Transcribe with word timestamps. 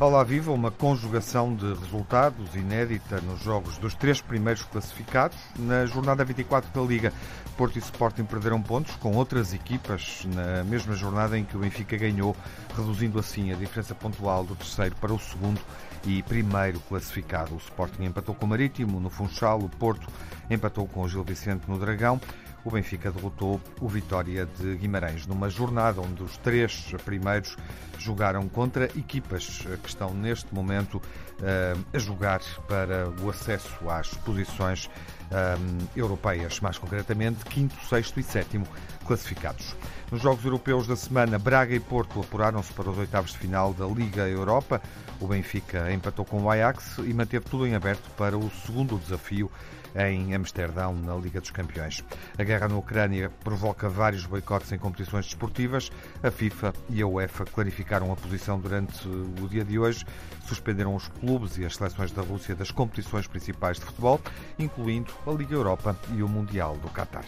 Olá 0.00 0.22
Viva, 0.22 0.52
uma 0.52 0.70
conjugação 0.70 1.52
de 1.52 1.74
resultados 1.74 2.54
inédita 2.54 3.20
nos 3.20 3.42
jogos 3.42 3.78
dos 3.78 3.96
três 3.96 4.20
primeiros 4.20 4.62
classificados. 4.62 5.36
Na 5.58 5.86
jornada 5.86 6.24
24 6.24 6.70
da 6.72 6.86
Liga, 6.88 7.12
Porto 7.56 7.74
e 7.74 7.80
Sporting 7.80 8.24
perderam 8.24 8.62
pontos 8.62 8.94
com 8.94 9.16
outras 9.16 9.52
equipas 9.52 10.24
na 10.32 10.62
mesma 10.62 10.94
jornada 10.94 11.36
em 11.36 11.44
que 11.44 11.56
o 11.56 11.60
Benfica 11.60 11.96
ganhou, 11.96 12.36
reduzindo 12.76 13.18
assim 13.18 13.50
a 13.52 13.56
diferença 13.56 13.92
pontual 13.92 14.44
do 14.44 14.54
terceiro 14.54 14.94
para 15.00 15.12
o 15.12 15.18
segundo 15.18 15.60
e 16.06 16.22
primeiro 16.22 16.78
classificado. 16.78 17.56
O 17.56 17.58
Sporting 17.58 18.04
empatou 18.04 18.36
com 18.36 18.46
o 18.46 18.48
Marítimo 18.48 19.00
no 19.00 19.10
Funchal, 19.10 19.58
o 19.58 19.68
Porto 19.68 20.06
empatou 20.48 20.86
com 20.86 21.02
o 21.02 21.08
Gil 21.08 21.24
Vicente 21.24 21.68
no 21.68 21.76
Dragão 21.76 22.20
o 22.68 22.70
Benfica 22.70 23.10
derrotou 23.10 23.58
o 23.80 23.88
Vitória 23.88 24.44
de 24.44 24.76
Guimarães 24.76 25.26
numa 25.26 25.48
jornada 25.48 26.02
onde 26.02 26.22
os 26.22 26.36
três 26.36 26.92
primeiros 27.02 27.56
jogaram 27.98 28.46
contra 28.46 28.84
equipas 28.84 29.66
que 29.82 29.88
estão 29.88 30.12
neste 30.12 30.54
momento 30.54 31.00
eh, 31.42 31.74
a 31.94 31.98
jogar 31.98 32.40
para 32.68 33.08
o 33.22 33.30
acesso 33.30 33.88
às 33.88 34.08
posições 34.08 34.90
eh, 35.30 35.56
europeias, 35.96 36.60
mais 36.60 36.76
concretamente 36.76 37.42
quinto, 37.46 37.74
sexto 37.86 38.20
e 38.20 38.22
sétimo 38.22 38.66
classificados. 39.06 39.74
Nos 40.12 40.20
Jogos 40.20 40.44
Europeus 40.44 40.86
da 40.86 40.94
semana, 40.96 41.38
Braga 41.38 41.74
e 41.74 41.80
Porto 41.80 42.20
apuraram-se 42.20 42.72
para 42.74 42.90
os 42.90 42.98
oitavos 42.98 43.32
de 43.32 43.38
final 43.38 43.72
da 43.72 43.86
Liga 43.86 44.28
Europa. 44.28 44.82
O 45.20 45.26
Benfica 45.26 45.90
empatou 45.90 46.24
com 46.26 46.42
o 46.42 46.50
Ajax 46.50 46.98
e 46.98 47.14
manteve 47.14 47.46
tudo 47.46 47.66
em 47.66 47.74
aberto 47.74 48.10
para 48.10 48.36
o 48.36 48.50
segundo 48.66 48.98
desafio 48.98 49.50
em 49.98 50.34
Amsterdão, 50.34 50.94
na 50.94 51.14
Liga 51.16 51.40
dos 51.40 51.50
Campeões. 51.50 52.04
A 52.38 52.44
guerra 52.44 52.68
na 52.68 52.76
Ucrânia 52.76 53.30
provoca 53.42 53.88
vários 53.88 54.24
boicotes 54.24 54.70
em 54.72 54.78
competições 54.78 55.26
desportivas. 55.26 55.90
A 56.22 56.30
FIFA 56.30 56.72
e 56.88 57.02
a 57.02 57.06
UEFA 57.06 57.44
clarificaram 57.44 58.12
a 58.12 58.16
posição 58.16 58.60
durante 58.60 59.08
o 59.08 59.48
dia 59.48 59.64
de 59.64 59.78
hoje, 59.78 60.04
suspenderam 60.46 60.94
os 60.94 61.08
clubes 61.08 61.58
e 61.58 61.64
as 61.64 61.76
seleções 61.76 62.12
da 62.12 62.22
Rússia 62.22 62.54
das 62.54 62.70
competições 62.70 63.26
principais 63.26 63.78
de 63.78 63.86
futebol, 63.86 64.20
incluindo 64.58 65.12
a 65.26 65.30
Liga 65.32 65.54
Europa 65.54 65.96
e 66.14 66.22
o 66.22 66.28
Mundial 66.28 66.76
do 66.76 66.88
Qatar. 66.90 67.24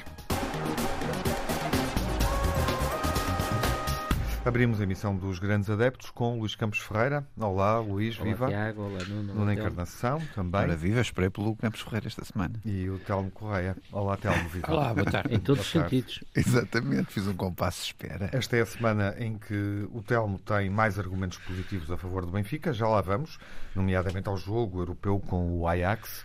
Abrimos 4.42 4.80
a 4.80 4.84
emissão 4.84 5.14
dos 5.14 5.38
Grandes 5.38 5.68
Adeptos 5.68 6.10
com 6.10 6.38
Luís 6.38 6.54
Campos 6.54 6.78
Ferreira. 6.78 7.26
Olá, 7.38 7.78
Luís, 7.78 8.18
olá, 8.18 8.24
viva. 8.24 8.48
Tiago, 8.48 8.82
olá, 8.82 9.04
Nuno. 9.06 9.34
Nuno 9.34 9.52
Encarnação, 9.52 10.18
também. 10.34 10.62
Ora, 10.62 10.74
viva, 10.74 11.00
esperei 11.02 11.28
pelo 11.28 11.54
Campos 11.56 11.82
Ferreira 11.82 12.06
esta 12.06 12.24
semana. 12.24 12.54
E 12.64 12.88
o 12.88 12.98
Telmo 13.00 13.30
Correia. 13.30 13.76
Olá, 13.92 14.16
Telmo, 14.16 14.48
viva. 14.48 14.72
Olá, 14.72 14.94
boa 14.94 15.04
tarde. 15.04 15.34
Em 15.34 15.38
todos 15.38 15.60
os 15.60 15.70
sentidos. 15.70 16.24
Exatamente, 16.34 17.12
fiz 17.12 17.26
um 17.26 17.34
compasso 17.34 17.80
de 17.80 17.86
espera. 17.88 18.30
Esta 18.32 18.56
é 18.56 18.62
a 18.62 18.66
semana 18.66 19.14
em 19.18 19.36
que 19.36 19.86
o 19.92 20.02
Telmo 20.02 20.38
tem 20.38 20.70
mais 20.70 20.98
argumentos 20.98 21.36
positivos 21.36 21.90
a 21.90 21.98
favor 21.98 22.24
do 22.24 22.32
Benfica. 22.32 22.72
Já 22.72 22.88
lá 22.88 23.02
vamos, 23.02 23.38
nomeadamente 23.74 24.26
ao 24.26 24.38
jogo 24.38 24.80
europeu 24.80 25.20
com 25.20 25.58
o 25.58 25.68
Ajax 25.68 26.24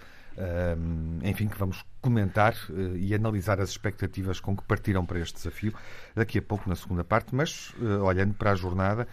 enfim, 1.23 1.47
que 1.47 1.57
vamos 1.57 1.85
comentar 2.01 2.53
uh, 2.69 2.95
e 2.97 3.15
analisar 3.15 3.59
as 3.59 3.69
expectativas 3.69 4.39
com 4.39 4.55
que 4.55 4.63
partiram 4.63 5.05
para 5.05 5.19
este 5.19 5.35
desafio 5.35 5.73
daqui 6.13 6.37
a 6.37 6.41
pouco 6.41 6.69
na 6.69 6.75
segunda 6.75 7.03
parte, 7.03 7.33
mas 7.33 7.73
uh, 7.79 8.03
olhando 8.03 8.33
para 8.33 8.51
a 8.51 8.55
jornada, 8.55 9.07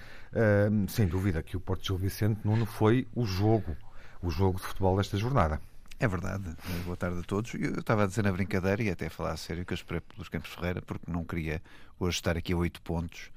sem 0.88 1.06
dúvida 1.06 1.42
que 1.42 1.56
o 1.56 1.60
Porto 1.60 1.84
Gil 1.84 1.98
Vicente 1.98 2.40
Nuno 2.42 2.64
foi 2.64 3.06
o 3.14 3.26
jogo, 3.26 3.76
o 4.22 4.30
jogo 4.30 4.58
de 4.58 4.64
futebol 4.64 4.96
desta 4.96 5.18
jornada. 5.18 5.60
É 6.02 6.08
verdade. 6.08 6.44
Boa 6.84 6.96
tarde 6.96 7.20
a 7.20 7.22
todos. 7.22 7.54
Eu 7.54 7.78
estava 7.78 8.02
a 8.02 8.06
dizer 8.06 8.24
na 8.24 8.32
brincadeira 8.32 8.82
e 8.82 8.90
até 8.90 9.06
a 9.06 9.10
falar 9.10 9.32
a 9.32 9.36
sério 9.36 9.64
que 9.64 9.72
eu 9.72 9.76
esperei 9.76 10.00
pelos 10.00 10.28
Campos 10.28 10.50
Ferreira 10.50 10.82
porque 10.82 11.08
não 11.08 11.22
queria 11.22 11.62
hoje 12.04 12.16
estar 12.16 12.36
aqui 12.36 12.52
a 12.52 12.56
oito 12.56 12.80
pontos 12.82 13.30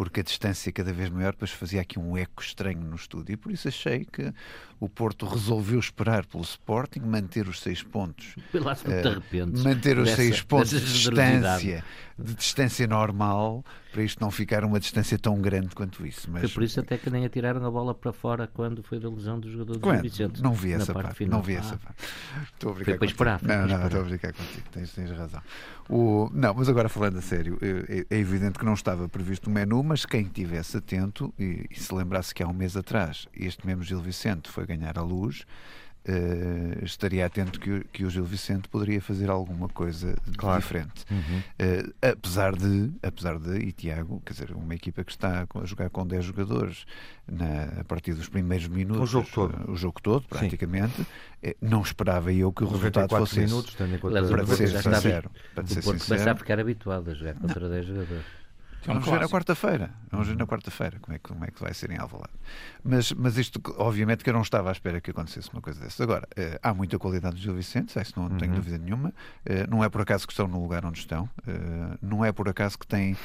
porque 0.00 0.20
a 0.20 0.22
distância 0.22 0.72
cada 0.72 0.94
vez 0.94 1.10
maior 1.10 1.32
depois 1.32 1.50
fazia 1.50 1.82
aqui 1.82 1.98
um 1.98 2.16
eco 2.16 2.42
estranho 2.42 2.80
no 2.80 2.96
estúdio 2.96 3.34
e 3.34 3.36
por 3.36 3.52
isso 3.52 3.68
achei 3.68 4.06
que 4.06 4.32
o 4.80 4.88
Porto 4.88 5.26
resolveu 5.26 5.78
esperar 5.78 6.24
pelo 6.24 6.42
Sporting, 6.42 7.00
manter 7.00 7.46
os 7.46 7.60
seis 7.60 7.82
pontos. 7.82 8.34
Pela 8.50 8.72
uh, 8.72 9.62
manter 9.62 9.98
os 9.98 10.04
dessa, 10.04 10.16
seis 10.16 10.40
pontos 10.40 10.70
de 10.70 10.80
distância, 10.80 11.84
de 12.18 12.34
distância 12.34 12.86
normal, 12.86 13.62
para 13.92 14.02
isto 14.02 14.18
não 14.22 14.30
ficar 14.30 14.64
uma 14.64 14.80
distância 14.80 15.18
tão 15.18 15.38
grande 15.38 15.74
quanto 15.74 16.06
isso. 16.06 16.30
Mas... 16.30 16.40
Foi 16.40 16.50
por 16.50 16.62
isso 16.62 16.80
até 16.80 16.96
que 16.96 17.10
nem 17.10 17.26
atiraram 17.26 17.62
a 17.62 17.70
bola 17.70 17.94
para 17.94 18.10
fora 18.10 18.46
quando 18.46 18.82
foi 18.82 18.98
da 18.98 19.10
lesão 19.10 19.38
do 19.38 19.50
jogador 19.50 19.76
do 19.76 20.02
Vicente. 20.02 20.42
Não 20.42 20.54
vi 20.54 20.72
essa 20.72 20.94
parte, 20.94 21.08
parte 21.08 21.26
não 21.26 21.42
vi 21.42 21.56
ah. 21.56 21.58
essa 21.58 21.76
parte. 21.76 22.02
Estou 22.44 22.70
a 22.70 22.74
brincar 22.74 22.92
foi 22.92 22.98
para 22.98 23.06
esperar. 23.06 23.42
Não, 23.42 23.66
não, 23.66 23.84
estou 23.84 24.00
a 24.00 24.04
brincar 24.04 24.32
contigo, 24.32 24.66
tens, 24.72 24.92
tens 24.94 25.10
razão. 25.10 25.42
O... 25.90 26.30
Não, 26.32 26.54
mas 26.54 26.70
agora 26.70 26.88
falando 26.88 27.18
a 27.18 27.20
sério, 27.20 27.58
é, 27.90 28.06
é 28.08 28.18
evidente 28.18 28.56
que 28.56 28.64
não 28.64 28.74
estava 28.74 29.08
previsto 29.08 29.50
o 29.50 29.52
menu, 29.52 29.82
mas 29.82 30.06
quem 30.06 30.22
estivesse 30.22 30.76
atento 30.76 31.34
e, 31.36 31.66
e, 31.68 31.78
se 31.78 31.92
lembrasse 31.92 32.32
que 32.32 32.40
há 32.40 32.46
um 32.46 32.52
mês 32.52 32.76
atrás 32.76 33.26
este 33.34 33.66
mesmo 33.66 33.82
Gil 33.82 34.00
Vicente 34.00 34.48
foi 34.48 34.64
ganhar 34.64 34.96
a 34.96 35.02
luz, 35.02 35.44
uh, 36.08 36.84
estaria 36.84 37.26
atento 37.26 37.60
que, 37.60 37.84
que, 37.92 38.04
o 38.04 38.10
Gil 38.10 38.24
Vicente 38.24 38.68
poderia 38.68 39.00
fazer 39.00 39.30
alguma 39.30 39.68
coisa 39.68 40.16
claro. 40.36 40.60
diferente. 40.60 41.04
Uhum. 41.10 41.38
Uh, 41.38 41.94
apesar 42.02 42.56
de, 42.56 42.92
apesar 43.02 43.38
de, 43.38 43.58
e 43.58 43.72
Tiago, 43.72 44.22
quer 44.24 44.32
dizer, 44.32 44.52
uma 44.52 44.74
equipa 44.74 45.04
que 45.04 45.12
está 45.12 45.46
a 45.54 45.64
jogar 45.64 45.90
com 45.90 46.06
10 46.06 46.24
jogadores 46.24 46.84
na, 47.26 47.80
a 47.80 47.84
partir 47.84 48.14
dos 48.14 48.28
primeiros 48.28 48.68
minutos, 48.68 49.02
o 49.02 49.06
jogo 49.06 49.28
todo, 49.32 49.68
uh, 49.68 49.72
o 49.72 49.76
jogo 49.76 50.00
todo 50.02 50.26
praticamente, 50.28 51.06
não 51.60 51.82
esperava 51.82 52.32
eu 52.32 52.52
que 52.52 52.64
o 52.64 52.68
resultado 52.68 53.08
fosse 53.08 53.40
minutos, 53.40 53.74
esse. 53.80 53.80
Para 53.94 54.46
ser 54.46 54.68
sincero. 54.68 55.30
Para 55.54 55.66
ser 55.66 55.82
sincero. 55.82 56.30
A 56.30 56.34
ficar 56.34 56.60
habituado 56.60 57.10
a 57.10 57.14
jogar 57.14 57.34
contra 57.34 57.68
10 57.68 57.86
jogadores. 57.86 58.39
Vamos 58.86 59.04
ver 59.04 59.20
na 59.20 59.28
quarta-feira. 59.28 59.90
Vamos 60.10 60.28
ver 60.28 60.36
na 60.36 60.46
quarta-feira 60.46 60.98
como 61.00 61.14
é, 61.14 61.18
que, 61.18 61.28
como 61.28 61.44
é 61.44 61.48
que 61.48 61.60
vai 61.60 61.74
ser 61.74 61.90
em 61.90 61.98
Alvalade. 61.98 62.32
Mas, 62.82 63.12
mas 63.12 63.36
isto, 63.36 63.60
obviamente, 63.76 64.24
que 64.24 64.30
eu 64.30 64.34
não 64.34 64.42
estava 64.42 64.70
à 64.70 64.72
espera 64.72 65.00
que 65.00 65.10
acontecesse 65.10 65.50
uma 65.52 65.60
coisa 65.60 65.80
dessas. 65.80 66.00
Agora, 66.00 66.26
eh, 66.36 66.58
há 66.62 66.72
muita 66.72 66.98
qualidade 66.98 67.36
do 67.36 67.40
Gil 67.40 67.54
Vicente, 67.54 67.98
isso 68.00 68.12
não, 68.16 68.28
não 68.28 68.38
tenho 68.38 68.52
uhum. 68.52 68.58
dúvida 68.58 68.78
nenhuma. 68.78 69.12
Eh, 69.44 69.66
não 69.68 69.84
é 69.84 69.88
por 69.88 70.00
acaso 70.00 70.26
que 70.26 70.32
estão 70.32 70.48
no 70.48 70.60
lugar 70.60 70.84
onde 70.84 70.98
estão. 70.98 71.28
Eh, 71.46 71.98
não 72.00 72.24
é 72.24 72.32
por 72.32 72.48
acaso 72.48 72.78
que 72.78 72.86
têm 72.86 73.16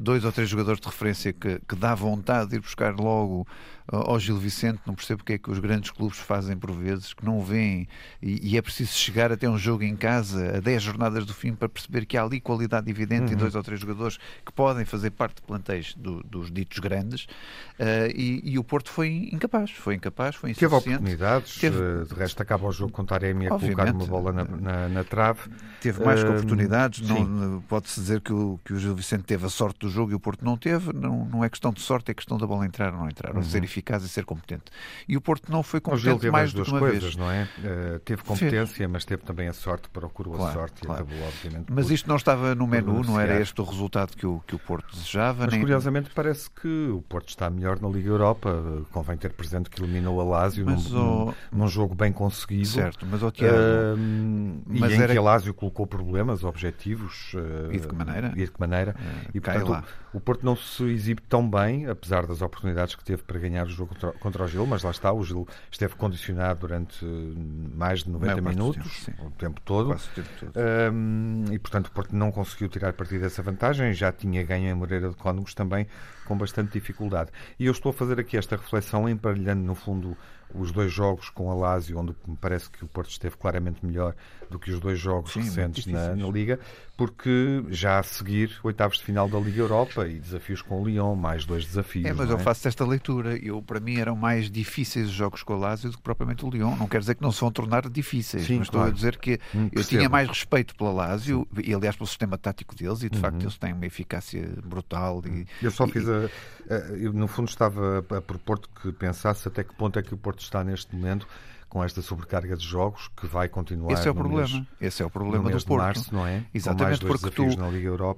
dois 0.00 0.24
ou 0.24 0.32
três 0.32 0.48
jogadores 0.48 0.80
de 0.80 0.86
referência 0.86 1.32
que, 1.32 1.60
que 1.66 1.74
dá 1.74 1.94
vontade 1.94 2.50
de 2.50 2.56
ir 2.56 2.60
buscar 2.60 2.94
logo 2.94 3.46
ao 3.90 4.18
Gil 4.20 4.36
Vicente, 4.36 4.80
não 4.86 4.94
percebo 4.94 5.18
porque 5.18 5.32
é 5.32 5.38
que 5.38 5.50
os 5.50 5.58
grandes 5.58 5.90
clubes 5.90 6.18
fazem 6.18 6.56
por 6.56 6.70
vezes, 6.70 7.12
que 7.12 7.24
não 7.24 7.42
veem, 7.42 7.88
e, 8.22 8.52
e, 8.52 8.56
é 8.56 8.62
preciso 8.62 8.92
chegar 8.92 9.32
até 9.32 9.48
um 9.48 9.58
jogo 9.58 9.82
em 9.82 9.96
casa, 9.96 10.58
a 10.58 10.60
10 10.60 10.82
jornadas 10.82 11.26
do 11.26 11.34
fim, 11.34 11.54
para 11.54 11.68
perceber 11.68 12.06
que 12.06 12.16
há 12.16 12.22
ali 12.22 12.40
qualidade 12.40 12.88
evidente 12.88 13.26
uhum. 13.26 13.32
em 13.32 13.36
dois 13.36 13.54
ou 13.54 13.62
três 13.62 13.80
jogadores 13.80 14.18
que 14.46 14.52
podem 14.52 14.84
fazer 14.84 15.10
parte 15.10 15.36
de 15.36 15.42
plantéis 15.42 15.94
do, 15.94 16.22
dos 16.22 16.52
ditos 16.52 16.78
grandes, 16.78 17.24
uh, 17.24 18.10
e, 18.14 18.52
e, 18.52 18.58
o 18.58 18.64
Porto 18.64 18.90
foi 18.90 19.28
incapaz, 19.32 19.72
foi 19.72 19.96
incapaz, 19.96 20.36
foi 20.36 20.50
insuficiente. 20.50 20.84
Teve 20.84 20.92
oportunidades, 20.92 21.58
Teve... 21.58 21.80
Eh, 21.80 22.04
de 22.04 22.14
resto 22.14 22.40
acaba 22.40 22.68
o 22.68 22.72
jogo 22.72 22.92
com 22.92 23.04
Taremi 23.04 23.46
a 23.46 23.50
colocar 23.50 23.92
uma 23.92 24.06
bola 24.06 24.32
na, 24.32 24.44
na, 24.44 24.88
na 24.88 25.04
trave. 25.04 25.50
Teve 25.80 26.04
mais 26.04 26.22
que 26.22 26.30
oportunidades, 26.30 27.00
não, 27.08 27.60
pode-se 27.62 27.98
dizer 28.00 28.20
que 28.20 28.32
o, 28.32 28.60
que 28.64 28.72
o 28.72 28.78
Gil 28.78 28.94
Vicente 28.94 29.24
teve 29.24 29.46
a 29.46 29.48
sorte 29.48 29.80
do 29.80 29.88
jogo 29.88 30.12
e 30.12 30.14
o 30.14 30.20
Porto 30.20 30.44
não 30.44 30.56
teve, 30.56 30.92
não, 30.92 31.24
não 31.24 31.44
é 31.44 31.48
questão 31.48 31.72
de 31.72 31.80
sorte, 31.80 32.10
é 32.10 32.14
questão 32.14 32.38
da 32.38 32.46
bola 32.46 32.64
entrar 32.64 32.92
ou 32.92 33.00
não 33.00 33.08
entrar, 33.08 33.32
uhum. 33.32 33.38
ou 33.38 33.42
ser 33.42 33.64
eficaz 33.64 33.79
e 33.80 34.08
ser 34.08 34.24
competente. 34.24 34.64
E 35.08 35.16
o 35.16 35.20
Porto 35.20 35.50
não 35.50 35.62
foi 35.62 35.80
competente 35.80 36.20
teve 36.20 36.30
mais 36.30 36.52
do 36.52 36.64
que 36.64 36.70
uma 36.70 36.78
coisas, 36.78 37.02
vez. 37.02 37.16
não 37.16 37.30
é? 37.30 37.48
Uh, 37.58 37.98
teve 38.00 38.22
competência, 38.22 38.88
mas 38.88 39.04
teve 39.04 39.22
também 39.22 39.48
a 39.48 39.52
sorte, 39.52 39.88
procurou 39.88 40.34
claro, 40.34 40.50
a 40.50 40.54
sorte 40.54 40.80
claro. 40.80 41.02
e 41.02 41.04
acabou, 41.04 41.28
obviamente. 41.28 41.66
Mas 41.70 41.90
isto 41.90 42.08
não 42.08 42.16
estava 42.16 42.54
no 42.54 42.66
menu, 42.66 43.02
não 43.02 43.20
era 43.20 43.40
este 43.40 43.60
o 43.60 43.64
resultado 43.64 44.16
que 44.16 44.26
o, 44.26 44.40
que 44.46 44.54
o 44.54 44.58
Porto 44.58 44.94
desejava. 44.94 45.44
Mas 45.44 45.52
nem... 45.52 45.60
curiosamente 45.60 46.10
parece 46.14 46.50
que 46.50 46.88
o 46.88 47.02
Porto 47.02 47.28
está 47.28 47.48
melhor 47.50 47.80
na 47.80 47.88
Liga 47.88 48.08
Europa. 48.08 48.84
Convém 48.90 49.16
ter 49.16 49.32
presente 49.32 49.70
que 49.70 49.82
eliminou 49.82 50.20
a 50.20 50.24
Lazio 50.24 50.64
mas, 50.66 50.90
num, 50.90 51.28
oh... 51.28 51.34
num, 51.52 51.68
jogo 51.68 51.94
bem 51.94 52.12
conseguido. 52.12 52.68
Certo, 52.68 53.06
mas 53.06 53.22
o 53.22 53.30
Tiago. 53.30 53.56
Uh, 53.56 54.62
mas 54.66 54.92
e 54.92 54.94
em 54.94 55.02
era... 55.02 55.12
que 55.12 55.18
a 55.18 55.22
Lazio 55.22 55.54
colocou 55.54 55.86
problemas, 55.86 56.44
objetivos. 56.44 57.32
Uh, 57.34 57.72
e 57.72 57.80
de 57.80 57.88
que 57.88 57.94
maneira? 57.94 58.32
E 58.36 58.44
de 58.44 58.50
que 58.50 58.60
maneira. 58.60 58.94
E 59.34 59.40
portanto, 59.40 59.84
o 60.12 60.20
Porto 60.20 60.44
não 60.44 60.56
se 60.56 60.84
exibe 60.84 61.22
tão 61.22 61.48
bem, 61.48 61.86
apesar 61.86 62.26
das 62.26 62.42
oportunidades 62.42 62.94
que 62.94 63.04
teve 63.04 63.22
para 63.22 63.38
ganhar 63.38 63.66
o 63.72 63.76
jogo 63.76 63.94
contra, 63.94 64.12
contra 64.12 64.44
o 64.44 64.48
Gil, 64.48 64.66
mas 64.66 64.82
lá 64.82 64.90
está, 64.90 65.12
o 65.12 65.22
Gil 65.24 65.46
esteve 65.70 65.94
condicionado 65.94 66.60
durante 66.60 67.04
mais 67.04 68.04
de 68.04 68.10
90 68.10 68.40
minutos, 68.40 69.04
tempo, 69.04 69.26
o 69.26 69.30
tempo 69.30 69.60
todo. 69.64 69.92
O 69.92 69.98
tempo 70.14 70.28
todo. 70.38 70.52
Um, 70.92 71.44
e 71.50 71.58
portanto 71.58 71.86
o 71.88 71.92
Porto 71.92 72.14
não 72.14 72.30
conseguiu 72.30 72.68
tirar 72.68 72.92
partido 72.92 73.20
dessa 73.22 73.42
vantagem, 73.42 73.92
já 73.92 74.12
tinha 74.12 74.42
ganho 74.42 74.68
em 74.68 74.74
Moreira 74.74 75.08
de 75.08 75.16
Cónegos 75.16 75.54
também 75.54 75.86
com 76.24 76.36
bastante 76.36 76.72
dificuldade. 76.72 77.30
E 77.58 77.66
eu 77.66 77.72
estou 77.72 77.90
a 77.90 77.92
fazer 77.92 78.20
aqui 78.20 78.36
esta 78.36 78.56
reflexão 78.56 79.08
emparelhando 79.08 79.62
no 79.62 79.74
fundo 79.74 80.16
os 80.54 80.72
dois 80.72 80.92
jogos 80.92 81.28
com 81.30 81.50
a 81.50 81.54
Lazio, 81.54 81.98
onde 81.98 82.14
me 82.26 82.36
parece 82.36 82.70
que 82.70 82.84
o 82.84 82.88
Porto 82.88 83.10
esteve 83.10 83.36
claramente 83.36 83.84
melhor 83.84 84.14
do 84.48 84.58
que 84.58 84.70
os 84.70 84.80
dois 84.80 84.98
jogos 84.98 85.32
Sim, 85.32 85.40
recentes 85.40 85.86
na, 85.86 86.14
na, 86.16 86.28
Liga, 86.28 86.58
porque 86.96 87.64
já 87.68 87.98
a 87.98 88.02
seguir 88.02 88.58
oitavos 88.62 88.98
de 88.98 89.04
final 89.04 89.28
da 89.28 89.38
Liga 89.38 89.60
Europa 89.60 90.06
e 90.08 90.18
desafios 90.18 90.60
com 90.62 90.82
o 90.82 90.84
Lyon, 90.86 91.14
mais 91.14 91.44
dois 91.46 91.64
desafios. 91.64 92.06
É, 92.06 92.12
mas 92.14 92.30
é? 92.30 92.32
eu 92.32 92.38
faço 92.38 92.66
esta 92.66 92.84
leitura. 92.84 93.36
Eu, 93.36 93.62
para 93.62 93.78
mim 93.78 93.96
eram 93.98 94.16
mais 94.16 94.50
difíceis 94.50 95.06
os 95.08 95.12
jogos 95.12 95.42
com 95.42 95.54
o 95.54 95.58
Lazio 95.58 95.90
do 95.90 95.96
que 95.98 96.02
propriamente 96.02 96.44
o 96.44 96.50
Lyon. 96.50 96.74
Não 96.76 96.88
quer 96.88 96.98
dizer 97.00 97.14
que 97.14 97.22
não 97.22 97.30
se 97.30 97.40
vão 97.40 97.52
tornar 97.52 97.88
difíceis, 97.90 98.46
Sim, 98.46 98.58
mas 98.58 98.68
claro. 98.68 98.68
estou 98.68 98.82
a 98.84 98.90
dizer 98.90 99.18
que 99.18 99.38
Hum, 99.54 99.68
eu 99.70 99.84
tinha 99.84 100.08
mais 100.08 100.26
respeito 100.28 100.74
pela 100.74 100.90
Lazio 100.92 101.46
e, 101.62 101.74
aliás, 101.74 101.96
pelo 101.96 102.06
sistema 102.06 102.38
tático 102.38 102.74
deles, 102.74 103.02
e 103.02 103.10
de 103.10 103.16
Uhum. 103.16 103.22
facto 103.22 103.42
eles 103.44 103.58
têm 103.58 103.72
uma 103.74 103.86
eficácia 103.86 104.48
brutal. 104.64 105.22
E, 105.26 105.46
Eu 105.60 105.70
só 105.70 105.86
e- 105.86 105.92
fiz 105.92 106.08
a, 106.08 106.30
a- 106.70 106.74
eu, 106.96 107.12
no 107.12 107.28
fundo 107.28 107.48
estava 107.48 107.98
a, 108.10 108.16
a 108.16 108.22
propor-te 108.22 108.68
que 108.80 108.92
pensasse 108.92 109.46
até 109.46 109.62
que 109.62 109.74
ponto 109.74 109.98
é 109.98 110.02
que 110.02 110.14
o 110.14 110.16
Porto 110.16 110.39
está 110.44 110.64
neste 110.64 110.94
momento 110.94 111.26
com 111.70 111.82
esta 111.82 112.02
sobrecarga 112.02 112.54
de 112.56 112.66
jogos 112.66 113.08
que 113.16 113.26
vai 113.26 113.48
continuar 113.48 113.92
Esse 113.92 114.08
é 114.08 114.10
o 114.10 114.14
problema. 114.14 114.46
mês, 114.48 114.66
Esse 114.80 115.02
é 115.02 115.06
o 115.06 115.10
problema 115.10 115.48
do 115.48 115.64
Porto. 115.64 115.80
março, 115.80 116.12
não 116.14 116.26
é? 116.26 116.44
Exatamente, 116.52 117.06
porque 117.06 117.30
tu. 117.30 117.46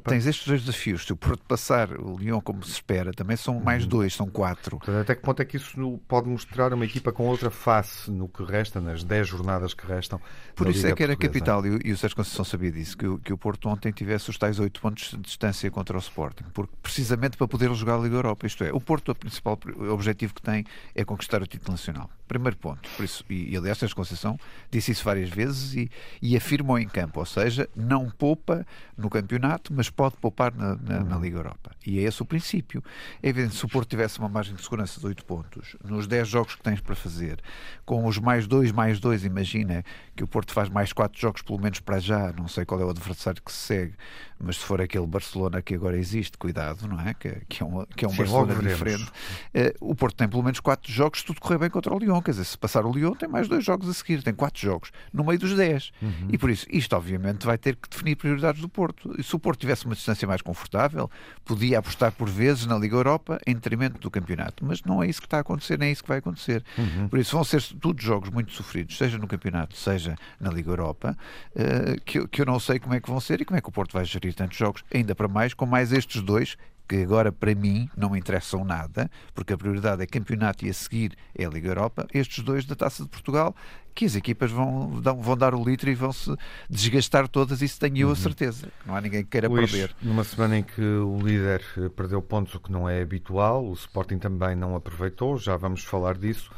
Tens 0.04 0.26
estes 0.26 0.46
dois 0.48 0.60
desafios. 0.62 1.04
Se 1.04 1.12
o 1.12 1.16
Porto 1.16 1.44
passar 1.46 1.92
o 1.92 2.16
Lyon 2.16 2.40
como 2.40 2.64
se 2.64 2.72
espera, 2.72 3.12
também 3.12 3.36
são 3.36 3.58
Uhum. 3.58 3.62
mais 3.62 3.86
dois, 3.86 4.14
são 4.14 4.26
quatro. 4.26 4.78
Portanto, 4.78 5.02
até 5.02 5.14
que 5.14 5.22
ponto 5.22 5.40
é 5.40 5.44
que 5.44 5.56
isso 5.58 6.00
pode 6.08 6.28
mostrar 6.28 6.72
uma 6.72 6.84
equipa 6.84 7.12
com 7.12 7.26
outra 7.28 7.50
face 7.50 8.10
no 8.10 8.26
que 8.26 8.42
resta, 8.42 8.80
nas 8.80 9.04
10 9.04 9.28
jornadas 9.28 9.74
que 9.74 9.86
restam? 9.86 10.18
Por 10.56 10.68
isso 10.68 10.86
é 10.86 10.92
que 10.94 11.02
era 11.02 11.12
Portuguesa? 11.14 11.32
capital, 11.44 11.66
e, 11.66 11.70
o- 11.70 11.80
e 11.86 11.92
o 11.92 11.96
Sérgio 11.96 12.16
Conceição 12.16 12.44
sabia 12.44 12.72
disso, 12.72 12.96
que, 12.96 13.06
o- 13.06 13.18
que 13.18 13.32
o 13.32 13.38
Porto 13.38 13.68
ontem 13.68 13.92
tivesse 13.92 14.30
os 14.30 14.38
tais 14.38 14.58
8 14.58 14.80
pontos 14.80 15.10
de 15.10 15.18
distância 15.18 15.70
contra 15.70 15.94
o 15.96 16.00
Sporting, 16.00 16.44
porque 16.54 16.72
precisamente 16.82 17.36
para 17.36 17.46
poder 17.46 17.72
jogar 17.74 17.96
a 17.96 17.98
Liga 17.98 18.16
Europa. 18.16 18.46
Isto 18.46 18.64
é, 18.64 18.72
o 18.72 18.80
Porto, 18.80 19.10
o 19.10 19.14
principal 19.14 19.58
objetivo 19.90 20.32
que 20.34 20.40
tem 20.42 20.64
é 20.94 21.04
conquistar 21.04 21.42
o 21.42 21.46
título 21.46 21.72
nacional. 21.72 22.08
Primeiro 22.26 22.56
ponto. 22.56 22.88
Por 22.96 23.04
isso, 23.04 23.22
e, 23.28 23.34
e 23.48 23.56
aliás, 23.56 23.78
Sérgio 23.78 23.96
Conceição 23.96 24.38
disse 24.70 24.92
isso 24.92 25.04
várias 25.04 25.28
vezes 25.30 25.74
e, 25.74 25.90
e 26.20 26.36
afirmou 26.36 26.78
em 26.78 26.86
campo, 26.88 27.20
ou 27.20 27.26
seja, 27.26 27.68
não 27.76 28.08
poupa 28.10 28.66
no 28.96 29.08
campeonato, 29.10 29.72
mas 29.74 29.90
pode 29.90 30.16
poupar 30.16 30.54
na, 30.54 30.76
na- 30.76 31.00
na 31.04 31.18
Liga 31.18 31.38
Europa. 31.38 31.70
E 31.86 31.98
é 31.98 32.02
esse 32.02 32.22
o 32.22 32.24
princípio. 32.26 32.82
É 33.22 33.28
evidente, 33.28 33.54
se 33.56 33.64
o 33.64 33.68
Porto 33.68 33.88
tivesse 33.88 34.18
uma 34.18 34.28
margem 34.28 34.54
de 34.54 34.62
segurança 34.62 35.00
de 35.00 35.06
8 35.06 35.24
pontos, 35.24 35.76
nos 35.84 36.06
10 36.06 36.28
jogos 36.28 36.54
que 36.54 36.62
tens 36.62 36.80
para 36.80 36.94
fazer, 36.94 37.40
com 37.84 38.06
os 38.06 38.18
mais 38.18 38.46
2, 38.46 38.72
mais 38.72 39.00
2, 39.00 39.24
imagina 39.24 39.84
que 40.14 40.22
o 40.22 40.26
Porto 40.26 40.52
faz 40.52 40.68
mais 40.68 40.92
4 40.92 41.20
jogos, 41.20 41.42
pelo 41.42 41.58
menos 41.60 41.80
para 41.80 41.98
já, 41.98 42.32
não 42.32 42.46
sei 42.48 42.64
qual 42.64 42.80
é 42.80 42.84
o 42.84 42.90
adversário 42.90 43.42
que 43.42 43.50
se 43.50 43.58
segue, 43.58 43.94
mas 44.38 44.56
se 44.56 44.64
for 44.64 44.80
aquele 44.80 45.06
Barcelona 45.06 45.62
que 45.62 45.74
agora 45.74 45.96
existe, 45.96 46.36
cuidado, 46.36 46.86
não 46.88 47.00
é? 47.00 47.14
Que, 47.14 47.42
que 47.48 47.62
é 47.62 47.66
um, 47.66 47.84
que 47.86 48.04
é 48.04 48.08
um 48.08 48.10
Sim, 48.10 48.16
Barcelona 48.18 48.54
diferente. 48.68 49.10
Eh, 49.54 49.74
o 49.80 49.94
Porto 49.94 50.16
tem 50.16 50.28
pelo 50.28 50.42
menos 50.42 50.58
4 50.60 50.90
jogos 50.92 51.20
se 51.20 51.24
tudo 51.26 51.40
correr 51.40 51.58
bem 51.58 51.70
contra 51.70 51.94
o 51.94 51.98
Lyon. 51.98 52.20
Quer 52.20 52.32
dizer, 52.32 52.44
se 52.44 52.58
passar 52.58 52.84
o 52.84 52.92
Lyon, 52.92 53.12
tem 53.14 53.28
mais 53.32 53.48
dois 53.48 53.64
jogos 53.64 53.88
a 53.88 53.94
seguir, 53.94 54.22
tem 54.22 54.34
4 54.34 54.60
jogos 54.60 54.92
no 55.12 55.24
meio 55.24 55.38
dos 55.38 55.54
10. 55.54 55.90
Uhum. 56.00 56.28
E 56.30 56.38
por 56.38 56.50
isso, 56.50 56.66
isto 56.70 56.94
obviamente 56.94 57.44
vai 57.46 57.58
ter 57.58 57.76
que 57.76 57.88
definir 57.88 58.16
prioridades 58.16 58.60
do 58.60 58.68
Porto. 58.68 59.14
E 59.18 59.22
se 59.22 59.34
o 59.34 59.38
Porto 59.38 59.60
tivesse 59.60 59.86
uma 59.86 59.94
distância 59.94 60.28
mais 60.28 60.42
confortável, 60.42 61.10
podia 61.44 61.78
apostar 61.78 62.12
por 62.12 62.28
vezes 62.28 62.66
na 62.66 62.78
Liga 62.78 62.96
Europa 62.96 63.40
em 63.46 63.54
detrimento 63.54 63.98
do 63.98 64.10
campeonato. 64.10 64.64
Mas 64.64 64.82
não 64.82 65.02
é 65.02 65.08
isso 65.08 65.20
que 65.20 65.26
está 65.26 65.38
a 65.38 65.40
acontecer, 65.40 65.78
nem 65.78 65.88
é 65.88 65.92
isso 65.92 66.02
que 66.02 66.08
vai 66.08 66.18
acontecer. 66.18 66.62
Uhum. 66.76 67.08
Por 67.08 67.18
isso, 67.18 67.32
vão 67.34 67.44
ser 67.44 67.62
todos 67.80 68.04
jogos 68.04 68.28
muito 68.30 68.52
sofridos, 68.52 68.96
seja 68.96 69.18
no 69.18 69.26
campeonato, 69.26 69.76
seja 69.76 70.14
na 70.38 70.50
Liga 70.50 70.70
Europa, 70.70 71.16
eh, 71.56 71.96
que 72.04 72.40
eu 72.40 72.46
não 72.46 72.60
sei 72.60 72.78
como 72.78 72.94
é 72.94 73.00
que 73.00 73.08
vão 73.08 73.20
ser 73.20 73.40
e 73.40 73.44
como 73.44 73.56
é 73.56 73.60
que 73.60 73.68
o 73.68 73.72
Porto 73.72 73.92
vai 73.92 74.04
gerir 74.04 74.34
tantos 74.34 74.58
jogos, 74.58 74.84
ainda 74.92 75.14
para 75.14 75.28
mais, 75.28 75.54
com 75.54 75.66
mais 75.66 75.92
estes 75.92 76.20
dois. 76.20 76.56
Que 76.88 77.02
agora 77.02 77.32
para 77.32 77.54
mim 77.54 77.88
não 77.96 78.10
me 78.10 78.18
interessam 78.18 78.64
nada, 78.64 79.10
porque 79.34 79.52
a 79.52 79.56
prioridade 79.56 80.02
é 80.02 80.06
campeonato 80.06 80.66
e 80.66 80.70
a 80.70 80.74
seguir 80.74 81.16
é 81.34 81.44
a 81.44 81.48
Liga 81.48 81.68
Europa. 81.68 82.06
Estes 82.12 82.44
dois 82.44 82.64
da 82.66 82.74
Taça 82.74 83.02
de 83.04 83.08
Portugal, 83.08 83.54
que 83.94 84.04
as 84.04 84.14
equipas 84.16 84.50
vão, 84.50 84.88
vão 84.90 85.36
dar 85.36 85.54
o 85.54 85.62
litro 85.64 85.88
e 85.90 85.94
vão 85.94 86.12
se 86.12 86.34
desgastar 86.68 87.28
todas, 87.28 87.62
isso 87.62 87.78
tenho 87.78 87.98
eu 87.98 88.10
a 88.10 88.16
certeza. 88.16 88.68
Não 88.86 88.94
há 88.96 89.00
ninguém 89.00 89.22
que 89.22 89.30
queira 89.30 89.48
Luís, 89.48 89.70
perder. 89.70 89.94
numa 90.02 90.24
semana 90.24 90.58
em 90.58 90.62
que 90.62 90.82
o 90.82 91.18
líder 91.22 91.62
eh, 91.78 91.88
perdeu 91.88 92.20
pontos, 92.20 92.54
o 92.54 92.60
que 92.60 92.70
não 92.72 92.88
é 92.88 93.00
habitual, 93.00 93.64
o 93.64 93.72
Sporting 93.72 94.18
também 94.18 94.54
não 94.56 94.74
aproveitou, 94.76 95.38
já 95.38 95.56
vamos 95.56 95.84
falar 95.84 96.16
disso. 96.16 96.50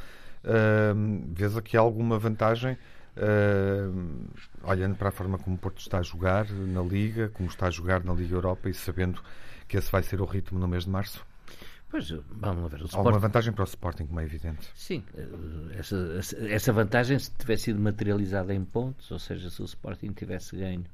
Ahm, 0.44 1.22
vês 1.32 1.56
aqui 1.56 1.76
alguma 1.76 2.18
vantagem, 2.18 2.76
ahm, 3.16 4.26
olhando 4.62 4.94
para 4.96 5.08
a 5.08 5.12
forma 5.12 5.38
como 5.38 5.56
o 5.56 5.58
Porto 5.58 5.78
está 5.80 5.98
a 5.98 6.02
jogar 6.02 6.48
na 6.50 6.82
Liga, 6.82 7.30
como 7.34 7.48
está 7.48 7.66
a 7.66 7.70
jogar 7.70 8.04
na 8.04 8.12
Liga 8.12 8.34
Europa 8.34 8.68
e 8.68 8.74
sabendo 8.74 9.20
que 9.68 9.76
esse 9.76 9.90
vai 9.90 10.02
ser 10.02 10.20
o 10.20 10.24
ritmo 10.24 10.58
no 10.58 10.68
mês 10.68 10.84
de 10.84 10.90
março? 10.90 11.24
Pois, 11.90 12.10
vamos 12.10 12.70
ver. 12.72 12.82
O 12.82 12.86
Sporting, 12.86 13.18
vantagem 13.20 13.52
para 13.52 13.62
o 13.62 13.66
Sporting, 13.66 14.06
como 14.06 14.18
é 14.20 14.24
evidente. 14.24 14.68
sim, 14.74 15.04
eh, 15.16 15.78
essa, 15.78 15.96
essa- 16.48 16.72
vantagem, 16.72 17.18
se 17.18 17.30
tivesse 17.30 17.64
sido 17.64 17.78
materializada 17.80 18.52
em 18.52 18.64
pontos, 18.64 19.10
ou 19.12 19.18
seja, 19.18 19.48
se 19.48 19.62
o 19.62 19.64
Sporting 19.64 20.08
tivesse 20.12 20.56
ganho 20.56 20.84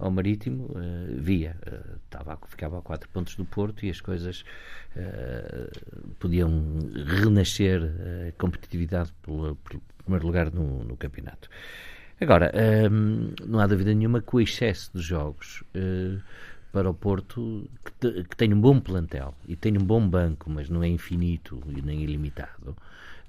ao 0.00 0.10
Marítimo, 0.10 0.68
eh, 0.74 1.14
via. 1.16 1.56
eh, 1.64 1.80
estava, 2.06 2.36
ficava 2.48 2.78
a 2.78 2.82
4 2.82 3.08
pontos 3.10 3.36
do 3.36 3.44
Porto 3.44 3.84
e 3.86 3.90
as 3.90 4.00
coisas 4.00 4.44
eh, 4.96 5.70
podiam 6.18 6.50
renascer 7.22 7.80
a 8.28 8.32
competitividade 8.32 9.12
pelo, 9.22 9.54
pelo 9.56 9.80
primeiro 9.98 10.26
lugar 10.26 10.50
no, 10.52 10.82
no 10.82 10.96
campeonato. 10.96 11.48
Agora, 12.20 12.50
ehm, 12.54 13.34
não 13.46 13.60
há 13.60 13.66
dúvida 13.66 13.92
nenhuma 13.94 14.20
que 14.20 14.34
o 14.34 14.40
excesso 14.40 14.90
de 14.94 15.00
jogos 15.02 15.62
para 16.72 16.88
o 16.90 16.94
Porto, 16.94 17.68
que, 17.84 17.92
te- 17.92 18.24
que 18.24 18.36
tem 18.36 18.52
um 18.54 18.60
bom 18.60 18.80
plantel 18.80 19.34
e 19.46 19.54
tem 19.56 19.76
um 19.78 19.84
bom 19.84 20.06
banco, 20.08 20.50
mas 20.50 20.68
não 20.68 20.82
é 20.82 20.88
infinito 20.88 21.62
e 21.68 21.82
nem 21.82 22.02
ilimitado, 22.02 22.76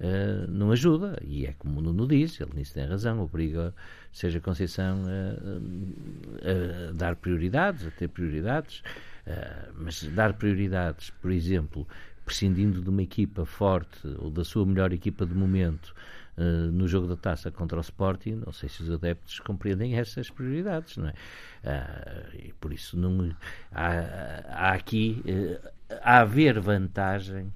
eh, 0.00 0.46
não 0.48 0.70
ajuda. 0.72 1.18
E 1.22 1.46
é 1.46 1.52
como 1.58 1.80
o 1.80 1.82
Nuno 1.82 2.06
diz, 2.06 2.40
ele 2.40 2.52
nisso 2.54 2.74
tem 2.74 2.86
razão, 2.86 3.20
obriga 3.20 3.74
seja 4.12 4.40
Conceição 4.40 5.02
a, 5.06 6.88
a 6.88 6.92
dar 6.92 7.16
prioridades, 7.16 7.86
a 7.86 7.90
ter 7.90 8.08
prioridades, 8.08 8.82
eh, 9.26 9.68
mas 9.76 10.02
dar 10.04 10.34
prioridades, 10.34 11.10
por 11.10 11.30
exemplo, 11.30 11.86
prescindindo 12.24 12.80
de 12.80 12.88
uma 12.88 13.02
equipa 13.02 13.44
forte 13.44 14.06
ou 14.18 14.30
da 14.30 14.44
sua 14.44 14.64
melhor 14.64 14.92
equipa 14.92 15.26
de 15.26 15.34
momento 15.34 15.94
eh, 16.36 16.42
no 16.42 16.88
jogo 16.88 17.06
da 17.06 17.16
taça 17.16 17.50
contra 17.50 17.78
o 17.78 17.80
Sporting, 17.80 18.42
não 18.44 18.52
sei 18.52 18.68
se 18.68 18.82
os 18.82 18.90
adeptos 18.90 19.38
compreendem 19.40 19.96
essas 19.96 20.28
prioridades, 20.30 20.96
não 20.96 21.08
é? 21.08 21.14
Ah, 21.64 22.28
e 22.34 22.52
por 22.54 22.72
isso 22.72 22.96
não 22.96 23.34
há, 23.72 23.90
há 24.48 24.72
aqui 24.72 25.22
eh, 25.26 25.72
a 26.02 26.20
haver 26.20 26.58
vantagem 26.60 27.52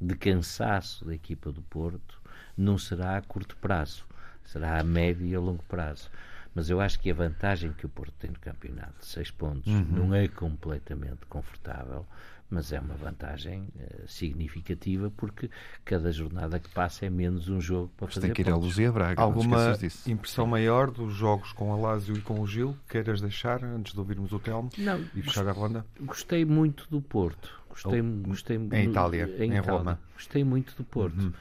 de 0.00 0.14
cansaço 0.14 1.04
da 1.04 1.14
equipa 1.14 1.50
do 1.52 1.60
Porto 1.62 2.20
não 2.56 2.78
será 2.78 3.16
a 3.16 3.22
curto 3.22 3.56
prazo, 3.56 4.04
será 4.44 4.78
a 4.78 4.84
médio 4.84 5.26
e 5.26 5.34
a 5.34 5.40
longo 5.40 5.62
prazo. 5.64 6.10
Mas 6.54 6.68
eu 6.68 6.80
acho 6.80 6.98
que 6.98 7.10
a 7.10 7.14
vantagem 7.14 7.72
que 7.72 7.86
o 7.86 7.88
Porto 7.88 8.12
tem 8.18 8.30
no 8.30 8.38
campeonato, 8.38 9.04
6 9.04 9.30
pontos, 9.30 9.72
não 9.88 10.14
é 10.14 10.26
completamente 10.26 11.24
confortável, 11.28 12.04
mas 12.50 12.72
é 12.72 12.80
uma 12.80 12.94
vantagem 12.94 13.68
eh, 13.78 14.02
significativa 14.06 15.10
porque 15.16 15.48
cada 15.84 16.10
jornada 16.10 16.58
que 16.58 16.68
passa 16.70 17.06
é 17.06 17.10
menos 17.10 17.48
um 17.48 17.60
jogo 17.60 17.90
para 17.96 18.06
Mas 18.06 18.14
fazer 18.14 18.26
tem 18.26 18.34
que 18.34 18.42
ir 18.42 18.52
pontos. 18.52 18.66
Luzia 18.66 18.90
Braga. 18.92 19.22
Alguma 19.22 19.76
impressão 20.06 20.46
maior 20.46 20.90
dos 20.90 21.14
jogos 21.14 21.52
com 21.52 21.72
a 21.72 21.76
Lásio 21.76 22.16
e 22.16 22.20
com 22.20 22.40
o 22.40 22.46
Gil? 22.46 22.76
Queiras 22.88 23.20
deixar 23.20 23.62
antes 23.64 23.92
de 23.92 23.98
ouvirmos 24.00 24.32
o 24.32 24.38
Telmo 24.38 24.68
Não, 24.76 25.00
e 25.14 25.22
fechar 25.22 25.46
a 25.46 25.52
ronda? 25.52 25.86
Gostei 26.00 26.44
muito 26.44 26.86
do 26.90 27.00
Porto. 27.00 27.60
Gostei, 27.68 28.02
gostei 28.02 28.56
Em 28.56 28.90
Itália, 28.90 29.24
em 29.38 29.52
Itália. 29.52 29.60
Roma. 29.62 30.00
Gostei 30.14 30.42
muito 30.42 30.74
do 30.76 30.82
Porto. 30.84 31.32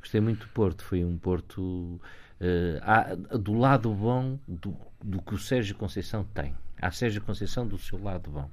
Gostei 0.00 0.20
muito 0.20 0.46
do 0.46 0.52
Porto. 0.52 0.84
Foi 0.84 1.02
um 1.04 1.16
Porto 1.16 1.98
eh, 2.40 2.78
há- 2.82 3.14
do 3.36 3.54
lado 3.54 3.90
bom 3.94 4.38
do, 4.46 4.76
do 5.02 5.20
que 5.22 5.34
o 5.34 5.38
Sérgio 5.38 5.74
Conceição 5.76 6.24
tem. 6.34 6.54
Há 6.80 6.90
Sérgio 6.90 7.22
Conceição 7.22 7.66
do 7.66 7.78
seu 7.78 8.00
lado 8.00 8.30
bom. 8.30 8.48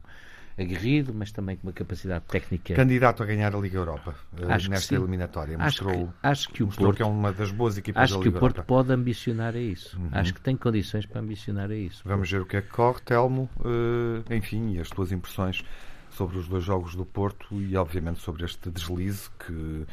Aguerrido, 0.58 1.14
mas 1.14 1.32
também 1.32 1.58
com 1.58 1.68
uma 1.68 1.74
capacidade 1.74 2.24
técnica. 2.26 2.74
Candidato 2.76 3.22
a 3.22 3.26
ganhar 3.26 3.54
a 3.54 3.60
Liga 3.60 3.78
Europa 3.78 4.16
eh, 4.40 4.46
Acho 4.54 4.70
nesta 4.70 4.96
eliminatória. 4.96 5.58
Acho 5.60 5.84
Mostrou, 5.84 6.08
que, 6.08 6.14
acho 6.24 6.50
que 6.50 6.64
o 6.64 6.68
Porto, 6.68 6.96
que 6.96 7.04
é 7.04 7.06
uma 7.06 7.34
das 7.34 7.52
boas 7.52 7.78
equipas 7.78 8.04
acho 8.04 8.14
da 8.14 8.20
que 8.22 8.28
o 8.28 8.30
Liga 8.30 8.40
Porto 8.40 8.56
Europa. 8.58 8.74
Uhum. 8.74 8.80
pode 8.80 8.94
ambicionar 8.94 9.54
a 9.54 9.60
isso. 9.60 10.00
Acho 10.12 10.34
que 10.34 10.42
tem 10.42 10.56
condições 10.56 11.06
para 11.06 11.20
ambicionar 11.20 11.70
a 11.70 11.76
isso. 11.76 12.02
Vamos 12.06 12.32
ver 12.32 12.42
o 12.42 12.46
que 12.46 12.58
é 12.58 12.62
que 12.62 12.70
corre, 12.70 13.02
Telmo. 13.02 13.50
eh, 13.66 14.36
enfim, 14.36 14.76
e 14.76 14.80
as 14.80 14.90
tuas 14.90 15.12
impressões 15.12 15.64
sobre 16.10 16.38
os 16.38 16.48
dois 16.48 16.64
jogos 16.64 16.96
do 16.96 17.06
Porto 17.06 17.48
e, 17.62 17.76
obviamente, 17.76 18.22
sobre 18.22 18.46
este 18.46 18.70
deslize 18.70 19.30
que, 19.38 19.86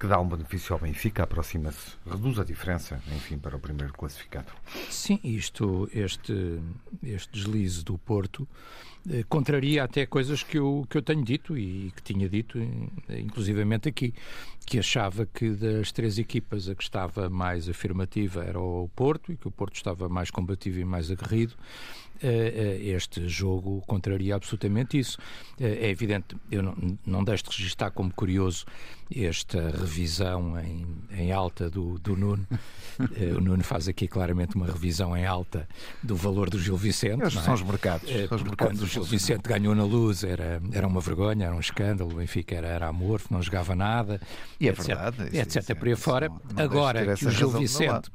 que 0.00 0.06
dá 0.06 0.18
um 0.18 0.26
benefício 0.26 0.72
ao 0.72 0.80
Benfica, 0.80 1.24
aproxima-se, 1.24 1.92
reduz 2.10 2.38
a 2.38 2.44
diferença, 2.44 2.98
enfim, 3.14 3.36
para 3.36 3.54
o 3.54 3.60
primeiro 3.60 3.92
classificado. 3.92 4.50
Sim, 4.88 5.20
isto, 5.22 5.90
este, 5.92 6.58
este 7.02 7.30
deslize 7.30 7.84
do 7.84 7.98
Porto 7.98 8.48
eh, 9.10 9.24
contraria 9.28 9.84
até 9.84 10.06
coisas 10.06 10.42
que 10.42 10.58
eu, 10.58 10.86
que 10.88 10.96
eu 10.96 11.02
tenho 11.02 11.22
dito 11.22 11.56
e 11.56 11.92
que 11.94 12.02
tinha 12.02 12.30
dito, 12.30 12.58
eh, 12.58 13.20
inclusivamente 13.20 13.90
aqui, 13.90 14.14
que 14.64 14.78
achava 14.78 15.26
que 15.26 15.50
das 15.50 15.92
três 15.92 16.18
equipas 16.18 16.66
a 16.70 16.74
que 16.74 16.82
estava 16.82 17.28
mais 17.28 17.68
afirmativa 17.68 18.42
era 18.42 18.58
o 18.58 18.88
Porto 18.96 19.30
e 19.30 19.36
que 19.36 19.48
o 19.48 19.50
Porto 19.50 19.76
estava 19.76 20.08
mais 20.08 20.30
combativo 20.30 20.80
e 20.80 20.84
mais 20.84 21.10
aguerrido. 21.10 21.54
Eh, 22.22 22.78
eh, 22.82 22.88
Este 22.96 23.28
jogo 23.28 23.82
contraria 23.86 24.34
absolutamente 24.34 24.98
isso. 24.98 25.16
Eh, 25.58 25.86
É 25.86 25.88
evidente, 25.90 26.36
eu 26.50 26.62
não, 26.62 26.74
não 27.06 27.24
deixo 27.24 27.44
de 27.44 27.50
registrar 27.56 27.90
como 27.90 28.12
curioso 28.12 28.64
esta 29.14 29.70
revisão 29.70 30.56
em, 30.60 30.86
em 31.10 31.32
alta 31.32 31.68
do, 31.68 31.98
do 31.98 32.16
Nuno. 32.16 32.46
O 33.36 33.40
Nuno 33.40 33.64
faz 33.64 33.88
aqui 33.88 34.06
claramente 34.06 34.54
uma 34.56 34.66
revisão 34.66 35.16
em 35.16 35.24
alta 35.24 35.66
do 36.02 36.14
valor 36.14 36.50
do 36.50 36.58
Gil 36.60 36.76
Vicente. 36.76 37.22
Estes 37.22 37.40
é? 37.40 37.44
são 37.44 37.54
os 37.54 37.62
mercados. 37.62 38.06
São 38.28 38.36
os 38.36 38.42
mercados 38.42 38.56
quando 38.78 38.82
o 38.82 38.86
Gil. 38.86 39.02
Vicente 39.04 39.42
ganhou 39.48 39.74
na 39.74 39.84
luz 39.84 40.22
era, 40.22 40.60
era 40.70 40.86
uma 40.86 41.00
vergonha, 41.00 41.46
era 41.46 41.54
um 41.54 41.60
escândalo, 41.60 42.12
o 42.12 42.16
Benfica 42.16 42.54
era, 42.56 42.66
era 42.68 42.88
amorfo, 42.88 43.32
não 43.32 43.40
jogava 43.40 43.74
nada, 43.74 44.20
E 44.60 44.68
é 44.68 44.72
etc, 44.72 44.84
verdade, 44.86 45.16
isso- 45.28 45.36
etc. 45.40 45.56
isso 45.62 45.72
é- 45.72 45.74
por 45.74 45.86
aí 45.88 45.94
isso 45.94 46.02
fora. 46.02 46.30
Agora 46.56 47.16
que 47.16 47.24
o 47.26 47.30
Gil 47.30 47.50
Vicente. 47.50 48.10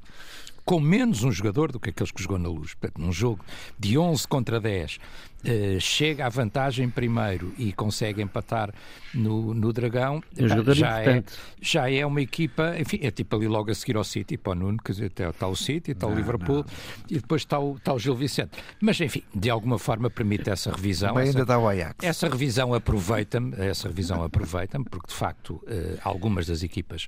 Com 0.65 0.79
menos 0.79 1.23
um 1.23 1.31
jogador 1.31 1.71
do 1.71 1.79
que 1.79 1.91
aqueles 1.91 2.11
que 2.11 2.21
jogou 2.21 2.39
na 2.39 2.49
luz, 2.49 2.75
num 2.97 3.13
jogo 3.13 3.45
de 3.77 3.97
11 3.97 4.27
contra 4.27 4.59
10, 4.59 4.97
eh, 5.45 5.77
chega 5.79 6.25
à 6.25 6.29
vantagem 6.29 6.89
primeiro 6.89 7.53
e 7.57 7.71
consegue 7.71 8.21
empatar 8.21 8.73
no, 9.13 9.53
no 9.53 9.71
Dragão, 9.71 10.21
Um 10.37 10.47
jogador 10.47 10.73
já, 10.73 11.01
é, 11.01 11.23
já 11.61 11.89
é 11.89 12.05
uma 12.05 12.21
equipa, 12.21 12.75
enfim, 12.77 12.99
é 13.01 13.11
tipo 13.11 13.35
ali 13.35 13.47
logo 13.47 13.71
a 13.71 13.75
seguir 13.75 13.95
ao 13.95 14.03
City, 14.03 14.37
para 14.37 14.51
o 14.51 14.55
Nuno, 14.55 14.77
quer 14.83 14.91
dizer, 14.91 15.11
está, 15.17 15.47
o 15.47 15.55
City, 15.55 15.91
está 15.91 16.05
o 16.07 16.13
Liverpool 16.13 16.65
e 17.09 17.15
depois 17.15 17.43
está 17.43 17.57
o, 17.59 17.75
está 17.77 17.93
o 17.93 17.99
Gil 17.99 18.15
Vicente. 18.15 18.51
Mas, 18.81 18.99
enfim, 18.99 19.23
de 19.33 19.49
alguma 19.49 19.79
forma 19.79 20.09
permite 20.09 20.49
essa 20.49 20.71
revisão. 20.71 21.13
Mas 21.13 21.29
essa- 21.29 21.37
ainda 21.37 21.45
dá 21.45 21.57
o 21.59 21.67
Ajax. 21.67 22.03
essa 22.03 22.27
revisão 22.27 22.73
aproveita-me, 22.73 23.53
essa 23.57 23.87
revisão 23.87 24.23
aproveita-me, 24.23 24.83
porque 24.85 25.07
de 25.07 25.13
facto 25.13 25.61
eh, 25.67 25.97
algumas 26.03 26.45
das 26.47 26.61
equipas 26.63 27.07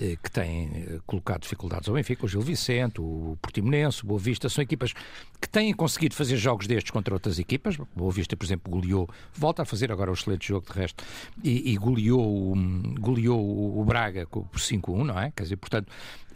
eh, 0.00 0.16
que 0.22 0.30
têm 0.30 1.00
colocado 1.06 1.42
dificuldades 1.42 1.88
ao 1.88 1.94
Benfica, 1.94 2.24
o 2.24 2.28
Gil 2.28 2.40
Vicente, 2.40 3.00
o 3.00 3.38
Portimonense, 3.40 4.02
o 4.02 4.06
Boa 4.08 4.18
Vista, 4.20 4.48
são 4.48 4.62
equipas 4.62 4.92
que 5.40 5.48
têm 5.48 5.72
conseguido 5.72 6.14
fazer 6.14 6.36
jogos 6.36 6.66
destes 6.66 6.90
contra 6.90 7.14
outras 7.14 7.38
equipas. 7.38 7.73
O 7.82 7.86
Boa 7.94 8.12
Vista, 8.12 8.36
por 8.36 8.44
exemplo, 8.44 8.70
goleou, 8.72 9.08
volta 9.34 9.62
a 9.62 9.64
fazer 9.64 9.90
agora 9.92 10.10
o 10.10 10.14
excelente 10.14 10.48
jogo 10.48 10.66
de 10.72 10.78
resto, 10.78 11.04
e, 11.42 11.72
e 11.72 11.76
goleou, 11.76 12.52
o- 12.52 12.94
goleou 13.00 13.78
o- 13.80 13.84
Braga 13.84 14.26
por 14.26 14.46
5-1, 14.58 15.04
não 15.04 15.18
é? 15.18 15.30
Quer 15.36 15.42
dizer, 15.44 15.56
portanto, 15.56 15.88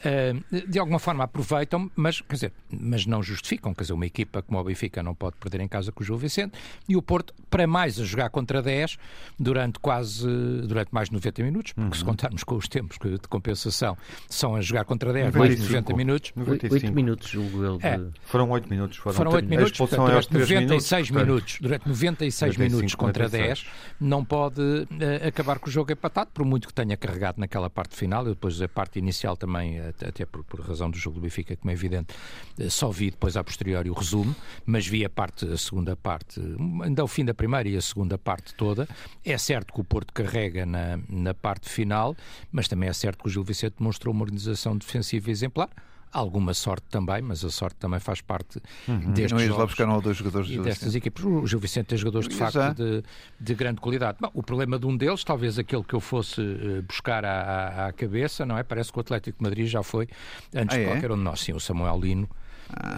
eh, 0.04 0.34
de 0.68 0.78
alguma 0.78 0.98
forma 1.00 1.24
aproveitam, 1.24 1.90
mas, 1.96 2.20
quer 2.20 2.34
dizer, 2.34 2.52
mas 2.70 3.04
não 3.06 3.20
justificam. 3.22 3.74
Quer 3.74 3.82
dizer, 3.82 3.92
uma 3.94 4.06
equipa 4.06 4.42
como 4.42 4.58
o 4.60 4.64
Benfica 4.64 5.02
não 5.02 5.14
pode 5.14 5.36
perder 5.36 5.60
em 5.60 5.66
casa 5.68 5.90
com 5.90 6.02
o 6.02 6.06
Gil 6.06 6.16
Vicente 6.16 6.52
e 6.88 6.94
o 6.96 7.02
Porto, 7.02 7.34
para 7.50 7.66
mais 7.66 7.98
a 7.98 8.04
jogar 8.04 8.30
contra 8.30 8.62
10 8.62 8.96
durante 9.38 9.78
quase 9.80 10.26
durante 10.66 10.90
mais 10.92 11.08
de 11.08 11.14
90 11.14 11.42
minutos, 11.42 11.72
porque 11.72 11.96
se 11.96 12.04
contarmos 12.04 12.44
com 12.44 12.54
os 12.56 12.68
tempos 12.68 12.96
de 13.02 13.18
compensação, 13.28 13.96
são 14.28 14.54
a 14.54 14.60
jogar 14.60 14.84
contra 14.84 15.12
10 15.12 15.34
mais 15.34 15.56
de 15.56 15.62
90 15.62 15.94
minutos. 15.96 16.32
95. 16.36 16.74
8 16.74 16.94
minutos, 16.94 17.28
julgo 17.28 17.64
ele. 17.64 17.78
É. 17.82 17.96
de- 17.98 18.10
Foram 18.22 18.50
8 18.50 18.68
minutos. 18.68 18.98
Foram, 18.98 19.16
Foram 19.16 19.32
8 19.32 19.44
a 19.44 19.48
minutos, 19.48 19.72
expulsão 19.72 19.96
portanto, 19.98 20.12
é 20.12 20.16
aos 20.16 20.26
3 20.26 20.48
96 20.50 21.10
minutos. 21.10 21.17
Minutos, 21.26 21.58
durante 21.60 21.88
96 21.88 22.56
95, 22.56 22.76
minutos 22.76 22.94
contra 22.94 23.24
96. 23.24 23.62
10, 23.64 23.74
não 24.00 24.24
pode 24.24 24.60
eh, 25.00 25.28
acabar 25.28 25.58
com 25.58 25.68
o 25.68 25.70
jogo 25.70 25.92
empatado, 25.92 26.30
por 26.32 26.44
muito 26.44 26.68
que 26.68 26.74
tenha 26.74 26.96
carregado 26.96 27.40
naquela 27.40 27.68
parte 27.70 27.96
final. 27.96 28.26
Eu 28.26 28.34
depois 28.34 28.60
a 28.60 28.68
parte 28.68 28.98
inicial 28.98 29.36
também, 29.36 29.80
até 29.80 30.24
por, 30.24 30.44
por 30.44 30.60
razão 30.60 30.90
do 30.90 30.96
jogo 30.96 31.16
do 31.16 31.22
Benfica, 31.22 31.56
como 31.56 31.70
é 31.70 31.74
evidente, 31.74 32.14
eh, 32.58 32.68
só 32.68 32.90
vi 32.90 33.10
depois 33.10 33.36
a 33.36 33.44
posteriori 33.44 33.90
o 33.90 33.94
resumo, 33.94 34.34
mas 34.64 34.86
vi 34.86 35.04
a 35.04 35.10
parte, 35.10 35.46
a 35.46 35.56
segunda 35.56 35.96
parte, 35.96 36.40
hum, 36.40 36.82
ainda 36.82 37.04
o 37.04 37.08
fim 37.08 37.24
da 37.24 37.34
primeira 37.34 37.68
e 37.68 37.76
a 37.76 37.82
segunda 37.82 38.18
parte 38.18 38.54
toda. 38.54 38.88
É 39.24 39.36
certo 39.38 39.72
que 39.72 39.80
o 39.80 39.84
Porto 39.84 40.12
carrega 40.12 40.64
na, 40.64 40.98
na 41.08 41.34
parte 41.34 41.68
final, 41.68 42.16
mas 42.50 42.68
também 42.68 42.88
é 42.88 42.92
certo 42.92 43.18
que 43.18 43.26
o 43.26 43.30
Gil 43.30 43.44
Vicente 43.44 43.76
demonstrou 43.78 44.12
uma 44.12 44.22
organização 44.22 44.76
defensiva 44.76 45.30
exemplar. 45.30 45.68
Alguma 46.12 46.54
sorte 46.54 46.86
também, 46.90 47.20
mas 47.20 47.44
a 47.44 47.50
sorte 47.50 47.76
também 47.76 48.00
faz 48.00 48.20
parte 48.20 48.60
destes 48.86 49.32
Não 49.32 49.40
ias 49.40 49.56
lá 49.56 49.66
buscar 49.66 49.88
um 49.88 50.00
dois 50.00 50.16
jogadores 50.16 50.48
e 50.50 50.58
destas 50.58 50.94
equipes. 50.94 51.22
O 51.24 51.46
Gil 51.46 51.58
Vicente 51.58 51.86
tem 51.86 51.98
jogadores 51.98 52.28
de 52.28 52.34
facto 52.34 52.74
de, 52.74 53.02
de 53.38 53.54
grande 53.54 53.80
qualidade. 53.80 54.18
Bom, 54.20 54.30
o 54.34 54.42
problema 54.42 54.78
de 54.78 54.86
um 54.86 54.96
deles, 54.96 55.22
talvez 55.22 55.58
aquele 55.58 55.84
que 55.84 55.94
eu 55.94 56.00
fosse 56.00 56.40
eh, 56.40 56.80
buscar 56.82 57.24
à, 57.24 57.40
à- 57.42 57.86
à 57.88 57.92
cabeça, 57.92 58.46
não 58.46 58.56
é? 58.56 58.62
Parece 58.62 58.90
que 58.92 58.98
o 58.98 59.00
Atlético 59.00 59.38
de 59.38 59.42
Madrid 59.44 59.66
já 59.66 59.82
foi 59.82 60.08
antes 60.54 60.76
Ah, 60.76 60.78
de 60.78 60.84
é? 60.84 60.86
qualquer 60.92 61.12
um 61.12 61.16
de 61.16 61.22
nós. 61.22 61.40
Sim, 61.40 61.52
o 61.52 61.60
Samuel 61.60 61.98
Lino. 62.00 62.28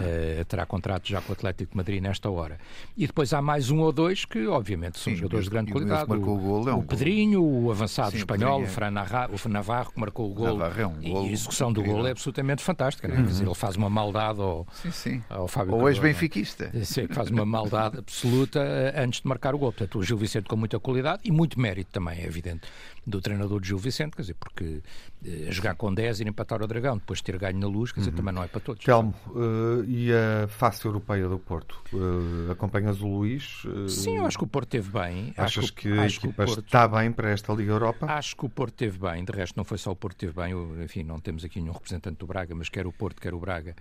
Eh, 0.02 0.44
terá 0.48 0.66
contrato 0.66 1.08
já 1.08 1.20
com 1.20 1.30
o 1.30 1.32
Atlético 1.32 1.70
de 1.72 1.76
Madrid 1.76 2.02
nesta 2.02 2.28
hora. 2.30 2.58
E 2.96 3.06
depois 3.06 3.32
há 3.32 3.40
mais 3.40 3.70
um 3.70 3.78
ou 3.80 3.92
dois 3.92 4.24
que, 4.24 4.46
obviamente, 4.46 4.98
são 4.98 5.12
Sim, 5.12 5.16
jogadores 5.16 5.44
de 5.46 5.50
grande 5.50 5.72
qualidade. 5.72 6.10
o 6.12 6.68
é 6.68 6.74
um 6.74 6.78
o. 6.78 6.82
Pedrinho, 6.82 7.42
o 7.42 7.70
avançado 7.70 8.12
Sim, 8.12 8.18
espanhol, 8.18 8.60
o 8.60 8.64
é- 8.64 8.66
Fran 8.66 8.90
Narra- 8.90 9.28
o 9.30 9.48
Navarro, 9.48 9.92
que 9.92 10.00
marcou 10.00 10.34
o. 10.36 10.44
Navarro 10.44 10.80
é 10.80 10.86
um 10.86 11.02
E 11.02 11.28
a 11.28 11.32
execução 11.32 11.72
do 11.72 11.82
golo 11.82 12.06
é 12.06 12.10
absolutamente 12.10 12.62
fantástica. 12.62 13.06
não 13.08 13.14
é? 13.14 13.18
Quer 13.18 13.26
dizer, 13.26 13.44
ele 13.46 13.54
faz 13.54 13.76
uma 13.76 13.90
maldade 13.90 14.40
ao, 14.40 14.66
Sim, 14.74 14.90
sim. 14.90 15.22
ao 15.28 15.46
Fábio 15.48 15.72
Ou 15.74 15.78
Carvalho, 15.78 15.80
não 15.80 15.86
é? 15.86 15.90
ex-benfiquista. 15.90 16.70
Sim, 16.84 17.06
que 17.06 17.14
faz 17.14 17.30
uma 17.30 17.44
maldade 17.46 17.98
absoluta 18.00 18.60
eh, 18.60 19.02
antes 19.04 19.20
de 19.20 19.28
marcar 19.28 19.54
o 19.54 19.58
gol. 19.58 19.72
Portanto, 19.72 19.98
o 19.98 20.02
Gil 20.02 20.16
Vicente 20.16 20.48
com 20.48 20.56
muita 20.56 20.78
qualidade 20.80 21.22
e 21.24 21.30
muito 21.30 21.58
mérito 21.60 21.90
também, 21.92 22.20
é 22.20 22.26
evidente, 22.26 22.62
do 23.06 23.20
treinador 23.20 23.60
de 23.60 23.68
Gil 23.68 23.78
Vicente, 23.78 24.14
quer 24.16 24.22
dizer, 24.22 24.34
porque 24.38 24.80
eh, 25.24 25.50
jogar 25.50 25.74
com 25.74 25.92
10 25.92 26.20
e 26.20 26.24
empatar 26.28 26.60
ao 26.62 26.66
Dragão, 26.66 26.96
depois 26.96 27.18
de 27.18 27.24
ter 27.24 27.38
ganho 27.38 27.58
na 27.58 27.66
luz, 27.66 27.92
quer 27.92 28.00
dizer, 28.00 28.12
também 28.12 28.32
não 28.34 28.42
é 28.42 28.48
para 28.48 28.60
todos. 28.60 28.84
Telmo, 28.84 29.14
eh, 29.36 29.84
e 29.86 30.10
a 30.12 30.48
face 30.48 30.84
europeia 30.86 31.28
do 31.28 31.38
Porto? 31.38 31.80
Eh, 31.92 32.52
acompanhas 32.52 33.00
o 33.00 33.06
Luís? 33.06 33.62
Eh, 33.66 33.88
Sim, 33.88 34.16
eu 34.18 34.26
acho 34.26 34.38
que 34.38 34.44
o 34.44 34.46
Porto 34.46 34.68
teve 34.70 34.90
bem. 34.90 35.34
Achas 35.36 35.64
acho 35.64 35.74
que, 35.74 35.92
a 35.98 36.02
acho 36.04 36.20
que 36.20 36.26
o 36.26 36.30
equipa 36.30 36.44
Porto- 36.46 36.64
está 36.64 36.88
bem 36.88 37.12
para 37.12 37.30
esta 37.30 37.52
Liga 37.52 37.72
Europa? 37.72 38.06
Acho 38.06 38.34
que 38.36 38.46
o 38.46 38.48
Porto 38.48 38.74
teve 38.74 38.98
bem, 38.98 39.24
de 39.24 39.32
resto 39.32 39.56
não 39.56 39.64
foi 39.64 39.78
só 39.78 39.90
o 39.90 39.96
Porto 39.96 40.16
teve 40.16 40.32
bem, 40.32 40.54
o- 40.54 40.82
enfim, 40.82 41.02
não 41.02 41.18
temos 41.18 41.44
aqui 41.44 41.60
nenhum 41.60 41.72
representante 41.74 42.16
do 42.18 42.26
Braga, 42.26 42.54
mas 42.54 42.68
quer 42.68 42.86
o 42.86 42.92
Porto, 42.92 43.20
quer 43.20 43.34
o 43.34 43.38
Braga 43.38 43.74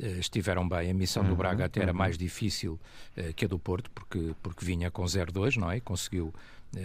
estiveram 0.00 0.68
bem. 0.68 0.90
A 0.90 0.94
missão 0.94 1.24
do 1.24 1.34
Braga 1.34 1.64
até 1.64 1.80
era 1.82 1.92
mais 1.92 2.16
difícil 2.16 2.78
que 3.36 3.44
a 3.44 3.48
do 3.48 3.58
Porto, 3.58 3.90
porque, 3.90 4.34
porque 4.42 4.64
vinha 4.64 4.90
com 4.90 5.02
0-2, 5.04 5.56
não 5.56 5.70
é? 5.70 5.80
Conseguiu 5.80 6.32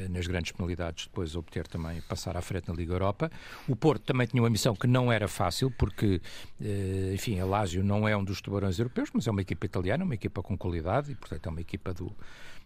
nas 0.10 0.28
grandes 0.28 0.52
penalidades 0.52 1.06
depois 1.06 1.36
obter 1.36 1.68
também, 1.68 2.02
passar 2.02 2.38
à 2.38 2.42
frente 2.42 2.68
na 2.68 2.74
Liga 2.74 2.94
Europa. 2.94 3.32
O 3.68 3.76
Porto 3.76 4.04
também 4.04 4.26
tinha 4.28 4.42
uma 4.42 4.50
missão 4.50 4.76
que 4.76 4.88
não 4.88 5.12
era 5.12 5.28
fácil, 5.28 5.70
porque, 5.72 6.22
eh, 6.62 7.12
enfim, 7.14 7.40
a 7.40 7.46
Lazio 7.46 7.84
não 7.84 8.08
é 8.08 8.16
um 8.16 8.24
dos 8.24 8.42
tubarões 8.42 8.80
europeus, 8.80 9.10
mas 9.14 9.28
é 9.28 9.32
uma 9.32 9.42
equipa 9.42 9.66
italiana, 9.66 10.04
uma 10.04 10.16
equipa 10.16 10.42
com 10.42 10.58
qualidade 10.58 11.12
e, 11.12 11.16
portanto, 11.16 11.46
é 11.48 11.50
uma 11.50 11.62
equipa 11.62 11.94
do, 11.94 12.16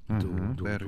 do, 0.08 0.54
do, 0.54 0.64
do- 0.78 0.86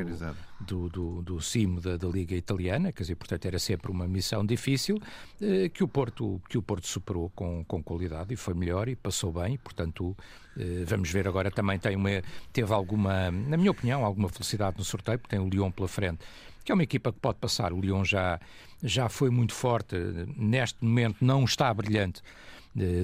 do, 0.61 0.89
do, 0.89 1.21
do 1.21 1.41
cimo 1.41 1.81
da, 1.81 1.97
da 1.97 2.07
Liga 2.07 2.35
Italiana, 2.35 2.91
quer 2.91 3.03
dizer, 3.03 3.15
portanto 3.15 3.45
era 3.45 3.59
sempre 3.59 3.91
uma 3.91 4.07
missão 4.07 4.45
difícil 4.45 4.97
eh, 5.41 5.69
que, 5.69 5.83
o 5.83 5.87
Porto, 5.87 6.41
que 6.49 6.57
o 6.57 6.61
Porto 6.61 6.87
superou 6.87 7.29
com, 7.35 7.63
com 7.65 7.81
qualidade 7.83 8.33
e 8.33 8.37
foi 8.37 8.53
melhor 8.53 8.87
e 8.87 8.95
passou 8.95 9.31
bem, 9.33 9.57
portanto 9.57 10.15
eh, 10.57 10.83
vamos 10.85 11.09
ver 11.11 11.27
agora 11.27 11.51
também 11.51 11.77
tem 11.79 11.95
uma, 11.95 12.09
teve 12.53 12.73
alguma, 12.73 13.29
na 13.31 13.57
minha 13.57 13.71
opinião, 13.71 14.05
alguma 14.05 14.29
felicidade 14.29 14.77
no 14.77 14.83
sorteio, 14.83 15.19
porque 15.19 15.35
tem 15.35 15.45
o 15.45 15.49
Lyon 15.49 15.71
pela 15.71 15.87
frente, 15.87 16.19
que 16.63 16.71
é 16.71 16.75
uma 16.75 16.83
equipa 16.83 17.11
que 17.11 17.19
pode 17.19 17.39
passar, 17.39 17.73
o 17.73 17.79
Lyon 17.81 18.03
já, 18.03 18.39
já 18.83 19.09
foi 19.09 19.29
muito 19.29 19.53
forte, 19.53 19.95
neste 20.37 20.83
momento 20.83 21.17
não 21.23 21.43
está 21.43 21.73
brilhante, 21.73 22.21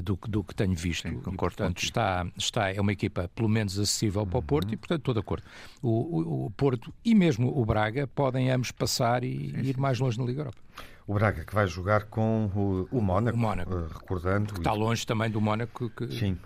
do, 0.02 0.16
que- 0.18 0.30
do 0.30 0.44
que 0.44 0.54
tenho 0.56 0.74
visto. 0.76 1.08
Sim, 1.08 1.16
e, 1.16 1.22
concordo 1.22 1.56
portanto, 1.58 1.76
contigo. 1.76 1.86
está, 1.88 2.26
está, 2.38 2.74
é 2.74 2.80
uma 2.80 2.92
equipa 2.94 3.30
pelo 3.36 3.50
menos 3.50 3.78
acessível 3.80 4.26
para 4.26 4.38
o 4.38 4.40
Uhum. 4.42 4.46
Porto 4.46 4.74
e, 4.74 4.78
portanto, 4.78 5.00
estou 5.00 5.14
de 5.14 5.20
acordo. 5.20 5.44
O, 5.82 5.90
o- 5.90 6.46
o 6.46 6.52
Porto 6.52 6.94
e 7.04 7.14
mesmo 7.16 7.52
o 7.60 7.66
Braga 7.66 8.08
podem 8.08 8.50
ambos 8.52 8.72
passar 8.72 9.24
e 9.24 9.54
ir 9.64 9.78
mais 9.78 10.00
longe 10.00 10.18
na 10.20 10.26
Liga 10.26 10.42
Europa. 10.42 10.58
O 11.08 11.14
Braga 11.14 11.44
que 11.46 11.54
vai 11.54 11.68
jogar 11.68 12.06
com 12.06 12.46
o, 12.56 12.88
o 12.98 13.02
Mónaco, 13.02 13.38
Mónaco. 13.38 13.74
eh, 13.76 13.88
recordando. 13.94 14.54
Está 14.56 14.72
longe 14.74 15.06
também 15.06 15.30
do 15.30 15.40
Mónaco 15.42 15.90
que, 15.92 16.08
Sim, 16.12 16.38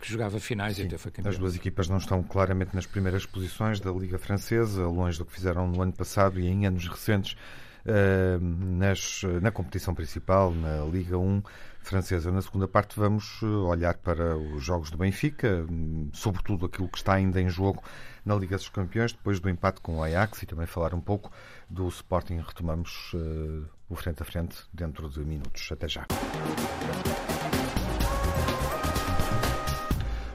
que 0.00 0.10
jogava 0.10 0.38
finais 0.40 0.78
e 0.78 0.82
sim. 0.82 0.86
até 0.86 0.96
foi 0.96 1.10
campeão. 1.10 1.30
As 1.30 1.38
duas 1.38 1.54
equipas 1.56 1.88
não 1.88 1.98
estão 1.98 2.22
claramente 2.22 2.74
nas 2.74 2.86
primeiras 2.86 3.26
posições 3.26 3.78
da 3.80 3.90
Liga 3.90 4.18
Francesa, 4.18 4.86
longe 4.86 5.18
do 5.18 5.26
que 5.26 5.32
fizeram 5.34 5.66
no 5.66 5.82
ano 5.82 5.92
passado 5.92 6.40
e 6.40 6.46
em 6.46 6.66
anos 6.66 6.88
recentes 6.88 7.36
eh, 7.84 8.38
nas, 8.40 9.22
na 9.42 9.50
competição 9.50 9.94
principal, 9.94 10.50
na 10.54 10.84
Liga 10.84 11.18
1 11.18 11.42
francesa. 11.82 12.30
Na 12.30 12.42
segunda 12.42 12.68
parte 12.68 12.98
vamos 12.98 13.40
eh, 13.42 13.46
olhar 13.46 13.96
para 13.98 14.36
os 14.36 14.62
jogos 14.62 14.90
do 14.90 14.98
Benfica, 14.98 15.66
hum, 15.70 16.10
sobretudo 16.12 16.66
aquilo 16.66 16.88
que 16.88 16.98
está 16.98 17.14
ainda 17.14 17.40
em 17.40 17.48
jogo 17.48 17.82
na 18.24 18.34
Liga 18.34 18.56
dos 18.56 18.68
Campeões, 18.68 19.12
depois 19.12 19.40
do 19.40 19.48
empate 19.48 19.80
com 19.80 19.98
o 19.98 20.02
Ajax 20.02 20.42
e 20.42 20.46
também 20.46 20.66
falar 20.66 20.94
um 20.94 21.00
pouco 21.00 21.30
do 21.68 21.88
Sporting. 21.88 22.36
Retomamos 22.46 23.12
eh, 23.14 23.68
o 23.88 23.94
frente 23.94 24.22
a 24.22 24.24
frente 24.24 24.56
dentro 24.72 25.08
de 25.08 25.20
minutos. 25.20 25.68
Até 25.72 25.88
já. 25.88 26.06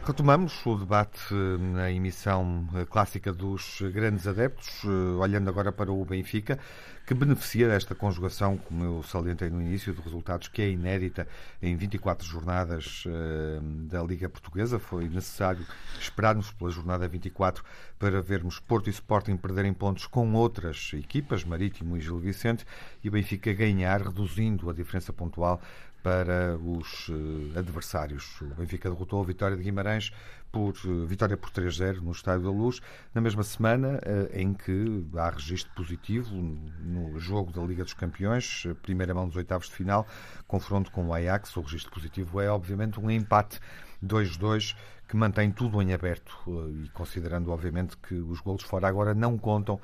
Retomamos 0.05 0.63
o 0.67 0.77
debate 0.77 1.33
eh, 1.33 1.57
na 1.57 1.91
emissão 1.91 2.69
eh, 2.75 2.85
clássica 2.85 3.33
dos 3.33 3.81
grandes 3.91 4.27
adeptos, 4.27 4.83
eh, 4.83 4.87
olhando 5.17 5.49
agora 5.49 5.71
para 5.71 5.91
o 5.91 6.05
Benfica, 6.05 6.59
que 7.05 7.13
beneficia 7.13 7.67
desta 7.67 7.93
conjugação, 7.93 8.57
como 8.57 8.83
eu 8.83 9.03
salientei 9.03 9.49
no 9.49 9.61
início, 9.61 9.93
de 9.93 10.01
resultados 10.01 10.47
que 10.47 10.61
é 10.61 10.69
inédita 10.69 11.27
em 11.61 11.75
24 11.75 12.25
jornadas 12.25 13.03
eh, 13.05 13.59
da 13.87 14.01
Liga 14.01 14.27
Portuguesa. 14.27 14.79
Foi 14.79 15.07
necessário 15.07 15.63
esperarmos 15.99 16.51
pela 16.51 16.71
jornada 16.71 17.07
24 17.07 17.63
para 17.99 18.21
vermos 18.21 18.59
Porto 18.59 18.87
e 18.87 18.89
Sporting 18.89 19.37
perderem 19.37 19.73
pontos 19.73 20.07
com 20.07 20.33
outras 20.33 20.91
equipas, 20.93 21.43
Marítimo 21.43 21.95
e 21.95 22.01
Gil 22.01 22.19
Vicente, 22.19 22.65
e 23.03 23.09
o 23.09 23.11
Benfica 23.11 23.53
ganhar, 23.53 24.01
reduzindo 24.01 24.69
a 24.69 24.73
diferença 24.73 25.13
pontual 25.13 25.61
para 26.05 26.55
os 26.57 27.09
adversários. 27.57 28.39
O 28.39 28.53
Benfica 28.53 28.91
derrotou 28.91 29.23
a 29.23 29.25
Vitória 29.25 29.57
de 29.57 29.63
Guimarães 29.63 30.11
por 30.51 30.75
vitória 31.07 31.35
por 31.35 31.49
3-0 31.49 31.95
no 31.95 32.11
Estádio 32.11 32.43
da 32.43 32.51
Luz, 32.51 32.79
na 33.11 33.21
mesma 33.21 33.41
semana 33.41 33.99
em 34.31 34.53
que 34.53 35.03
há 35.17 35.31
registro 35.31 35.73
positivo 35.73 36.29
no 36.35 37.19
jogo 37.19 37.51
da 37.51 37.59
Liga 37.63 37.83
dos 37.83 37.95
Campeões, 37.95 38.67
primeira 38.83 39.15
mão 39.15 39.27
dos 39.27 39.35
oitavos 39.35 39.67
de 39.67 39.73
final, 39.73 40.05
confronto 40.47 40.91
com 40.91 41.07
o 41.07 41.13
Ajax. 41.13 41.57
O 41.57 41.61
registro 41.61 41.91
positivo 41.91 42.39
é, 42.39 42.51
obviamente, 42.51 42.99
um 42.99 43.09
empate 43.09 43.59
2-2 44.05 44.75
que 45.07 45.17
mantém 45.17 45.51
tudo 45.51 45.81
em 45.81 45.93
aberto 45.93 46.35
e 46.83 46.89
considerando 46.89 47.51
obviamente 47.51 47.97
que 47.97 48.13
os 48.13 48.39
golos 48.41 48.63
fora 48.63 48.87
agora 48.87 49.13
não 49.13 49.37
contam, 49.37 49.79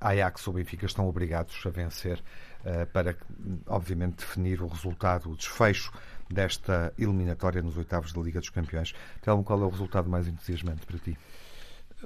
Ajax 0.00 0.48
ou 0.48 0.54
Benfica 0.54 0.86
estão 0.86 1.06
obrigados 1.06 1.62
a 1.66 1.70
vencer 1.70 2.22
para 2.92 3.16
obviamente 3.66 4.16
definir 4.16 4.62
o 4.62 4.66
resultado, 4.66 5.30
o 5.30 5.36
desfecho 5.36 5.92
desta 6.30 6.92
eliminatória 6.98 7.60
nos 7.60 7.76
oitavos 7.76 8.12
da 8.12 8.20
Liga 8.20 8.40
dos 8.40 8.50
Campeões. 8.50 8.94
Telmo, 9.20 9.44
qual 9.44 9.60
é 9.62 9.64
o 9.64 9.68
resultado 9.68 10.08
mais 10.08 10.26
entusiasmante 10.26 10.86
para 10.86 10.98
ti? 10.98 11.18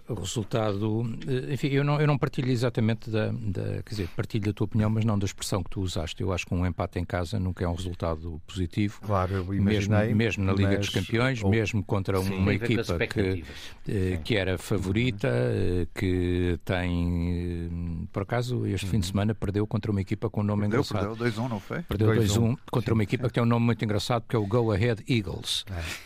O 0.09 0.15
resultado. 0.15 1.19
Eh, 1.27 1.55
enfim, 1.55 1.69
eu 1.69 1.85
não, 1.85 2.01
eu 2.01 2.07
não 2.07 2.19
partilho 2.19 2.51
exatamente 2.51 3.11
da, 3.11 3.29
da. 3.29 3.83
Quer 3.83 3.91
dizer, 3.91 4.09
partilho 4.17 4.51
a 4.51 4.53
tua 4.53 4.65
opinião, 4.67 4.91
mas 4.91 5.05
não 5.05 5.19
da 5.19 5.25
expressão 5.25 5.63
que 5.63 5.71
tu 5.71 5.81
usaste. 5.81 6.23
Eu 6.23 6.33
acho 6.33 6.47
que 6.47 6.55
um 6.55 6.67
empate 6.67 6.99
em 6.99 7.05
casa 7.05 7.39
nunca 7.39 7.65
é 7.65 7.69
um 7.69 7.75
resultado 7.75 8.41
positivo. 8.47 9.01
Claro, 9.03 9.35
eu 9.35 9.55
imaginei. 9.55 10.15
Mesmo, 10.15 10.17
mesmo 10.17 10.45
na 10.45 10.53
Liga 10.53 10.69
mas... 10.69 10.79
dos 10.79 10.91
Campeões, 10.91 11.43
ou... 11.43 11.51
mesmo 11.51 11.83
contra 11.83 12.23
Sim, 12.23 12.35
uma 12.35 12.55
equipa 12.55 12.99
que, 13.07 13.45
eh, 13.89 14.21
que 14.23 14.37
era 14.37 14.59
favorita, 14.59 15.29
eh, 15.29 15.87
que 15.95 16.59
tem. 16.65 18.09
Por 18.13 18.23
acaso, 18.23 18.67
este 18.67 18.87
fim 18.87 19.01
de 19.01 19.07
uhum. 19.07 19.13
semana 19.13 19.35
perdeu 19.35 19.67
contra 19.67 19.91
uma 19.91 20.01
equipa 20.01 20.29
com 20.31 20.41
um 20.41 20.45
nome 20.45 20.63
perdeu, 20.63 20.81
engraçado. 20.81 21.17
Perdeu 21.17 21.45
2-1, 21.45 21.49
não 21.49 21.61
foi? 21.61 21.83
Perdeu 21.83 22.09
2-1 22.09 22.57
contra 22.71 22.95
uma 22.95 23.03
equipa 23.03 23.29
que 23.29 23.35
tem 23.35 23.43
um 23.43 23.47
nome 23.47 23.67
muito 23.67 23.85
engraçado, 23.85 24.25
que 24.29 24.37
é 24.37 24.39
o 24.39 24.47
Go 24.47 24.73
Ahead 24.73 25.05
Eagles. 25.09 25.65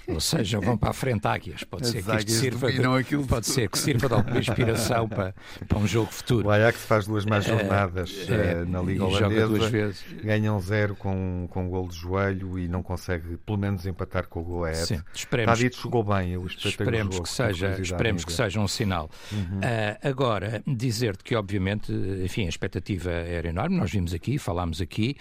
É. 0.09 0.13
Ou 0.13 0.21
seja, 0.21 0.61
vão 0.61 0.77
para 0.77 0.91
a 0.91 0.95
frente 0.95 1.27
águias. 1.27 1.65
Pode 1.65 1.89
ser 1.89 2.03
que 2.03 2.17
isto 2.17 2.31
sirva. 2.31 2.71
De, 2.71 2.81
pode 3.27 3.47
ser 3.47 3.69
que 3.69 3.80
sirva 3.81 4.09
de 4.09 4.15
alguma 4.15 4.39
inspiração 4.39 5.09
para, 5.09 5.35
para 5.67 5.79
um 5.79 5.87
jogo 5.87 6.13
futuro. 6.13 6.49
O 6.49 6.51
Ajax 6.51 6.85
faz 6.85 7.07
duas 7.07 7.25
mais 7.25 7.47
é, 7.47 7.49
jornadas 7.49 8.27
é, 8.29 8.65
na 8.65 8.81
Liga 8.81 9.05
Holandesa. 9.05 9.41
Joga 9.41 9.47
duas 9.47 9.71
vezes. 9.71 10.05
Ganha 10.23 10.53
um 10.53 10.61
zero 10.61 10.95
com, 10.95 11.47
com 11.51 11.65
um 11.65 11.69
gol 11.69 11.89
de 11.89 11.97
joelho 11.97 12.59
e 12.59 12.69
não 12.69 12.83
consegue, 12.83 13.37
pelo 13.39 13.59
menos, 13.59 13.87
empatar 13.87 14.27
com 14.29 14.41
o 14.41 14.45
Goethe. 14.45 14.87
Sim, 14.87 15.03
esperemos. 15.15 15.53
Está 15.53 15.65
dito 15.65 15.81
jogou 15.81 16.05
bem. 16.05 16.33
Eu 16.33 16.47
esperemos 16.47 17.17
jogo, 17.17 17.27
que 17.27 17.33
seja, 17.33 17.81
esperemos 17.81 18.25
que 18.25 18.33
seja 18.33 18.61
um 18.61 18.69
sinal. 18.69 19.11
Uhum. 19.33 19.59
Uh, 19.59 20.09
agora, 20.09 20.63
dizer-te 20.67 21.25
que, 21.25 21.35
obviamente, 21.35 21.93
enfim, 22.25 22.47
a 22.47 22.49
expectativa 22.49 23.11
era 23.11 23.49
enorme. 23.49 23.77
Nós 23.77 23.91
vimos 23.91 24.13
aqui, 24.13 24.39
falámos 24.39 24.81
aqui 24.81 25.17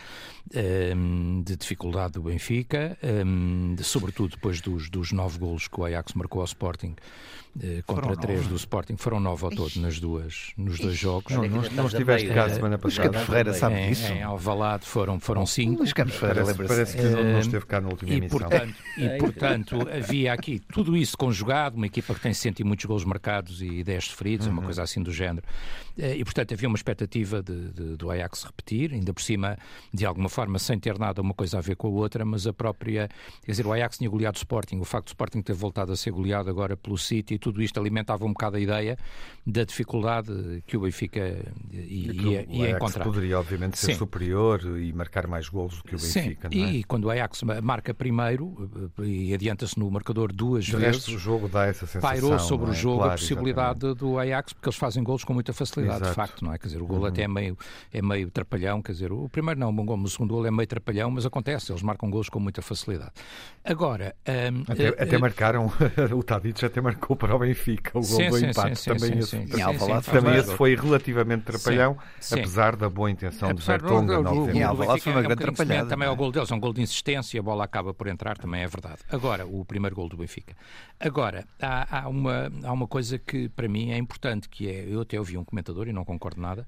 um, 0.95 1.41
de 1.43 1.55
dificuldade 1.55 2.13
do 2.13 2.23
Benfica, 2.23 2.97
um, 3.03 3.75
de, 3.75 3.83
sobretudo 3.83 4.31
depois 4.31 4.61
dos, 4.61 4.89
dos 4.89 5.11
nove 5.11 5.37
golos 5.39 5.67
que 5.67 5.79
o 5.79 5.85
Ajax 5.85 6.13
marcou 6.13 6.41
ao 6.41 6.45
Sporting 6.45 6.95
eh, 7.61 7.81
contra 7.85 8.15
três. 8.15 8.45
Do 8.49 8.55
Sporting. 8.55 8.97
Foram 8.97 9.19
nove 9.19 9.45
ao 9.45 9.51
todo 9.51 9.71
nas 9.77 9.99
duas, 9.99 10.51
nos 10.57 10.79
dois 10.79 10.97
jogos. 10.97 11.33
Não, 11.33 11.47
não, 11.47 11.61
não 11.61 11.85
estiveste 11.87 12.27
cá 12.29 12.45
a 12.45 12.49
semana 12.49 12.77
passada. 12.77 13.09
Luís 13.09 13.25
Ferreira 13.25 13.53
sabe 13.53 13.75
em, 13.75 13.89
disso. 13.89 14.11
Em 14.11 14.23
Alvalade 14.23 14.85
foram, 14.85 15.19
foram 15.19 15.45
cinco. 15.45 15.79
Luís 15.79 15.93
Campos 15.93 16.15
Ferreira 16.15 16.43
parece, 16.43 16.67
parece 16.67 16.97
que 16.97 17.03
não, 17.03 17.23
não, 17.23 17.39
esteve 17.39 17.65
cá 17.65 17.79
na 17.79 17.89
última 17.89 18.11
e, 18.11 18.17
emissão. 18.17 18.39
Portanto, 18.39 18.75
e, 18.97 19.17
portanto, 19.17 19.87
havia 19.89 20.33
aqui 20.33 20.59
tudo 20.73 20.97
isso 20.97 21.17
conjugado, 21.17 21.77
uma 21.77 21.85
equipa 21.85 22.13
que 22.13 22.21
tem 22.21 22.33
sentido 22.33 22.65
muitos 22.65 22.85
gols 22.85 23.05
marcados 23.05 23.61
e 23.61 23.83
10 23.83 24.05
sofridos, 24.05 24.47
uhum. 24.47 24.53
uma 24.53 24.61
coisa 24.63 24.83
assim 24.83 25.01
do 25.01 25.11
género. 25.11 25.45
Eh, 25.99 26.17
e, 26.17 26.23
portanto, 26.23 26.53
havia 26.53 26.67
uma 26.67 26.75
expectativa 26.75 27.41
de, 27.43 27.69
de, 27.69 27.97
do 27.97 28.09
Ajax 28.09 28.43
repetir, 28.43 28.93
ainda 28.93 29.13
por 29.13 29.21
cima, 29.21 29.57
de 29.93 30.05
alguma 30.05 30.29
forma, 30.29 30.57
sem 30.57 30.79
ter 30.79 30.97
nada 30.97 31.21
uma 31.21 31.33
coisa 31.33 31.57
a 31.57 31.61
ver 31.61 31.75
com 31.75 31.87
a 31.87 31.91
outra, 31.91 32.23
mas 32.25 32.47
a 32.47 32.53
própria... 32.53 33.09
Quer 33.43 33.51
dizer, 33.51 33.67
o 33.67 33.73
Ajax 33.73 33.97
tinha 33.97 34.09
goleado 34.09 34.37
o 34.37 34.39
Sporting, 34.39 34.79
o 34.79 34.85
facto 34.85 35.05
do 35.05 35.09
Sporting 35.09 35.41
ter 35.41 35.53
voltado 35.53 35.91
a 35.91 35.95
ser 35.95 36.11
goleado 36.11 36.49
agora 36.49 36.77
pelo 36.77 36.97
City, 36.97 37.35
e 37.35 37.39
tudo 37.39 37.61
isto 37.61 37.79
alimentava 37.79 38.25
um 38.25 38.33
bocado 38.33 38.57
a 38.57 38.59
ideia 38.59 38.97
da 39.45 39.63
dificuldade 39.63 40.63
que 40.65 40.77
o 40.77 40.81
Benfica 40.81 41.19
ia, 41.71 42.11
ia, 42.13 42.45
ia 42.49 42.71
encontrar. 42.71 43.03
poderia, 43.03 43.39
obviamente, 43.39 43.77
ser 43.77 43.93
Sim. 43.93 43.95
superior 43.95 44.61
e 44.79 44.93
marcar 44.93 45.27
mais 45.27 45.49
golos 45.49 45.77
do 45.77 45.83
que 45.83 45.95
o 45.95 45.99
Benfica. 45.99 46.49
Sim. 46.51 46.63
É? 46.63 46.71
E 46.71 46.83
quando 46.83 47.05
o 47.05 47.09
Ajax 47.09 47.43
marca 47.63 47.93
primeiro 47.93 48.69
eh, 48.99 49.05
e 49.05 49.33
adianta-se 49.33 49.77
no 49.77 49.89
marcador 49.89 50.31
duas 50.31 50.65
de 50.65 50.75
vezes, 50.75 51.07
o 51.07 51.17
jogo 51.17 51.47
dá 51.47 51.65
essa 51.65 51.85
sensação. 51.85 52.01
Pairou 52.01 52.37
sobre 52.39 52.67
é? 52.67 52.69
o 52.71 52.73
jogo 52.73 52.97
claro, 52.97 53.13
a 53.13 53.17
possibilidade 53.17 53.85
exatamente. 53.85 53.99
do 53.99 54.19
Ajax, 54.19 54.53
porque 54.53 54.69
eles 54.69 54.77
fazem 54.77 55.03
golos 55.03 55.23
com 55.23 55.33
muita 55.33 55.53
facilidade, 55.53 55.88
Exato. 55.95 56.09
de 56.09 56.15
facto, 56.15 56.45
não 56.45 56.53
é? 56.53 56.57
Quer 56.57 56.67
dizer, 56.67 56.81
o 56.81 56.85
gol 56.85 56.99
uhum. 56.99 57.05
até 57.05 57.23
é 57.23 57.27
meio, 57.27 57.57
é 57.91 58.01
meio 58.01 58.29
trapalhão, 58.29 58.81
quer 58.81 58.91
dizer, 58.93 59.11
o 59.11 59.27
primeiro 59.29 59.59
não, 59.59 59.69
o 59.69 60.07
segundo 60.07 60.33
gol 60.33 60.45
é 60.45 60.51
meio 60.51 60.67
trapalhão, 60.67 61.11
mas 61.11 61.25
acontece, 61.25 61.71
eles 61.71 61.81
marcam 61.81 62.09
golos 62.09 62.29
com 62.29 62.39
muita 62.39 62.61
facilidade. 62.61 63.11
Agora. 63.63 64.15
Um, 64.27 64.71
até, 64.71 64.89
uh, 64.89 64.95
até 64.99 65.17
uh, 65.17 65.19
marcaram, 65.19 65.71
o 66.15 66.23
Tadic 66.23 66.63
até 66.65 66.81
marcou 66.81 67.15
para 67.15 67.35
o 67.35 67.39
Benfica 67.39 67.97
o 67.97 68.01
gol 68.01 68.29
do 68.29 68.37
empate. 68.37 68.75
Sim, 68.75 68.93
também 68.93 69.19
esse, 69.19 69.29
sim, 69.29 69.47
também 70.11 70.35
esse 70.35 70.55
foi 70.55 70.75
relativamente 70.75 71.43
trapalhão, 71.43 71.97
apesar 72.31 72.75
da 72.75 72.89
boa 72.89 73.09
intenção 73.09 73.49
apesar 73.49 73.77
de 73.77 73.83
Vertonghen. 73.83 74.17
O, 74.17 74.49
em 74.49 74.63
Alvalade 74.63 75.01
foi 75.01 75.11
uma 75.11 75.21
é 75.21 75.23
grande 75.23 75.41
trapalhada. 75.41 75.89
Também 75.89 76.07
é 76.07 76.11
o 76.11 76.15
gol 76.15 76.31
deles, 76.31 76.51
é 76.51 76.55
um 76.55 76.59
gol 76.59 76.73
de 76.73 76.81
insistência, 76.81 77.39
a 77.39 77.43
bola 77.43 77.63
acaba 77.63 77.93
por 77.93 78.07
entrar, 78.07 78.37
também 78.37 78.61
é 78.61 78.67
verdade. 78.67 78.99
Agora, 79.09 79.45
o 79.45 79.63
primeiro 79.65 79.95
gol 79.95 80.09
do 80.09 80.17
Benfica. 80.17 80.55
Agora, 80.99 81.45
há, 81.61 82.01
há, 82.01 82.09
uma, 82.09 82.51
há 82.63 82.71
uma 82.71 82.87
coisa 82.87 83.17
que 83.17 83.47
para 83.49 83.67
mim 83.67 83.91
é 83.91 83.97
importante, 83.97 84.49
que 84.49 84.67
é, 84.67 84.85
eu 84.87 85.01
até 85.01 85.17
ouvi 85.17 85.37
um 85.37 85.43
comentador 85.43 85.78
e 85.87 85.93
não 85.93 86.03
concordo 86.03 86.41
nada, 86.41 86.65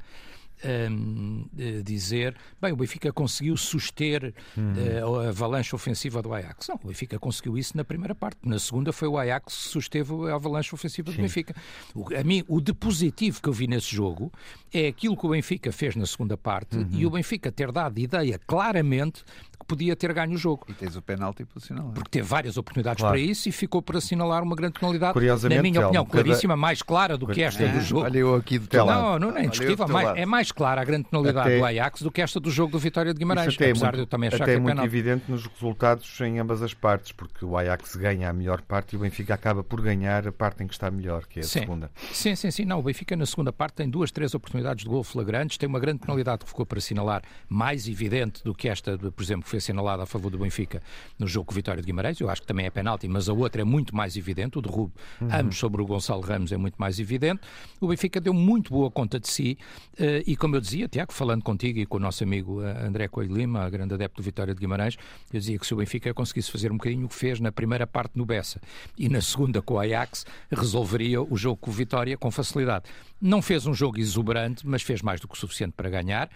um, 0.64 1.46
dizer, 1.84 2.36
bem, 2.62 2.72
o 2.72 2.76
Benfica 2.76 3.12
conseguiu 3.12 3.58
suster 3.58 4.34
uh, 4.58 5.20
a 5.20 5.30
avalanche 5.30 5.76
ofensiva 5.76 6.22
do 6.22 6.34
Ajax. 6.34 6.68
Não, 6.68 6.80
o 6.84 6.88
Benfica 6.88 7.18
conseguiu 7.20 7.58
isso 7.58 7.76
na 7.76 7.84
primeira 7.84 8.14
parte. 8.14 8.38
Na 8.44 8.60
segunda 8.60 8.92
foi 8.92 9.08
o 9.08 9.18
Ajax 9.18 9.42
que 9.42 9.70
susteve 9.70 10.14
a 10.30 10.36
avalanche 10.36 10.74
ofensiva 10.74 11.12
Sim. 11.12 11.18
do 11.18 11.22
Benfica. 11.22 11.56
O, 11.96 12.14
a 12.16 12.24
mim, 12.24 12.44
o 12.48 12.62
de 12.62 12.74
positivo 12.74 13.42
que 13.42 13.50
eu 13.50 13.54
vi 13.54 13.68
nesse 13.68 13.96
jogo 13.96 14.32
é 14.74 14.88
aquilo 14.88 15.18
que 15.18 15.26
o 15.26 15.30
Benfica 15.30 15.72
fez 15.72 15.96
na 15.96 16.06
segunda 16.06 16.38
parte 16.38 16.78
uhum. 16.78 16.90
e 16.92 17.06
o 17.06 17.10
Benfica 17.10 17.52
ter 17.52 17.72
dado 17.72 18.00
ideia 18.00 18.40
claramente 18.46 19.24
podia 19.66 19.96
ter 19.96 20.14
ganho 20.14 20.34
o 20.34 20.38
jogo. 20.38 20.66
E 20.68 20.74
tens 20.74 20.96
o 20.96 21.02
penalti 21.02 21.46
para 21.46 21.60
assinalar. 21.60 21.94
Porque 21.94 22.10
teve 22.10 22.28
várias 22.28 22.58
oportunidades 22.58 23.02
claro. 23.02 23.16
para 23.16 23.22
isso 23.22 23.50
e 23.50 23.52
ficou 23.52 23.82
por 23.82 23.98
assinalar 23.98 24.44
uma 24.44 24.56
grande 24.56 24.80
penalidade, 24.80 25.20
na 25.50 25.62
minha 25.62 25.82
opinião, 25.82 26.06
claríssima, 26.06 26.56
mais 26.56 26.82
clara 26.82 27.18
do 27.18 27.28
que 27.28 27.42
esta 27.42 27.64
é, 27.64 27.68
do 27.68 27.82
jogo. 27.82 28.04
Olha 28.04 28.18
eu 28.18 28.36
aqui 28.36 28.60
do 28.60 28.68
teu 28.68 28.86
Não, 28.86 29.20
não, 29.20 29.38
é 29.38 29.46
indiscutível. 29.46 29.88
Mais, 29.88 30.18
é 30.18 30.26
mais 30.26 30.52
clara 30.52 30.82
a 30.82 30.86
grande 30.86 31.06
penalidade 31.10 31.48
até, 31.48 31.58
do 31.58 31.66
Ajax 31.66 32.02
do 32.02 32.12
que 32.12 32.22
esta 32.22 32.40
do 32.40 32.50
jogo 32.50 32.72
do 32.72 32.80
Vitória 32.80 33.14
de 33.14 33.20
Guimarães. 33.20 33.54
Até 33.54 33.68
é 33.68 33.72
apesar 33.72 33.88
é 33.88 33.90
muito, 33.90 33.96
de 33.96 34.02
eu 34.02 34.08
também 34.08 34.28
achar 34.28 34.44
até 34.44 34.46
que 34.46 34.52
é, 34.52 34.56
é 34.56 34.60
muito 34.60 34.76
penalti. 34.76 34.88
evidente 34.88 35.24
nos 35.28 35.46
resultados 35.46 36.22
em 36.22 36.40
ambas 36.40 36.62
as 36.62 36.74
partes, 36.74 37.12
porque 37.12 37.44
o 37.46 37.58
Ajax 37.58 37.96
ganha 37.96 38.30
a 38.30 38.34
melhor 38.34 38.62
parte 38.62 38.94
e 38.94 38.98
o 38.98 39.00
Benfica 39.00 39.34
acaba 39.34 39.64
por 39.64 39.82
ganhar 39.82 40.28
a 40.28 40.32
parte 40.32 40.64
em 40.64 40.68
que 40.68 40.74
está 40.74 40.90
melhor, 40.90 41.26
que 41.26 41.40
é 41.40 41.44
a 41.44 41.46
sim. 41.46 41.60
segunda. 41.60 41.92
Sim, 42.12 42.36
sim, 42.36 42.52
sim. 42.52 42.66
Não, 42.66 42.80
o 42.80 42.84
Benfica 42.84 43.16
na 43.16 43.26
segunda 43.26 43.54
parte 43.54 43.76
tem 43.76 43.90
duas, 43.90 44.12
três 44.12 44.34
oportunidades 44.34 44.84
de 44.84 44.90
gol 44.90 45.04
flagrantes, 45.04 45.58
tem 45.58 45.68
uma 45.68 45.80
grande 45.80 46.00
penalidade 46.00 46.44
que 46.44 46.50
ficou 46.50 46.66
para 46.66 46.80
assinalar, 46.80 47.22
mais 47.48 47.88
evidente 47.88 48.44
do 48.44 48.54
que 48.54 48.68
esta, 48.68 48.98
por 48.98 49.24
exemplo, 49.24 49.44
que 49.44 49.50
foi 49.50 49.60
assinalada 49.62 50.04
a 50.04 50.06
favor 50.06 50.30
do 50.30 50.38
Benfica 50.38 50.82
no 51.18 51.28
jogo 51.28 51.46
com 51.46 51.54
o 51.54 51.56
Vitória 51.56 51.82
de 51.82 51.86
Guimarães. 51.86 52.20
Eu 52.20 52.30
acho 52.30 52.42
que 52.42 52.48
também 52.48 52.66
é 52.66 52.70
penalti, 52.70 53.08
mas 53.08 53.30
a 53.30 53.34
outra 53.34 53.62
é 53.62 53.66
muito 53.66 53.96
mais 53.96 54.18
evidente. 54.18 54.58
O 54.58 54.62
derrubo, 54.62 54.92
uhum. 55.22 55.30
ambos 55.32 55.58
sobre 55.58 55.82
o 55.82 55.86
Gonçalo 55.86 56.22
Ramos, 56.22 56.52
é 56.52 56.58
muito 56.58 56.76
mais 56.76 57.00
evidente. 57.00 57.42
O 57.80 57.88
Benfica 57.88 58.20
deu 58.20 58.34
muito 58.34 58.72
boa 58.72 58.92
conta 58.92 59.20
de 59.20 59.30
si 59.30 59.58
uh, 59.94 60.24
e, 60.26 60.36
como 60.36 60.56
eu 60.56 60.62
dizia, 60.62 60.88
Tiago, 60.88 61.14
falando 61.14 61.44
contigo 61.44 61.80
e 61.80 61.86
com 61.86 61.98
o 61.98 62.00
nosso 62.00 62.24
amigo 62.24 62.62
eh, 62.64 62.86
André 62.86 63.08
Coelho 63.08 63.36
Lima, 63.36 63.70
grande 63.70 63.94
adepto 63.94 64.22
do 64.22 64.26
Vitória 64.26 64.54
de 64.54 64.60
Guimarães, 64.60 64.98
eu 65.32 65.40
dizia 65.40 65.58
que 65.58 65.66
se 65.66 65.74
o 65.74 65.78
Benfica 65.78 66.14
conseguisse 66.14 66.52
fazer 66.52 66.72
um 66.72 66.78
bocadinho 66.78 67.06
o 67.06 67.10
que 67.10 67.16
fez 67.16 67.40
na 67.40 67.52
primeira 67.52 67.86
parte 67.86 68.18
no 68.18 68.26
Bessa 68.26 68.60
e 68.98 69.08
na 69.08 69.22
segunda 69.22 69.62
com 69.62 69.76
o 69.76 69.80
Ajax, 69.80 70.26
resolveria 70.52 71.22
o 71.22 71.38
jogo 71.38 71.58
com 71.58 71.70
o 71.70 71.74
Vitória 71.74 72.18
com 72.18 72.32
facilidade. 72.32 72.86
Não 73.22 73.42
fez 73.42 73.66
um 73.66 73.74
jogo 73.74 74.00
exuberante, 74.00 74.66
mas 74.66 74.82
fez 74.82 75.02
mais 75.02 75.20
do 75.20 75.28
que 75.28 75.36
o 75.36 75.38
suficiente 75.38 75.74
para 75.74 75.90
ganhar. 75.90 76.30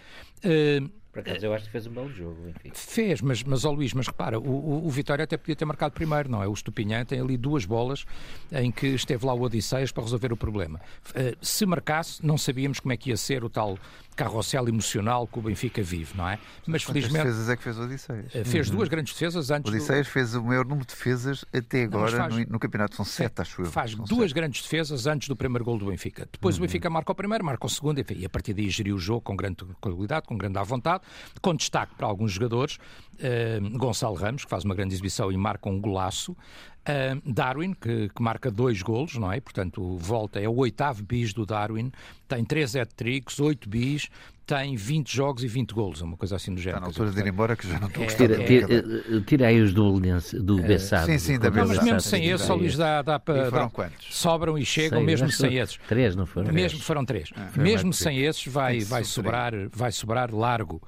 Uh, 0.43 0.89
por 1.15 1.21
acaso 1.21 1.45
eu 1.45 1.53
acho 1.53 1.63
que 1.63 1.71
fez 1.71 1.87
um 1.87 1.91
belo 1.91 2.11
jogo, 2.11 2.49
enfim. 2.49 2.71
Fez, 2.73 3.21
mas, 3.21 3.41
mas 3.41 3.63
ó 3.63 3.71
Luís, 3.71 3.93
mas 3.93 4.05
repara, 4.05 4.37
o, 4.37 4.43
o, 4.43 4.85
o, 4.85 4.89
Vitória 4.89 5.23
até 5.23 5.37
podia 5.37 5.55
ter 5.55 5.63
marcado 5.63 5.93
primeiro, 5.93 6.29
não 6.29 6.43
é? 6.43 6.47
O 6.47 6.51
Estupinhã 6.51 7.05
tem 7.05 7.21
ali 7.21 7.37
duas 7.37 7.63
bolas 7.63 8.03
em 8.51 8.69
que 8.69 8.87
esteve 8.87 9.25
lá 9.25 9.33
o 9.33 9.41
Odisseias 9.41 9.93
para 9.93 10.03
resolver 10.03 10.33
o 10.33 10.37
problema. 10.37 10.81
Uh, 11.11 11.37
se 11.41 11.65
marcasse, 11.65 12.25
não 12.25 12.37
sabíamos 12.37 12.81
como 12.81 12.91
é 12.91 12.97
que 12.97 13.11
ia 13.11 13.17
ser 13.17 13.45
o 13.45 13.49
tal 13.49 13.79
carrossel 14.13 14.67
emocional 14.67 15.27
que 15.27 15.39
o 15.39 15.41
Benfica 15.41 15.81
vive, 15.81 16.17
não 16.17 16.27
é? 16.27 16.39
Mas 16.65 16.83
Quantas 16.83 17.03
felizmente. 17.03 17.25
defesas 17.25 17.49
é 17.49 17.55
que 17.55 17.63
fez 17.63 17.77
o 17.77 17.83
Odisseias? 17.83 18.35
Uh, 18.35 18.45
fez 18.45 18.69
uhum. 18.69 18.75
duas 18.75 18.89
grandes 18.89 19.13
defesas 19.13 19.51
antes. 19.51 19.71
O 19.71 19.73
Odisseias 19.73 20.07
do... 20.07 20.11
fez 20.11 20.35
o 20.35 20.43
maior 20.43 20.65
número 20.65 20.85
de 20.85 20.93
defesas 20.93 21.45
até 21.53 21.83
agora 21.83 22.17
faz... 22.17 22.35
no, 22.35 22.45
no, 22.45 22.59
campeonato, 22.59 22.95
são 22.95 23.05
sete, 23.05 23.41
acho 23.41 23.61
eu. 23.61 23.65
Faz 23.65 23.95
duas 23.95 24.07
sete. 24.07 24.33
grandes 24.33 24.61
defesas 24.61 25.07
antes 25.07 25.29
do 25.29 25.35
primeiro 25.35 25.63
gol 25.63 25.77
do 25.77 25.85
Benfica. 25.85 26.27
Depois 26.29 26.55
uhum. 26.55 26.63
o 26.63 26.67
Benfica 26.67 26.89
marca 26.89 27.11
o 27.11 27.15
primeiro, 27.15 27.45
marca 27.45 27.65
o 27.65 27.69
segundo, 27.69 27.99
enfim, 27.99 28.15
e 28.19 28.25
a 28.25 28.29
partir 28.29 28.53
daí 28.53 28.69
geriu 28.69 28.95
o 28.95 28.99
jogo 28.99 29.21
com 29.21 29.35
grande 29.35 29.65
qualidade, 29.79 30.27
com 30.27 30.37
grande 30.37 30.57
à 30.57 30.63
vontade, 30.63 31.04
com 31.41 31.55
destaque 31.55 31.93
para 31.95 32.07
alguns 32.07 32.31
jogadores. 32.31 32.77
Uh, 33.15 33.77
Gonçalo 33.77 34.15
Ramos, 34.15 34.43
que 34.43 34.49
faz 34.49 34.63
uma 34.63 34.75
grande 34.75 34.93
exibição 34.93 35.31
e 35.31 35.37
marca 35.37 35.69
um 35.69 35.79
golaço. 35.79 36.31
Uh, 36.33 37.19
Darwin, 37.25 37.73
que, 37.73 38.09
que, 38.09 38.21
marca 38.21 38.51
dois 38.51 38.81
golos, 38.81 39.15
não 39.15 39.31
é? 39.31 39.39
Portanto, 39.39 39.97
volta, 39.97 40.39
é 40.39 40.47
o 40.47 40.55
oitavo 40.57 41.03
bis 41.03 41.33
do 41.33 41.45
Darwin, 41.45 41.91
tem 42.27 42.45
três 42.45 42.75
hat-tricks, 42.75 43.39
oito 43.39 43.67
bis, 43.67 44.09
tem 44.45 44.75
20 44.75 45.15
jogos 45.15 45.43
e 45.43 45.47
20 45.47 45.73
golos, 45.73 46.01
uma 46.01 46.15
coisa 46.15 46.35
assim 46.35 46.53
do 46.53 46.61
género. 46.61 46.77
Está 46.77 46.81
na 46.81 46.87
altura 46.87 47.11
de 47.11 47.19
ir 47.19 47.33
embora 47.33 47.55
que 47.55 47.67
já 47.67 47.79
não 47.79 47.87
estou 47.87 48.03
é, 48.03 48.07
tira, 48.07 48.43
tira, 48.45 48.67
é, 48.75 49.19
tira 49.21 49.47
aí 49.47 49.59
os 49.59 49.73
do, 49.73 49.99
do 49.99 50.59
é, 50.59 50.67
Bessado. 50.67 51.07
Sim, 51.07 51.17
sim, 51.17 51.39
da 51.39 51.49
não, 51.49 51.67
Mas 51.67 51.83
mesmo 51.83 52.01
sem 52.01 52.27
esses, 52.27 52.45
só 52.45 52.55
lhes 52.55 52.77
dá, 52.77 53.01
dá 53.01 53.19
para... 53.19 53.49
foram 53.49 53.69
quantos? 53.69 54.15
Sobram 54.15 54.57
e 54.57 54.65
chegam, 54.65 54.99
Sei, 54.99 55.05
mesmo 55.05 55.31
sem 55.31 55.57
esses. 55.57 55.79
Três, 55.87 56.15
não 56.15 56.25
foram? 56.27 56.53
Mesmo, 56.53 56.79
foram 56.79 57.03
três. 57.03 57.29
Ah, 57.35 57.49
mesmo 57.55 57.91
sem 57.91 58.19
esses, 58.19 58.45
vai, 58.45 58.81
vai, 58.81 59.03
sobrar, 59.03 59.53
vai 59.71 59.91
sobrar 59.91 60.33
largo, 60.33 60.81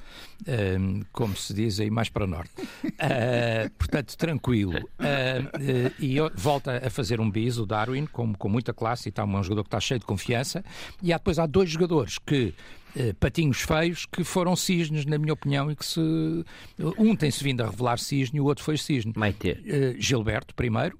um, 0.79 1.01
como 1.11 1.35
se 1.35 1.53
diz 1.53 1.79
aí 1.79 1.89
mais 1.89 2.09
para 2.09 2.25
o 2.25 2.27
norte. 2.27 2.51
Uh, 2.61 3.69
portanto, 3.77 4.15
tranquilo. 4.17 4.77
Uh, 4.77 5.91
e 5.99 6.17
volta 6.35 6.81
a 6.85 6.89
fazer 6.91 7.19
um 7.19 7.29
bis, 7.29 7.57
o 7.57 7.65
Darwin, 7.65 8.05
com, 8.05 8.35
com 8.35 8.49
muita 8.49 8.71
classe, 8.71 9.07
e 9.07 9.09
está 9.09 9.25
um 9.25 9.43
jogador 9.43 9.63
que 9.63 9.69
está 9.69 9.79
cheio 9.79 9.99
de 9.99 10.05
confiança. 10.05 10.63
E 11.01 11.11
há, 11.11 11.17
depois 11.17 11.39
há 11.39 11.47
dois 11.47 11.69
jogadores 11.71 12.19
que 12.19 12.53
eh, 12.86 12.86
patinhos 13.19 13.61
feios 13.61 14.05
que 14.05 14.23
foram 14.23 14.55
cisnes, 14.55 15.05
na 15.05 15.17
minha 15.17 15.33
opinião, 15.33 15.71
e 15.71 15.75
que 15.75 15.85
se. 15.85 15.99
Um 16.97 17.15
tem-se 17.15 17.43
vindo 17.43 17.61
a 17.61 17.69
revelar 17.69 17.97
cisne 17.99 18.37
e 18.37 18.41
o 18.41 18.45
outro 18.45 18.63
foi 18.63 18.77
cisne. 18.77 19.13
Maite. 19.15 19.51
Uh, 19.51 19.99
Gilberto, 19.99 20.53
primeiro. 20.55 20.97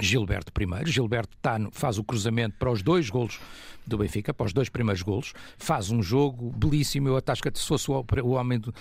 Gilberto 0.00 0.52
primeiro. 0.52 0.86
Gilberto 0.86 1.36
tá 1.40 1.58
faz 1.72 1.98
o 1.98 2.04
cruzamento 2.04 2.56
para 2.58 2.70
os 2.70 2.82
dois 2.82 3.08
golos 3.10 3.38
do 3.86 3.98
Benfica, 3.98 4.32
para 4.32 4.46
os 4.46 4.52
dois 4.52 4.68
primeiros 4.68 5.02
golos, 5.02 5.32
faz 5.58 5.90
um 5.90 6.02
jogo 6.02 6.50
belíssimo. 6.50 7.08
Eu 7.08 7.22
acho 7.24 7.42
que 7.42 7.58
se 7.58 7.66
fosse 7.66 7.90
o, 7.90 8.28
homem 8.30 8.58
do, 8.58 8.74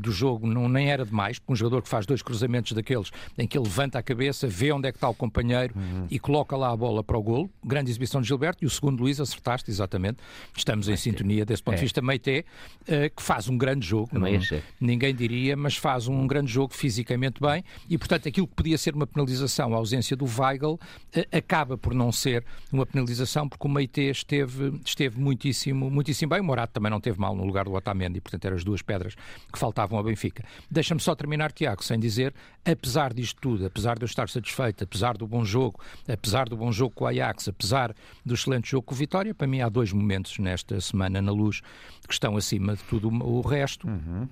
do, 0.00 0.12
jogo, 0.12 0.46
não, 0.46 0.68
nem 0.68 0.90
era 0.90 1.04
demais, 1.04 1.38
porque 1.38 1.52
um 1.52 1.56
jogador 1.56 1.82
que 1.82 1.88
faz 1.88 2.06
dois 2.06 2.22
cruzamentos 2.22 2.72
daqueles 2.72 3.10
em 3.36 3.46
que 3.46 3.58
ele 3.58 3.64
levanta 3.64 3.98
a 3.98 4.02
cabeça, 4.02 4.46
vê 4.46 4.72
onde 4.72 4.88
é 4.88 4.92
que 4.92 4.96
está 4.96 5.08
o 5.08 5.14
companheiro 5.14 5.74
uhum. 5.76 6.06
e 6.10 6.18
coloca 6.18 6.56
lá 6.56 6.70
a 6.70 6.76
bola 6.76 7.02
para 7.02 7.18
o 7.18 7.22
golo. 7.22 7.50
Grande 7.64 7.90
exibição 7.90 8.20
de 8.20 8.28
Gilberto. 8.28 8.64
E 8.64 8.66
o 8.66 8.70
segundo, 8.70 9.00
Luís, 9.00 9.20
acertaste, 9.20 9.70
exatamente. 9.70 10.18
Estamos 10.56 10.88
em 10.88 10.96
sintonia 10.96 11.44
desse 11.44 11.62
ponto 11.62 11.74
é. 11.74 11.78
de 11.78 11.82
vista. 11.82 12.00
Meite, 12.00 12.44
uh, 12.82 13.14
que 13.14 13.22
faz 13.22 13.48
um 13.48 13.56
grande 13.56 13.86
jogo. 13.86 14.10
Não, 14.12 14.28
ninguém 14.80 15.14
diria, 15.14 15.56
mas 15.56 15.76
faz 15.76 16.06
um 16.06 16.26
grande 16.26 16.52
jogo 16.52 16.74
fisicamente 16.74 17.40
bem. 17.40 17.64
E, 17.88 17.98
portanto, 17.98 18.28
aquilo 18.28 18.46
que 18.46 18.54
podia 18.54 18.78
ser 18.78 18.94
uma 18.94 19.06
penalização, 19.06 19.74
a 19.74 19.76
ausência 19.76 20.16
do 20.16 20.26
Acaba 21.32 21.76
por 21.76 21.94
não 21.94 22.10
ser 22.12 22.44
uma 22.72 22.86
penalização, 22.86 23.48
porque 23.48 23.66
o 23.66 23.70
Meite 23.70 24.00
esteve, 24.02 24.80
esteve 24.84 25.20
muitíssimo, 25.20 25.90
muitíssimo 25.90 26.30
bem. 26.30 26.40
O 26.40 26.44
Morato 26.44 26.72
também 26.72 26.90
não 26.90 27.00
teve 27.00 27.18
mal 27.18 27.34
no 27.34 27.44
lugar 27.44 27.64
do 27.64 27.72
Otamendi, 27.72 28.20
portanto 28.20 28.44
eram 28.44 28.56
as 28.56 28.64
duas 28.64 28.82
pedras 28.82 29.14
que 29.52 29.58
faltavam 29.58 29.98
ao 29.98 30.04
Benfica. 30.04 30.44
Deixa-me 30.70 31.00
só 31.00 31.14
terminar, 31.14 31.52
Tiago, 31.52 31.84
sem 31.84 31.98
dizer, 31.98 32.34
apesar 32.64 33.12
disto 33.12 33.40
tudo, 33.40 33.66
apesar 33.66 33.96
de 33.96 34.02
eu 34.02 34.06
estar 34.06 34.28
satisfeito, 34.28 34.84
apesar 34.84 35.16
do 35.16 35.26
bom 35.26 35.44
jogo, 35.44 35.80
apesar 36.08 36.48
do 36.48 36.56
bom 36.56 36.72
jogo 36.72 36.94
com 36.94 37.04
o 37.04 37.06
Ajax, 37.08 37.48
apesar 37.48 37.94
do 38.24 38.34
excelente 38.34 38.70
jogo 38.70 38.82
com 38.82 38.94
o 38.94 38.98
Vitória, 38.98 39.34
para 39.34 39.46
mim 39.46 39.60
há 39.60 39.68
dois 39.68 39.92
momentos 39.92 40.38
nesta 40.38 40.80
semana 40.80 41.20
na 41.20 41.32
luz 41.32 41.60
que 42.06 42.12
estão 42.12 42.36
acima 42.36 42.74
de 42.74 42.82
tudo 42.84 43.08
o 43.08 43.40
resto. 43.40 43.86
Uhum 43.86 44.28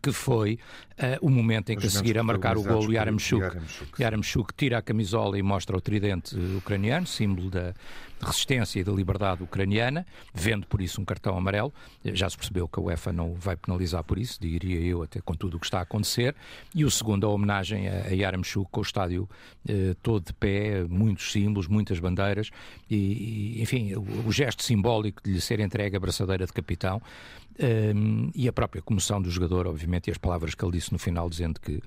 que 0.00 0.12
foi 0.12 0.58
uh, 0.98 1.26
o 1.26 1.30
momento 1.30 1.70
em 1.70 1.76
que 1.76 1.86
a 1.86 1.90
seguir 1.90 2.18
a 2.18 2.22
marcar 2.22 2.56
o 2.56 2.62
golo 2.62 2.92
Yaramchuk, 2.92 3.56
Yaramchuk 3.98 4.54
tira 4.54 4.78
a 4.78 4.82
camisola 4.82 5.38
e 5.38 5.42
mostra 5.42 5.76
o 5.76 5.80
tridente 5.80 6.36
ucraniano, 6.56 7.06
símbolo 7.06 7.50
da 7.50 7.74
resistência 8.22 8.80
e 8.80 8.84
da 8.84 8.92
liberdade 8.92 9.42
ucraniana, 9.42 10.06
vendo 10.32 10.66
por 10.66 10.80
isso 10.80 11.00
um 11.00 11.04
cartão 11.04 11.36
amarelo. 11.36 11.72
Já 12.04 12.28
se 12.28 12.36
percebeu 12.36 12.68
que 12.68 12.78
a 12.78 12.82
UEFA 12.82 13.12
não 13.12 13.34
vai 13.34 13.56
penalizar 13.56 14.02
por 14.04 14.18
isso, 14.18 14.40
diria 14.40 14.80
eu, 14.80 15.02
até 15.02 15.20
com 15.20 15.34
tudo 15.34 15.56
o 15.56 15.60
que 15.60 15.66
está 15.66 15.78
a 15.78 15.82
acontecer. 15.82 16.34
E 16.74 16.84
o 16.84 16.90
segundo, 16.90 17.26
a 17.26 17.30
homenagem 17.30 17.88
a 17.88 18.08
Yaramchuk, 18.08 18.70
com 18.70 18.80
o 18.80 18.82
estádio 18.82 19.28
uh, 19.68 19.94
todo 20.02 20.26
de 20.26 20.32
pé, 20.32 20.84
muitos 20.88 21.32
símbolos, 21.32 21.66
muitas 21.66 21.98
bandeiras, 21.98 22.50
e, 22.90 23.56
e 23.58 23.62
enfim, 23.62 23.94
o, 23.94 24.28
o 24.28 24.32
gesto 24.32 24.62
simbólico 24.62 25.22
de 25.22 25.32
lhe 25.32 25.40
ser 25.40 25.60
entregue 25.60 25.96
a 25.96 26.00
braçadeira 26.00 26.46
de 26.46 26.52
capitão 26.52 27.00
um, 27.60 28.30
e 28.34 28.48
a 28.48 28.52
própria 28.52 28.80
comoção 28.82 29.20
do 29.20 29.30
jogador, 29.30 29.66
obviamente, 29.66 30.08
e 30.08 30.10
as 30.10 30.18
palavras 30.18 30.54
que 30.54 30.64
ele 30.64 30.72
disse 30.72 30.92
no 30.92 30.98
final, 30.98 31.28
dizendo 31.28 31.60
que, 31.60 31.76
uh, 31.76 31.82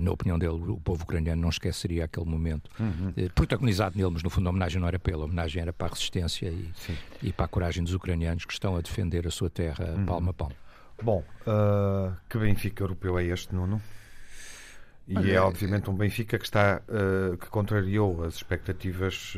na 0.00 0.10
opinião 0.10 0.38
dele, 0.38 0.52
o 0.52 0.80
povo 0.80 1.04
ucraniano 1.04 1.40
não 1.40 1.48
esqueceria 1.48 2.04
aquele 2.04 2.26
momento, 2.26 2.70
uhum. 2.78 3.10
uh, 3.10 3.32
protagonizado 3.34 3.96
nele, 3.96 4.10
mas 4.10 4.22
no 4.22 4.30
fundo 4.30 4.46
a 4.48 4.50
homenagem 4.50 4.80
não 4.80 4.88
era 4.88 4.98
para 4.98 5.12
ele, 5.12 5.22
a 5.22 5.26
homenagem 5.42 5.62
era 5.62 5.72
para 5.72 5.88
a 5.88 5.90
resistência 5.90 6.48
e, 6.48 6.72
e 7.22 7.32
para 7.32 7.46
a 7.46 7.48
coragem 7.48 7.82
dos 7.82 7.94
ucranianos 7.94 8.44
que 8.44 8.52
estão 8.52 8.76
a 8.76 8.80
defender 8.80 9.26
a 9.26 9.30
sua 9.30 9.50
terra 9.50 9.94
uhum. 9.96 10.06
palmo 10.06 10.30
a 10.30 10.34
palmo. 10.34 10.56
Bom, 11.02 11.24
uh, 11.46 12.14
que 12.28 12.38
Benfica 12.38 12.82
europeu 12.84 13.18
é 13.18 13.24
este, 13.24 13.54
Nuno? 13.54 13.82
E 15.08 15.16
Olha, 15.16 15.32
é 15.32 15.40
obviamente 15.40 15.90
um 15.90 15.94
Benfica 15.94 16.38
que 16.38 16.44
está 16.44 16.80
que 17.40 17.48
contrariou 17.48 18.22
as 18.24 18.36
expectativas 18.36 19.36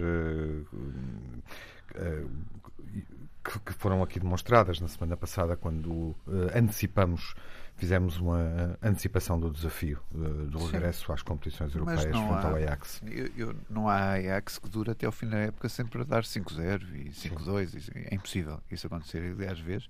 que, 3.45 3.61
que, 3.61 3.73
foram 3.73 4.03
aqui 4.03 4.21
demonstradas 4.21 4.81
na 4.81 4.89
semana 4.89 5.17
passada, 5.17 5.57
quando 5.57 5.91
uh, 5.91 6.17
antecipamos, 6.55 7.35
fizemos 7.77 8.19
uma 8.19 8.79
antecipação 8.83 9.39
do 9.39 9.51
desafio 9.51 9.99
uh, 10.13 10.47
do 10.47 10.65
regresso 10.67 11.07
Sim. 11.07 11.13
às 11.13 11.23
competições 11.23 11.75
europeias 11.75 12.17
junto 12.17 12.33
há, 12.33 12.47
ao 12.47 12.57
Ajax. 12.57 13.03
Eu, 13.05 13.31
eu, 13.37 13.57
não 13.69 13.89
há 13.89 14.13
Ajax 14.13 14.59
que 14.59 14.69
dure 14.69 14.91
até 14.91 15.07
ao 15.07 15.13
fim 15.13 15.29
da 15.29 15.39
época 15.39 15.69
sempre 15.69 16.03
a 16.03 16.05
dar 16.05 16.23
5-0 16.23 16.83
e 16.95 17.11
5-2. 17.11 17.91
É 18.11 18.15
impossível 18.15 18.61
isso 18.71 18.87
acontecer. 18.87 19.35
Aliás, 19.37 19.59
vezes 19.59 19.89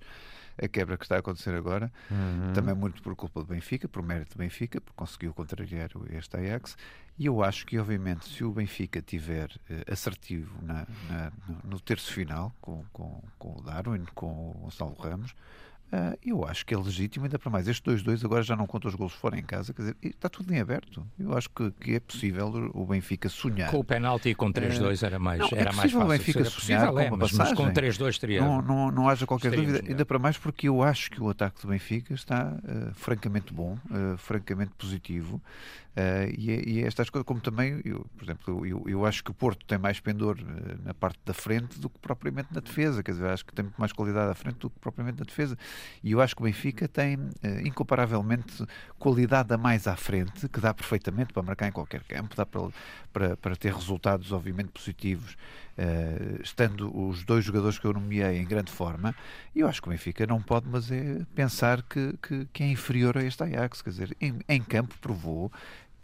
a 0.61 0.67
quebra 0.67 0.97
que 0.97 1.03
está 1.03 1.15
a 1.15 1.19
acontecer 1.19 1.53
agora, 1.53 1.91
uhum. 2.09 2.53
também 2.53 2.73
muito 2.73 3.01
por 3.01 3.15
culpa 3.15 3.41
do 3.41 3.47
Benfica, 3.47 3.87
por 3.87 4.01
mérito 4.01 4.35
do 4.35 4.39
Benfica, 4.39 4.79
porque 4.79 4.95
conseguiu 4.95 5.33
contrariar 5.33 5.89
este 6.11 6.37
Ajax. 6.37 6.77
E 7.17 7.25
eu 7.25 7.43
acho 7.43 7.65
que, 7.65 7.77
obviamente, 7.77 8.25
se 8.27 8.43
o 8.43 8.51
Benfica 8.51 9.01
tiver 9.01 9.49
uh, 9.69 9.91
assertivo 9.91 10.57
na, 10.61 10.87
na, 11.09 11.31
no 11.63 11.79
terço 11.79 12.11
final, 12.13 12.53
com, 12.61 12.83
com, 12.91 13.21
com 13.37 13.57
o 13.57 13.61
Darwin, 13.61 14.05
com 14.13 14.51
o 14.51 14.53
Gonçalo 14.63 14.95
Ramos, 14.95 15.35
Uh, 15.95 16.17
eu 16.25 16.45
acho 16.45 16.65
que 16.65 16.73
é 16.73 16.77
legítimo, 16.77 17.25
ainda 17.25 17.39
para 17.39 17.49
mais. 17.49 17.69
Estes 17.69 18.03
2-2 18.03 18.25
agora 18.25 18.43
já 18.43 18.53
não 18.53 18.67
conta 18.67 18.89
os 18.89 18.95
gols 18.95 19.13
fora 19.13 19.39
em 19.39 19.43
casa, 19.43 19.73
quer 19.73 19.81
dizer, 19.81 19.95
está 20.03 20.27
tudo 20.27 20.53
em 20.53 20.59
aberto. 20.59 21.07
Eu 21.17 21.37
acho 21.37 21.49
que, 21.49 21.71
que 21.71 21.95
é 21.95 21.99
possível 22.01 22.69
o 22.73 22.85
Benfica 22.85 23.29
sonhar. 23.29 23.71
Com 23.71 23.79
o 23.79 23.83
penalti 23.83 24.29
e 24.29 24.35
com 24.35 24.51
3-2 24.51 25.01
uh, 25.01 25.05
era 25.05 25.19
mais, 25.19 25.39
não, 25.39 25.47
era 25.53 25.69
é 25.69 25.73
mais 25.73 25.91
fácil. 25.91 26.01
o 26.01 26.09
Benfica 26.09 26.43
sonhar 26.43 26.87
possível, 26.87 26.93
com 26.93 26.99
é, 26.99 27.07
uma 27.07 27.17
mas, 27.17 27.31
passagem. 27.31 27.55
Com 27.55 27.71
3-2 27.71 28.19
teria. 28.19 28.41
Não, 28.41 28.61
não, 28.61 28.91
não 28.91 29.07
haja 29.07 29.25
qualquer 29.25 29.51
dúvida, 29.51 29.83
ainda 29.87 30.05
para 30.05 30.19
mais 30.19 30.37
porque 30.37 30.67
eu 30.67 30.83
acho 30.83 31.09
que 31.09 31.21
o 31.21 31.29
ataque 31.29 31.61
do 31.61 31.69
Benfica 31.69 32.13
está 32.13 32.51
uh, 32.51 32.93
francamente 32.95 33.53
bom, 33.53 33.77
uh, 33.85 34.17
francamente 34.17 34.71
positivo. 34.77 35.41
E, 36.37 36.73
e, 36.73 36.83
estas 36.83 37.09
coisas, 37.09 37.25
como 37.25 37.39
também, 37.39 37.79
eu, 37.85 38.05
por 38.17 38.25
exemplo, 38.25 38.65
eu, 38.65 38.83
eu, 38.85 39.05
acho 39.05 39.23
que 39.23 39.31
o 39.31 39.33
Porto 39.33 39.65
tem 39.65 39.77
mais 39.77 39.97
pendor 39.97 40.37
na 40.83 40.93
parte 40.93 41.17
da 41.25 41.33
frente 41.33 41.79
do 41.79 41.89
que 41.89 41.97
propriamente 41.99 42.49
na 42.53 42.59
defesa, 42.59 43.01
quer 43.01 43.13
dizer, 43.13 43.27
acho 43.27 43.45
que 43.45 43.53
tem 43.53 43.63
muito 43.63 43.77
mais 43.77 43.93
qualidade 43.93 44.29
à 44.29 44.35
frente 44.35 44.57
do 44.57 44.69
que 44.69 44.77
propriamente 44.77 45.19
na 45.19 45.23
defesa. 45.23 45.57
E 46.03 46.11
eu 46.11 46.21
acho 46.21 46.35
que 46.35 46.41
o 46.41 46.45
Benfica 46.45 46.87
tem 46.87 47.15
uh, 47.15 47.31
incomparavelmente 47.63 48.65
qualidade 48.97 49.53
a 49.53 49.57
mais 49.57 49.87
à 49.87 49.95
frente, 49.95 50.47
que 50.49 50.59
dá 50.59 50.73
perfeitamente 50.73 51.33
para 51.33 51.43
marcar 51.43 51.67
em 51.67 51.71
qualquer 51.71 52.03
campo, 52.03 52.35
dá 52.35 52.45
para, 52.45 52.69
para, 53.11 53.37
para 53.37 53.55
ter 53.55 53.73
resultados, 53.73 54.31
obviamente, 54.31 54.69
positivos. 54.69 55.37
Uh, 55.77 56.41
estando 56.41 56.89
os 56.97 57.25
dois 57.25 57.43
jogadores 57.43 57.77
que 57.77 57.85
eu 57.85 57.91
nomeei 57.91 58.37
em 58.37 58.45
grande 58.45 58.71
forma, 58.71 59.13
e 59.53 59.59
eu 59.59 59.67
acho 59.67 59.81
que 59.81 59.89
o 59.89 59.91
Benfica 59.91 60.25
não 60.25 60.41
pode, 60.41 60.67
mas 60.69 60.89
é 60.89 61.21
pensar 61.35 61.81
que, 61.81 62.15
que, 62.21 62.47
que 62.53 62.63
é 62.63 62.67
inferior 62.71 63.17
a 63.17 63.23
este 63.23 63.43
Ajax. 63.43 63.81
Quer 63.81 63.89
dizer, 63.89 64.17
em, 64.21 64.39
em 64.47 64.61
campo 64.61 64.95
provou 65.01 65.51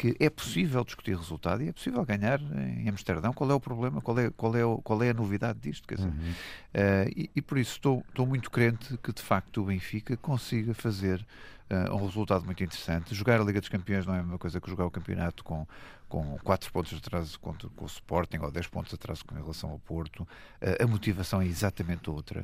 que 0.01 0.15
é 0.19 0.31
possível 0.31 0.83
discutir 0.83 1.15
resultado 1.15 1.61
e 1.61 1.69
é 1.69 1.71
possível 1.71 2.03
ganhar 2.03 2.41
em 2.75 2.89
Amsterdão. 2.89 3.31
Qual 3.33 3.51
é 3.51 3.53
o 3.53 3.59
problema? 3.59 4.01
Qual 4.01 4.17
é, 4.17 4.31
qual 4.31 4.55
é, 4.55 4.61
qual 4.83 5.03
é 5.03 5.11
a 5.11 5.13
novidade 5.13 5.59
disto? 5.59 5.87
Quer 5.87 5.95
dizer, 5.97 6.07
uhum. 6.07 6.31
uh, 6.31 7.11
e, 7.15 7.29
e, 7.35 7.39
por 7.39 7.59
isso 7.59 7.73
estou, 7.73 8.03
estou 8.09 8.25
muito 8.25 8.49
crente 8.49 8.97
que 8.97 9.13
de 9.13 9.21
facto 9.21 9.61
o 9.61 9.65
Benfica 9.65 10.17
consiga 10.17 10.73
fazer 10.73 11.23
uh, 11.71 11.95
um 11.95 12.05
resultado 12.05 12.45
muito 12.45 12.63
interessante. 12.63 13.15
Jogar 13.15 13.39
a 13.39 13.43
Liga 13.43 13.59
dos 13.59 13.69
Campeões 13.69 14.05
não 14.05 14.13
é 14.13 14.19
a 14.19 14.21
mesma 14.21 14.37
coisa 14.37 14.59
que 14.59 14.69
jogar 14.69 14.85
o 14.85 14.91
campeonato 14.91 15.43
com, 15.43 15.65
com 16.09 16.37
4 16.43 16.71
pontos 16.71 16.99
de 16.99 17.39
contra, 17.39 17.69
com 17.69 17.85
o 17.85 17.87
Sporting 17.87 18.39
ou 18.39 18.51
10 18.51 18.67
pontos 18.67 18.97
de 18.97 19.23
com 19.23 19.35
relação 19.35 19.71
ao 19.71 19.79
Porto. 19.79 20.21
Uh, 20.61 20.83
a 20.83 20.87
motivação 20.87 21.41
é 21.41 21.45
exatamente 21.45 22.09
outra. 22.09 22.41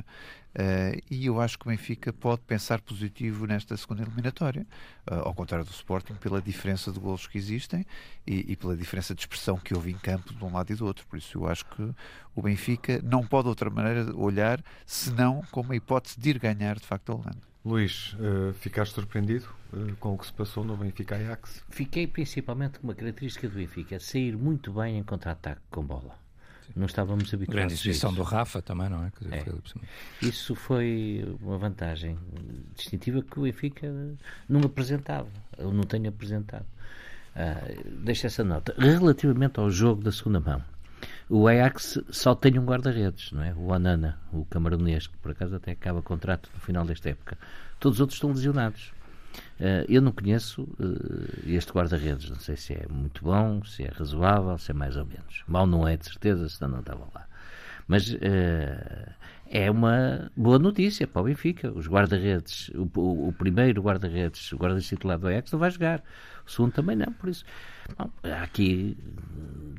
Uh, 0.55 1.03
e 1.11 1.25
eu 1.25 1.39
acho 1.41 1.59
que 1.59 1.67
o 1.67 1.69
Benfica 1.69 2.13
pode 2.13 2.41
pensar 2.41 2.81
positivo 2.81 3.45
nesta 3.45 3.75
segunda 3.75 4.01
eliminatória, 4.03 4.65
ao 5.05 5.33
contrário 5.33 5.65
do 5.65 5.71
Sporting, 5.71 6.15
pela 6.15 6.41
diferença 6.41 6.91
de 6.91 6.99
golos 6.99 7.27
que 7.27 7.37
existem 7.37 7.85
e, 8.25 8.51
e, 8.51 8.55
pela 8.55 8.75
diferença 8.75 9.13
de 9.13 9.21
expressão 9.21 9.57
que 9.57 9.73
houve 9.73 9.91
em 9.91 9.97
campo 9.97 10.33
de 10.33 10.43
um 10.43 10.51
lado 10.51 10.71
e 10.71 10.75
do 10.75 10.85
outro. 10.85 11.05
Por 11.07 11.17
isso 11.17 11.37
eu 11.37 11.47
acho 11.47 11.63
que 11.65 11.93
o 12.35 12.41
Benfica 12.41 12.99
não 13.03 13.25
pode 13.25 13.43
de 13.43 13.49
outra 13.49 13.69
maneira 13.69 14.13
olhar 14.15 14.61
senão 14.85 15.41
como 15.51 15.71
a 15.71 15.75
hipótese 15.75 16.19
de 16.19 16.31
ir 16.31 16.39
ganhar 16.39 16.77
de 16.77 16.85
facto 16.85 17.11
a 17.11 17.15
Holanda. 17.15 17.47
Luís, 17.67 18.13
uh, 18.13 18.53
ficaste 18.53 18.93
surpreendido 18.93 19.45
uh, 19.73 19.95
com 19.97 20.13
o 20.13 20.17
que 20.17 20.25
se 20.25 20.33
passou 20.33 20.63
no 20.63 20.77
Benfica 20.77 21.15
Ajax? 21.15 21.63
Fiquei 21.69 22.07
principalmente 22.07 22.79
com 22.79 22.87
uma 22.87 22.95
característica 22.95 23.47
do 23.49 23.55
Benfica, 23.55 23.99
sair 23.99 24.37
muito 24.37 24.71
bem 24.71 24.97
em 24.97 25.03
contra-ataque 25.03 25.61
com 25.69 25.83
bola. 25.83 26.15
Não 26.75 26.85
estávamos 26.85 27.33
habituados 27.33 27.55
Grande 27.55 27.73
exibição 27.73 28.13
do 28.13 28.23
Rafa 28.23 28.61
também, 28.61 28.89
não 28.89 29.03
é? 29.03 29.11
é. 29.31 29.45
Isso 30.21 30.55
foi 30.55 31.25
uma 31.41 31.57
vantagem 31.57 32.17
distintiva 32.75 33.21
que 33.21 33.39
o 33.39 33.43
Benfica 33.43 33.91
não 34.47 34.61
apresentava, 34.61 35.29
ou 35.57 35.73
não 35.73 35.83
tem 35.83 36.07
apresentado. 36.07 36.65
Uh, 37.35 37.89
deixa 38.03 38.27
essa 38.27 38.43
nota. 38.43 38.75
Relativamente 38.77 39.59
ao 39.59 39.69
jogo 39.69 40.03
da 40.03 40.11
segunda 40.11 40.39
mão, 40.39 40.63
o 41.29 41.47
Ajax 41.47 41.99
só 42.09 42.33
tem 42.33 42.57
um 42.57 42.65
guarda-redes, 42.65 43.31
não 43.31 43.43
é? 43.43 43.53
O 43.53 43.73
Anana, 43.73 44.17
o 44.31 44.45
camaronês, 44.45 45.07
que 45.07 45.17
por 45.17 45.31
acaso 45.31 45.55
até 45.55 45.71
acaba 45.71 46.01
contrato 46.01 46.49
no 46.53 46.59
final 46.59 46.85
desta 46.85 47.09
época. 47.09 47.37
Todos 47.79 47.97
os 47.97 48.01
outros 48.01 48.17
estão 48.17 48.31
lesionados. 48.31 48.93
Uh, 49.59 49.85
eu 49.89 50.01
não 50.01 50.11
conheço 50.11 50.63
uh, 50.63 51.49
este 51.49 51.71
guarda-redes, 51.71 52.29
não 52.29 52.39
sei 52.39 52.55
se 52.55 52.73
é 52.73 52.87
muito 52.89 53.23
bom, 53.23 53.63
se 53.63 53.83
é 53.83 53.89
razoável, 53.89 54.57
se 54.57 54.71
é 54.71 54.73
mais 54.73 54.95
ou 54.95 55.05
menos. 55.05 55.43
Mal 55.47 55.67
não 55.67 55.87
é, 55.87 55.97
de 55.97 56.05
certeza, 56.05 56.47
senão 56.49 56.71
não 56.71 56.79
estava 56.79 57.07
lá. 57.13 57.27
Mas 57.87 58.09
uh, 58.13 59.13
é 59.49 59.69
uma 59.71 60.31
boa 60.35 60.59
notícia 60.59 61.07
para 61.07 61.21
o 61.21 61.25
Benfica. 61.25 61.71
Os 61.71 61.87
guarda-redes, 61.87 62.69
o, 62.69 62.89
o, 62.99 63.29
o, 63.29 63.33
primeiro 63.33 63.81
guarda-redes, 63.81 64.51
o 64.51 64.57
guarda-redes 64.57 64.89
titular 64.89 65.17
do 65.17 65.27
Ajax, 65.27 65.51
não 65.51 65.59
vai 65.59 65.71
jogar. 65.71 66.03
O 66.45 66.51
segundo 66.51 66.73
também 66.73 66.95
não, 66.95 67.11
por 67.13 67.29
isso. 67.29 67.45
Bom, 67.95 68.09
aqui 68.41 68.97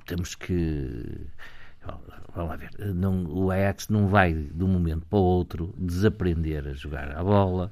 temos 0.06 0.34
que. 0.34 1.26
Vamos 2.34 2.50
lá 2.50 2.56
ver. 2.56 2.70
Não, 2.94 3.24
o 3.24 3.50
Ajax 3.50 3.88
não 3.88 4.06
vai, 4.06 4.32
de 4.32 4.62
um 4.62 4.68
momento 4.68 5.06
para 5.06 5.18
o 5.18 5.22
outro, 5.22 5.74
desaprender 5.76 6.68
a 6.68 6.72
jogar 6.74 7.16
a 7.16 7.24
bola 7.24 7.70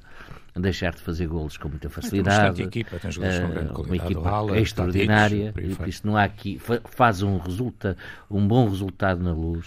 deixar 0.60 0.94
de 0.94 1.00
fazer 1.00 1.26
golos 1.26 1.56
com 1.56 1.68
muita 1.68 1.88
facilidade. 1.88 2.62
Uma 2.62 2.68
equipa, 2.68 2.98
tem 2.98 3.10
jogadores 3.10 3.40
com 3.40 3.52
grande 3.52 3.72
uma 3.72 3.96
equipa 3.96 4.28
Hala, 4.28 4.58
extraordinária. 4.58 5.52
Por 5.52 5.88
isso 5.88 6.06
não 6.06 6.16
há 6.16 6.24
aqui 6.24 6.60
faz 6.84 7.22
um 7.22 7.38
resulta 7.38 7.96
um 8.30 8.46
bom 8.46 8.68
resultado 8.68 9.22
na 9.22 9.32
luz. 9.32 9.66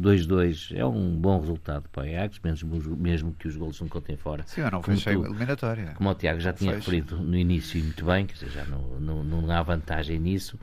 2-2 0.00 0.76
é 0.76 0.84
um 0.84 1.16
bom 1.16 1.40
resultado 1.40 1.88
para 1.90 2.02
o 2.02 2.06
Ajax, 2.06 2.40
mesmo, 2.42 2.96
mesmo 2.96 3.34
que 3.34 3.48
os 3.48 3.56
golos 3.56 3.80
não 3.80 3.88
contem 3.88 4.16
fora. 4.16 4.44
Sim, 4.46 4.62
eu 4.62 4.70
não 4.70 4.82
fechei 4.82 5.14
a 5.14 5.18
eliminatória. 5.18 5.94
Como 5.94 6.10
o 6.10 6.14
Tiago 6.14 6.40
já 6.40 6.52
tinha 6.52 6.74
referido 6.74 7.16
no 7.16 7.36
início 7.36 7.78
e 7.78 7.82
muito 7.82 8.04
bem, 8.04 8.26
quer 8.26 8.34
dizer, 8.34 8.50
já 8.50 8.64
não, 8.64 9.00
não, 9.00 9.24
não 9.24 9.50
há 9.50 9.62
vantagem 9.62 10.18
nisso. 10.18 10.58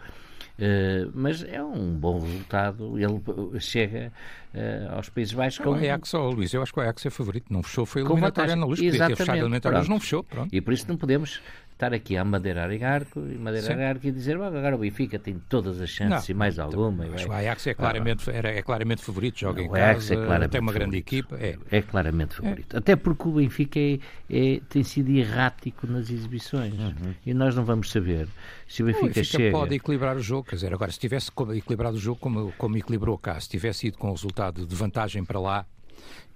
Uh, 0.58 1.12
mas 1.14 1.44
é 1.44 1.62
um 1.62 1.94
bom 1.94 2.20
resultado. 2.20 2.98
Ele 2.98 3.60
chega 3.60 4.12
uh, 4.54 4.96
aos 4.96 5.10
Países 5.10 5.34
Baixos 5.34 5.64
com. 5.64 5.72
O 5.72 5.74
Ajax, 5.74 6.14
oh, 6.14 6.30
Luís, 6.30 6.54
eu 6.54 6.62
acho 6.62 6.74
que 6.74 6.80
o 6.80 6.82
Ajax 6.82 7.06
é 7.06 7.10
favorito. 7.10 7.52
Não 7.52 7.62
fechou, 7.62 7.86
foi 7.86 8.02
eliminatória 8.02 8.56
na 8.56 8.66
luz. 8.66 8.80
Podia 8.80 9.08
ter 9.08 9.16
fechado 9.16 9.36
a 9.36 9.40
eliminatória, 9.40 9.80
mas 9.80 9.90
não 9.90 10.00
fechou. 10.00 10.24
Pronto. 10.24 10.56
E 10.56 10.62
por 10.62 10.74
isso 10.74 10.86
não 10.88 10.96
podemos 10.96 11.42
estar 11.76 11.94
aqui 11.94 12.16
a 12.16 12.24
madeirar 12.24 12.72
e 12.72 12.84
arco 12.84 13.20
e 13.20 13.38
madeirar 13.38 13.80
arco 13.80 14.08
e 14.08 14.12
dizer 14.12 14.42
agora 14.42 14.76
o 14.76 14.80
Benfica 14.80 15.20
tem 15.20 15.40
todas 15.50 15.82
as 15.82 15.90
chances 15.90 16.30
não, 16.30 16.36
e 16.36 16.38
mais 16.38 16.58
alguma. 16.58 17.06
Mas 17.06 17.26
o 17.26 17.32
Ajax 17.32 17.68
é 17.68 17.74
claramente, 17.74 18.30
era, 18.30 18.50
é 18.50 18.62
claramente 18.62 19.02
favorito, 19.02 19.40
joga 19.40 19.62
em 19.62 19.70
casa, 19.70 20.16
é 20.16 20.48
tem 20.48 20.62
uma 20.62 20.72
grande 20.72 20.98
equipa. 20.98 21.38
É, 21.38 21.58
é 21.70 21.82
claramente 21.82 22.36
favorito. 22.36 22.76
É. 22.76 22.80
Até 22.80 22.96
porque 22.96 23.28
o 23.28 23.34
Benfica 23.34 23.80
é, 23.80 24.00
é, 24.30 24.62
tem 24.70 24.84
sido 24.84 25.12
errático 25.12 25.86
nas 25.86 26.10
exibições 26.10 26.74
uhum. 26.74 27.14
e 27.26 27.34
nós 27.34 27.54
não 27.54 27.66
vamos 27.66 27.92
saber 27.92 28.28
se 28.68 28.82
o 28.82 28.86
Benfica, 28.86 29.06
o 29.06 29.08
Benfica 29.10 29.38
chega... 29.38 29.52
pode 29.52 29.76
equilibrar 29.76 30.16
o 30.16 30.22
jogo, 30.22 30.48
quer 30.48 30.56
dizer, 30.56 30.74
agora 30.74 30.92
se 30.92 31.00
tivesse 31.00 31.30
equilibrado 31.56 31.98
o 31.98 32.00
jogo 32.00 32.20
como, 32.20 32.54
como 32.58 32.78
equilibrou 32.78 33.18
cá, 33.18 33.40
se 33.40 33.50
tivesse 33.50 33.88
ido 33.88 33.98
com 33.98 34.08
o 34.08 34.12
resultado 34.12 34.66
de 34.66 34.76
vantagem 34.76 35.26
para 35.26 35.40
lá, 35.40 35.66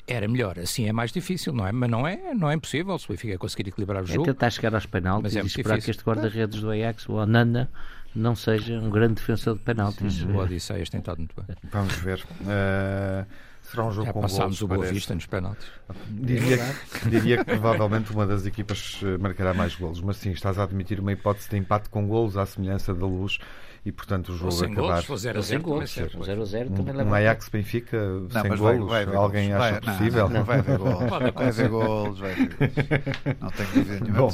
era 0.09 0.27
melhor. 0.27 0.57
Assim 0.59 0.87
é 0.87 0.91
mais 0.91 1.11
difícil, 1.11 1.53
não 1.53 1.65
é? 1.65 1.71
Mas 1.71 1.89
não 1.89 2.07
é, 2.07 2.33
não 2.33 2.49
é 2.49 2.55
impossível 2.55 2.97
se 2.97 3.05
o 3.05 3.09
Benfica 3.09 3.37
conseguir 3.37 3.69
equilibrar 3.69 4.01
o 4.01 4.05
é 4.05 4.07
jogo. 4.07 4.23
É 4.23 4.33
tentar 4.33 4.49
chegar 4.49 4.73
aos 4.73 4.85
penaltis 4.85 5.35
é 5.35 5.41
e 5.41 5.45
esperar 5.45 5.75
difícil. 5.75 5.85
que 5.85 5.91
este 5.91 6.03
guarda-redes 6.03 6.61
do 6.61 6.71
Ajax, 6.71 7.07
o 7.07 7.13
Onana, 7.13 7.69
não 8.15 8.35
seja 8.35 8.79
um 8.79 8.89
grande 8.89 9.15
defensor 9.15 9.55
de 9.55 9.61
penaltis. 9.61 10.15
Sim, 10.15 10.31
o 10.31 10.37
Odisseias 10.37 10.89
tem 10.89 10.99
estado 10.99 11.19
muito 11.19 11.35
bem. 11.35 11.55
Vamos 11.71 11.95
ver. 11.95 12.25
Uh... 12.41 13.25
Será 13.61 13.85
um 13.85 13.91
jogo 13.91 14.07
Já 14.07 14.13
com 14.13 14.21
passámos 14.21 14.61
o 14.63 14.67
Boa 14.67 14.83
Vista 14.87 15.13
nos 15.13 15.27
penaltis. 15.27 15.67
Diria, 16.09 16.57
que, 16.57 17.05
diria 17.07 17.37
que 17.37 17.43
provavelmente 17.43 18.11
uma 18.11 18.25
das 18.25 18.43
equipas 18.47 18.99
eh, 19.03 19.15
marcará 19.19 19.53
mais 19.53 19.75
golos, 19.75 20.01
mas 20.01 20.17
sim, 20.17 20.31
estás 20.31 20.57
a 20.57 20.63
admitir 20.63 20.99
uma 20.99 21.11
hipótese 21.11 21.47
de 21.51 21.57
empate 21.57 21.87
com 21.87 22.07
golos 22.07 22.35
à 22.35 22.47
semelhança 22.47 22.95
da 22.95 23.05
luz 23.05 23.37
e 23.85 23.91
portanto 23.91 24.29
o 24.29 24.37
jogo 24.37 24.51
sem 24.51 24.71
acabar. 24.71 25.03
Golos, 25.03 25.21
0 25.21 25.39
a 25.39 25.41
0 25.41 25.61
golos, 25.61 25.93
0 25.93 26.41
a 26.41 26.45
0 26.45 26.69
também 26.71 26.93
leva. 26.93 27.09
Um 27.09 27.13
Ajax 27.13 27.49
Benfica 27.49 27.97
não, 27.97 28.41
sem 28.41 28.55
golos, 28.55 28.89
vai, 28.89 29.05
vai 29.05 29.15
alguém 29.15 29.49
golos. 29.49 29.63
acha 29.63 29.71
vai, 29.71 29.81
possível? 29.81 30.29
Não, 30.29 30.37
não, 30.37 30.43
vai 30.43 30.59
haver 30.59 30.77
golos. 30.77 31.09
vai 31.09 31.47
haver 31.47 31.69
golos, 31.69 32.19
vai 32.19 32.31
haver 32.31 32.49
golos. 32.49 33.39
Não 33.39 33.49
tenho 33.49 33.69
dúvida 33.73 33.99
nenhuma. 33.99 34.19
Bom, 34.19 34.29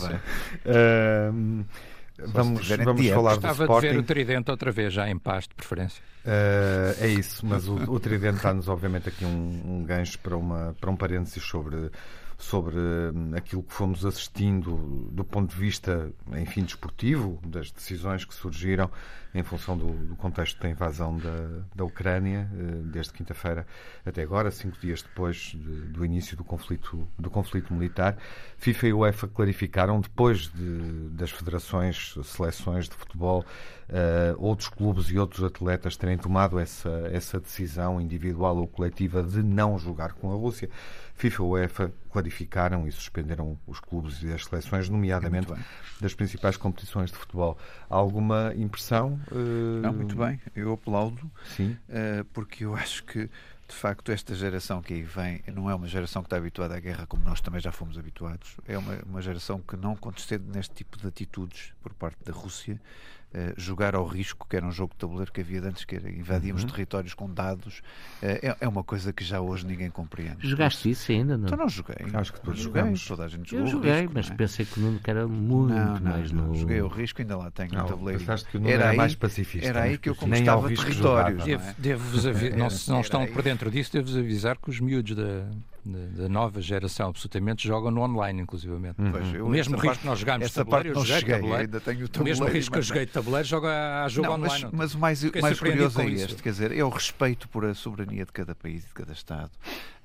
uh, 0.65 1.65
vamos 2.27 2.67
vamos 2.69 3.09
falar 3.09 3.35
do 3.37 3.47
Sporting. 3.47 3.57
Gostava 3.57 3.81
de 3.81 3.87
ver 3.87 3.97
o 3.97 4.03
Tridente 4.03 4.51
outra 4.51 4.71
vez, 4.71 4.93
já 4.93 5.09
em 5.09 5.17
paz, 5.17 5.47
de 5.47 5.53
preferência. 5.55 6.03
Uh, 6.25 7.03
é 7.03 7.07
isso, 7.07 7.45
mas 7.45 7.67
o, 7.67 7.75
o 7.75 7.99
Tridente 7.99 8.41
dá-nos 8.41 8.67
obviamente 8.67 9.09
aqui 9.09 9.25
um, 9.25 9.61
um 9.65 9.83
gancho 9.83 10.17
para, 10.19 10.35
uma, 10.35 10.75
para 10.79 10.89
um 10.89 10.95
parênteses 10.95 11.43
sobre 11.43 11.91
sobre 12.37 12.77
hum, 12.77 13.31
aquilo 13.35 13.63
que 13.63 13.73
fomos 13.73 14.05
assistindo 14.05 15.09
do 15.11 15.23
ponto 15.23 15.51
de 15.53 15.59
vista, 15.59 16.11
enfim, 16.35 16.63
desportivo, 16.63 17.39
das 17.45 17.71
decisões 17.71 18.25
que 18.25 18.33
surgiram 18.33 18.89
em 19.35 19.43
função 19.43 19.77
do, 19.77 19.91
do 19.91 20.15
contexto 20.15 20.61
da 20.61 20.69
invasão 20.69 21.17
da, 21.17 21.63
da 21.75 21.83
Ucrânia, 21.83 22.49
eh, 22.53 22.81
desde 22.85 23.11
quinta-feira 23.11 23.67
até 24.05 24.21
agora, 24.21 24.49
cinco 24.49 24.79
dias 24.79 25.01
depois 25.01 25.53
de, 25.53 25.81
do 25.87 26.05
início 26.05 26.37
do 26.37 26.43
conflito, 26.43 27.05
do 27.19 27.29
conflito 27.29 27.73
militar. 27.73 28.17
FIFA 28.57 28.87
e 28.87 28.93
UEFA 28.93 29.27
clarificaram, 29.27 29.99
depois 29.99 30.47
de, 30.47 31.09
das 31.09 31.31
federações, 31.31 32.15
seleções 32.23 32.87
de 32.87 32.95
futebol, 32.95 33.43
uh, 33.89 34.35
outros 34.37 34.69
clubes 34.69 35.07
e 35.09 35.17
outros 35.17 35.43
atletas 35.43 35.97
terem 35.97 36.17
tomado 36.17 36.57
essa, 36.57 37.09
essa 37.11 37.37
decisão 37.37 37.99
individual 37.99 38.55
ou 38.55 38.67
coletiva 38.67 39.21
de 39.21 39.43
não 39.43 39.77
jogar 39.77 40.13
com 40.13 40.31
a 40.31 40.35
Rússia. 40.35 40.69
FIFA 41.15 41.41
e 41.41 41.45
UEFA 41.45 41.93
clarificaram 42.11 42.87
e 42.87 42.91
suspenderam 42.91 43.57
os 43.65 43.79
clubes 43.79 44.21
e 44.21 44.31
as 44.31 44.45
seleções, 44.45 44.89
nomeadamente 44.89 45.47
das 45.99 46.13
principais 46.13 46.57
competições 46.57 47.11
de 47.11 47.17
futebol. 47.17 47.57
Há 47.89 47.95
alguma 47.95 48.53
impressão? 48.55 49.19
Uh... 49.31 49.81
Não, 49.81 49.93
muito 49.93 50.15
bem. 50.15 50.39
Eu 50.55 50.73
aplaudo, 50.73 51.31
Sim. 51.55 51.77
Uh, 51.89 52.23
porque 52.33 52.65
eu 52.65 52.75
acho 52.75 53.03
que 53.05 53.29
de 53.67 53.73
facto, 53.73 54.11
esta 54.11 54.35
geração 54.35 54.79
que 54.79 54.93
aí 54.93 55.01
vem 55.01 55.41
não 55.51 55.67
é 55.69 55.73
uma 55.73 55.87
geração 55.87 56.21
que 56.21 56.27
está 56.27 56.37
habituada 56.37 56.75
à 56.75 56.79
guerra 56.79 57.07
como 57.07 57.23
nós 57.23 57.41
também 57.41 57.59
já 57.59 57.71
fomos 57.71 57.97
habituados. 57.97 58.57
É 58.67 58.77
uma, 58.77 58.93
uma 59.05 59.21
geração 59.21 59.59
que 59.59 59.75
não 59.75 59.95
contestando 59.95 60.45
neste 60.53 60.75
tipo 60.75 60.97
de 60.99 61.07
atitudes 61.07 61.73
por 61.81 61.91
parte 61.93 62.23
da 62.23 62.31
Rússia 62.31 62.79
jogar 63.57 63.95
ao 63.95 64.05
risco, 64.05 64.47
que 64.49 64.55
era 64.55 64.65
um 64.65 64.71
jogo 64.71 64.93
de 64.93 64.99
tabuleiro 64.99 65.31
que 65.31 65.41
havia 65.41 65.61
antes, 65.61 65.83
que 65.83 65.95
era 65.95 66.09
invadíamos 66.09 66.63
uhum. 66.63 66.69
territórios 66.69 67.13
com 67.13 67.29
dados, 67.29 67.79
uh, 68.21 68.25
é, 68.25 68.57
é, 68.61 68.67
uma 68.67 68.83
coisa 68.83 69.11
que 69.11 69.23
já 69.23 69.41
hoje 69.41 69.65
ninguém 69.65 69.89
compreende. 69.89 70.47
Jogaste 70.47 70.89
isso 70.89 71.11
ainda? 71.11 71.37
Não? 71.37 71.45
Então 71.45 71.57
não 71.57 71.69
joguei. 71.69 71.95
Acho 72.13 72.33
que 72.33 72.41
todos 72.41 72.59
jogamos. 72.59 73.05
Toda 73.05 73.25
a 73.25 73.27
gente 73.27 73.49
jogou. 73.49 73.65
Eu 73.65 73.71
joguei, 73.71 74.01
risco, 74.01 74.11
mas 74.13 74.31
é? 74.31 74.33
pensei 74.35 74.65
que 74.65 74.79
o 74.79 74.83
Nuno 74.83 74.99
era 75.05 75.27
muito 75.27 75.73
não, 75.73 75.93
não, 75.99 76.11
mais 76.11 76.31
não, 76.31 76.55
Joguei 76.55 76.81
o 76.81 76.87
risco, 76.87 77.21
ainda 77.21 77.37
lá 77.37 77.51
tenho 77.51 77.73
não, 77.73 77.85
o 77.85 77.87
tabuleiro. 77.87 78.19
Pensaste 78.19 78.49
que 78.49 78.57
o 78.57 78.59
Nuno 78.59 78.71
era, 78.71 78.85
era 78.85 78.93
mais 78.93 79.15
pacifista. 79.15 79.67
Era 79.67 79.83
aí 79.83 79.97
que 79.97 80.09
eu 80.09 80.15
conquistava 80.15 80.67
territórios. 80.69 81.43
Devo-vos 81.77 82.23
não, 82.55 82.69
se 82.69 82.89
não 82.89 83.01
estão 83.01 83.25
por 83.27 83.41
dentro 83.41 83.69
disso, 83.69 83.91
devo-vos 83.91 84.17
avisar 84.17 84.57
que 84.57 84.69
os 84.69 84.79
miúdos 84.79 85.15
da 85.15 85.45
da 85.85 86.27
nova 86.27 86.61
geração, 86.61 87.09
absolutamente, 87.09 87.67
jogam 87.67 87.91
no 87.91 88.01
online, 88.01 88.41
inclusivamente. 88.41 88.99
Uhum. 88.99 89.11
Pois, 89.11 89.41
o 89.41 89.49
mesmo 89.49 89.77
risco 89.77 89.99
que 89.99 90.05
nós 90.05 90.19
jogámos 90.19 90.45
essa 90.45 90.65
tabuleiro, 90.65 90.93
parte 90.93 91.09
eu 91.11 91.17
joguei 91.17 91.35
cheguei, 91.35 91.53
ainda 91.53 91.79
tenho 91.79 92.05
o 92.05 92.21
O 92.21 92.23
mesmo 92.23 92.45
risco 92.45 92.73
que 92.73 92.79
eu 92.79 92.83
joguei 92.83 93.05
de 93.05 93.11
tabuleiro, 93.11 93.47
joga 93.47 94.03
a 94.03 94.07
jogo 94.07 94.27
não, 94.27 94.35
online. 94.35 94.63
Mas, 94.65 94.73
mas 94.73 94.93
o 94.95 94.99
mais, 94.99 95.23
mais 95.23 95.59
curioso 95.59 96.01
é 96.01 96.09
este, 96.09 96.41
quer 96.41 96.49
dizer, 96.49 96.71
é 96.71 96.83
o 96.83 96.89
respeito 96.89 97.47
por 97.49 97.65
a 97.65 97.73
soberania 97.73 98.25
de 98.25 98.31
cada 98.31 98.55
país 98.55 98.83
e 98.83 98.87
de 98.87 98.93
cada 98.93 99.13
Estado 99.13 99.51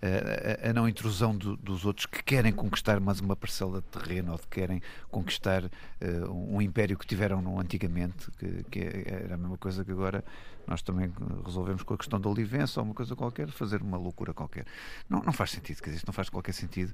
a, 0.03 0.71
a 0.71 0.73
não 0.73 0.89
intrusão 0.89 1.37
do, 1.37 1.57
dos 1.57 1.85
outros 1.85 2.07
que 2.07 2.23
querem 2.23 2.53
conquistar 2.53 2.99
mais 3.01 3.21
uma 3.21 3.37
parcela 3.37 3.81
de 3.81 3.99
terreno 3.99 4.33
ou 4.33 4.39
que 4.39 4.49
querem 4.49 4.83
conquistar 5.11 5.65
uh, 5.65 6.33
um 6.33 6.61
império 6.61 6.97
que 6.97 7.07
tiveram 7.07 7.43
no, 7.43 7.61
antigamente, 7.61 8.31
que, 8.39 8.65
que, 8.71 8.81
era 9.07 9.35
a 9.35 9.39
mesma 9.39 9.59
coisa 9.59 9.85
que 9.85 9.91
agora 9.91 10.25
nós 10.67 10.83
também 10.83 11.13
resolvemos 11.45 11.83
com 11.83 11.95
a 11.95 11.99
questão 11.99 12.21
da 12.21 12.29
Olivença 12.29 12.81
ou 12.81 12.87
uma 12.87 12.95
coisa 12.95 13.17
qualquer, 13.17 13.49
fazer 13.49 13.83
uma 13.83 13.97
loucura 13.97 14.33
qualquer. 14.33 14.67
Não, 15.09 15.23
não 15.23 15.33
faz 15.33 15.51
sentido, 15.51 15.83
quer 15.83 15.91
dizer, 15.91 16.03
não 16.07 16.13
faz 16.13 16.29
qualquer 16.29 16.53
sentido. 16.53 16.93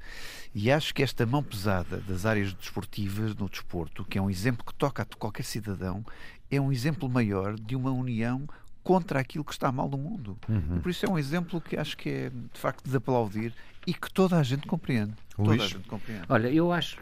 E 0.54 0.70
acho 0.70 0.94
que 0.94 1.02
esta 1.02 1.26
mão 1.26 1.42
pesada 1.42 1.98
das 1.98 2.24
áreas 2.26 2.52
desportivas 2.52 3.34
no 3.34 3.48
desporto, 3.48 4.04
que 4.04 4.18
é 4.18 4.22
um 4.22 4.30
exemplo 4.30 4.64
que 4.64 4.74
toca 4.74 5.02
a 5.02 5.06
qualquer 5.16 5.44
cidadão, 5.44 6.04
é 6.50 6.60
um 6.60 6.72
exemplo 6.72 7.08
maior 7.08 7.54
de 7.54 7.76
uma 7.76 7.90
união 7.90 8.46
contra 8.82 9.18
aquilo 9.18 9.44
que 9.44 9.52
está 9.52 9.72
mal 9.72 9.88
no 9.88 9.98
mundo. 9.98 10.38
Uhum. 10.48 10.80
Por 10.80 10.90
isso 10.90 11.04
é 11.04 11.08
um 11.08 11.18
exemplo 11.18 11.60
que 11.60 11.76
acho 11.76 11.96
que 11.96 12.08
é 12.08 12.30
de 12.30 12.60
facto 12.60 12.88
de 12.88 12.96
aplaudir 12.96 13.52
e 13.84 13.92
que 13.92 14.12
toda 14.12 14.38
a 14.38 14.42
gente 14.44 14.66
compreende. 14.66 15.12
Toda 15.34 15.54
a 15.54 15.66
gente 15.66 15.88
compreende. 15.88 16.24
Olha, 16.28 16.48
eu 16.48 16.72
acho, 16.72 16.96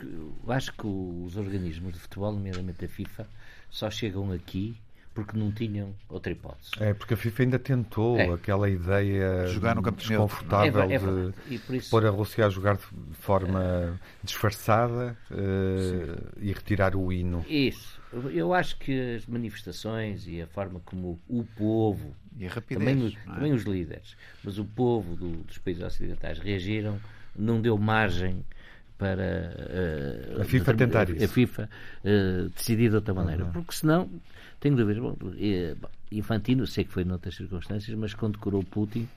acho 0.48 0.72
que 0.72 0.86
os 0.86 1.36
organismos 1.36 1.92
de 1.92 1.98
futebol, 2.00 2.32
nomeadamente 2.32 2.84
a 2.84 2.88
FIFA, 2.88 3.28
só 3.70 3.90
chegam 3.90 4.32
aqui 4.32 4.80
porque 5.14 5.38
não 5.38 5.52
tinham 5.52 5.94
outra 6.08 6.32
hipótese. 6.32 6.70
É, 6.80 6.92
porque 6.92 7.14
a 7.14 7.16
FIFA 7.16 7.42
ainda 7.44 7.58
tentou 7.58 8.18
é. 8.18 8.28
aquela 8.28 8.68
ideia 8.68 9.46
jogar 9.46 9.76
no 9.76 9.82
campo 9.82 9.98
desconfortável 9.98 10.82
é, 10.82 10.94
é, 10.94 10.98
de 10.98 11.76
isso... 11.76 11.90
pôr 11.90 12.04
a 12.04 12.10
Rússia 12.10 12.46
a 12.46 12.50
jogar 12.50 12.76
de 12.76 13.14
forma 13.20 13.98
disfarçada 14.22 15.16
uh, 15.30 16.32
e 16.40 16.52
retirar 16.52 16.96
o 16.96 17.12
hino. 17.12 17.46
Isso. 17.48 18.02
Eu 18.32 18.52
acho 18.52 18.76
que 18.78 19.16
as 19.16 19.26
manifestações 19.26 20.26
e 20.26 20.42
a 20.42 20.46
forma 20.46 20.80
como 20.84 21.20
o 21.28 21.44
povo, 21.44 22.14
e 22.36 22.46
a 22.46 22.50
rapidez, 22.50 22.78
também, 22.78 23.06
os, 23.06 23.16
é? 23.16 23.34
também 23.34 23.52
os 23.52 23.62
líderes, 23.62 24.16
mas 24.42 24.58
o 24.58 24.64
povo 24.64 25.16
do, 25.16 25.30
dos 25.44 25.58
países 25.58 25.82
ocidentais 25.82 26.38
reagiram, 26.38 27.00
não 27.36 27.60
deu 27.60 27.76
margem 27.76 28.44
para 28.98 30.36
uh, 30.38 30.42
a 30.42 30.44
FIFA 30.44 30.74
tentar 30.74 31.10
isso. 31.10 31.24
A 31.24 31.28
FIFA 31.28 31.68
uh, 32.04 32.48
decidir 32.50 32.90
de 32.90 32.96
outra 32.96 33.14
maneira. 33.14 33.44
Uhum. 33.44 33.52
Porque 33.52 33.74
senão, 33.74 34.08
tenho 34.60 34.76
dúvidas. 34.76 35.02
Bom, 35.02 35.16
Infantino, 36.12 36.66
sei 36.66 36.84
que 36.84 36.92
foi 36.92 37.04
noutras 37.04 37.34
circunstâncias, 37.34 37.96
mas 37.98 38.14
condecorou 38.14 38.62
Putin 38.62 39.08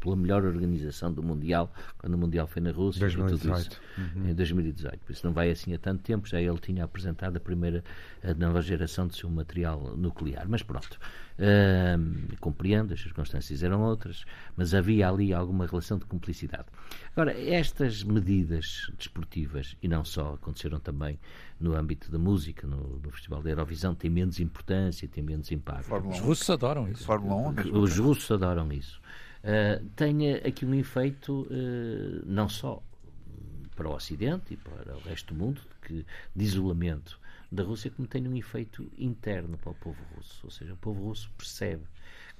pela 0.00 0.16
melhor 0.16 0.44
organização 0.44 1.12
do 1.12 1.22
Mundial, 1.22 1.72
quando 1.98 2.14
o 2.14 2.18
Mundial 2.18 2.46
foi 2.46 2.62
na 2.62 2.70
Rússia 2.70 3.00
2018. 3.00 3.80
Uhum. 3.98 4.30
em 4.30 4.34
2018. 4.34 4.98
Por 4.98 5.12
isso 5.12 5.26
não 5.26 5.32
vai 5.32 5.50
assim 5.50 5.74
há 5.74 5.78
tanto 5.78 6.02
tempo, 6.02 6.28
já 6.28 6.40
ele 6.40 6.58
tinha 6.58 6.84
apresentado 6.84 7.36
a 7.36 7.40
primeira 7.40 7.82
a 8.22 8.34
nova 8.34 8.60
geração 8.60 9.06
de 9.06 9.16
seu 9.16 9.30
material 9.30 9.96
nuclear. 9.96 10.46
Mas 10.48 10.62
pronto, 10.62 10.98
uh, 11.38 12.36
compreendo, 12.40 12.92
as 12.92 13.00
circunstâncias 13.00 13.62
eram 13.62 13.82
outras, 13.82 14.24
mas 14.56 14.74
havia 14.74 15.08
ali 15.08 15.32
alguma 15.32 15.66
relação 15.66 15.98
de 15.98 16.04
cumplicidade. 16.04 16.66
Agora, 17.12 17.32
estas 17.38 18.02
medidas 18.02 18.90
desportivas, 18.96 19.76
e 19.82 19.88
não 19.88 20.04
só, 20.04 20.34
aconteceram 20.34 20.78
também 20.78 21.18
no 21.58 21.74
âmbito 21.74 22.10
da 22.10 22.18
música, 22.18 22.66
no, 22.66 23.00
no 23.02 23.10
Festival 23.10 23.42
da 23.42 23.50
Eurovisão, 23.50 23.94
têm 23.94 24.10
menos 24.10 24.40
importância, 24.40 25.08
têm 25.08 25.22
menos 25.22 25.50
impacto. 25.50 25.94
Os 26.08 26.20
russos 26.20 26.50
adoram 26.50 26.88
isso. 26.88 27.04
Fórmula 27.04 27.50
1 27.50 27.78
Os 27.78 27.98
russos 27.98 28.30
adoram 28.30 28.72
isso 28.72 29.00
uh, 29.44 29.84
tenha 29.96 30.38
aqui 30.38 30.64
um 30.64 30.74
efeito 30.74 31.42
uh, 31.42 32.22
não 32.26 32.48
só 32.48 32.82
para 33.74 33.88
o 33.88 33.94
Ocidente 33.94 34.54
e 34.54 34.56
para 34.56 34.94
o 34.94 35.00
resto 35.00 35.32
do 35.32 35.40
mundo, 35.40 35.62
que, 35.82 36.04
de 36.36 36.44
isolamento 36.44 37.18
da 37.50 37.62
Rússia, 37.62 37.90
como 37.90 38.06
tem 38.06 38.26
um 38.28 38.36
efeito 38.36 38.90
interno 38.98 39.56
para 39.58 39.70
o 39.70 39.74
povo 39.74 39.98
russo. 40.14 40.40
Ou 40.44 40.50
seja, 40.50 40.74
o 40.74 40.76
povo 40.76 41.08
russo 41.08 41.30
percebe 41.36 41.82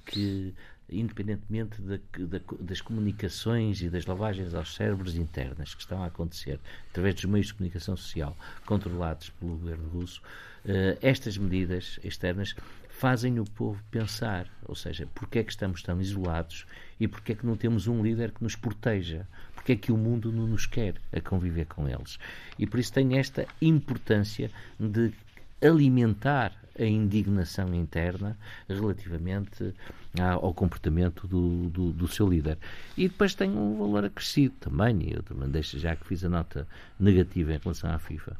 que, 0.05 0.53
independentemente 0.89 1.81
da, 1.81 1.97
da, 1.97 2.39
das 2.59 2.79
comunicações 2.79 3.81
e 3.81 3.89
das 3.89 4.05
lavagens 4.05 4.53
aos 4.53 4.75
cérebros 4.75 5.15
internas 5.15 5.73
que 5.73 5.81
estão 5.81 6.03
a 6.03 6.07
acontecer 6.07 6.59
através 6.89 7.15
dos 7.15 7.25
meios 7.25 7.47
de 7.47 7.55
comunicação 7.55 7.97
social 7.97 8.37
controlados 8.65 9.29
pelo 9.31 9.57
governo 9.57 9.89
russo, 9.89 10.21
uh, 10.65 10.97
estas 11.01 11.37
medidas 11.37 11.99
externas 12.03 12.55
fazem 12.89 13.39
o 13.39 13.45
povo 13.45 13.83
pensar, 13.89 14.47
ou 14.63 14.75
seja, 14.75 15.07
porque 15.15 15.39
é 15.39 15.43
que 15.43 15.51
estamos 15.51 15.81
tão 15.81 15.99
isolados 15.99 16.67
e 17.01 17.07
porque 17.07 17.31
é 17.31 17.35
que 17.35 17.47
não 17.47 17.57
temos 17.57 17.87
um 17.87 18.03
líder 18.03 18.29
que 18.31 18.43
nos 18.43 18.55
proteja, 18.55 19.27
porque 19.55 19.71
é 19.71 19.75
que 19.75 19.91
o 19.91 19.97
mundo 19.97 20.31
não 20.31 20.45
nos 20.45 20.67
quer 20.67 20.93
a 21.11 21.19
conviver 21.19 21.65
com 21.65 21.89
eles. 21.89 22.19
E 22.59 22.67
por 22.67 22.79
isso 22.79 22.93
tem 22.93 23.17
esta 23.17 23.47
importância 23.59 24.51
de 24.79 25.11
alimentar 25.59 26.53
a 26.79 26.85
indignação 26.85 27.73
interna 27.73 28.37
relativamente 28.69 29.73
ao 30.19 30.53
comportamento 30.53 31.27
do, 31.27 31.69
do, 31.69 31.91
do, 31.91 32.07
seu 32.07 32.29
líder. 32.29 32.59
E 32.95 33.07
depois 33.07 33.33
tem 33.33 33.49
um 33.49 33.79
valor 33.79 34.05
acrescido 34.05 34.53
também, 34.59 35.01
e 35.01 35.13
eu 35.13 35.23
também 35.23 35.49
deixo 35.49 35.79
já 35.79 35.95
que 35.95 36.05
fiz 36.05 36.23
a 36.23 36.29
nota 36.29 36.67
negativa 36.99 37.51
em 37.51 37.57
relação 37.57 37.89
à 37.89 37.97
FIFA 37.97 38.37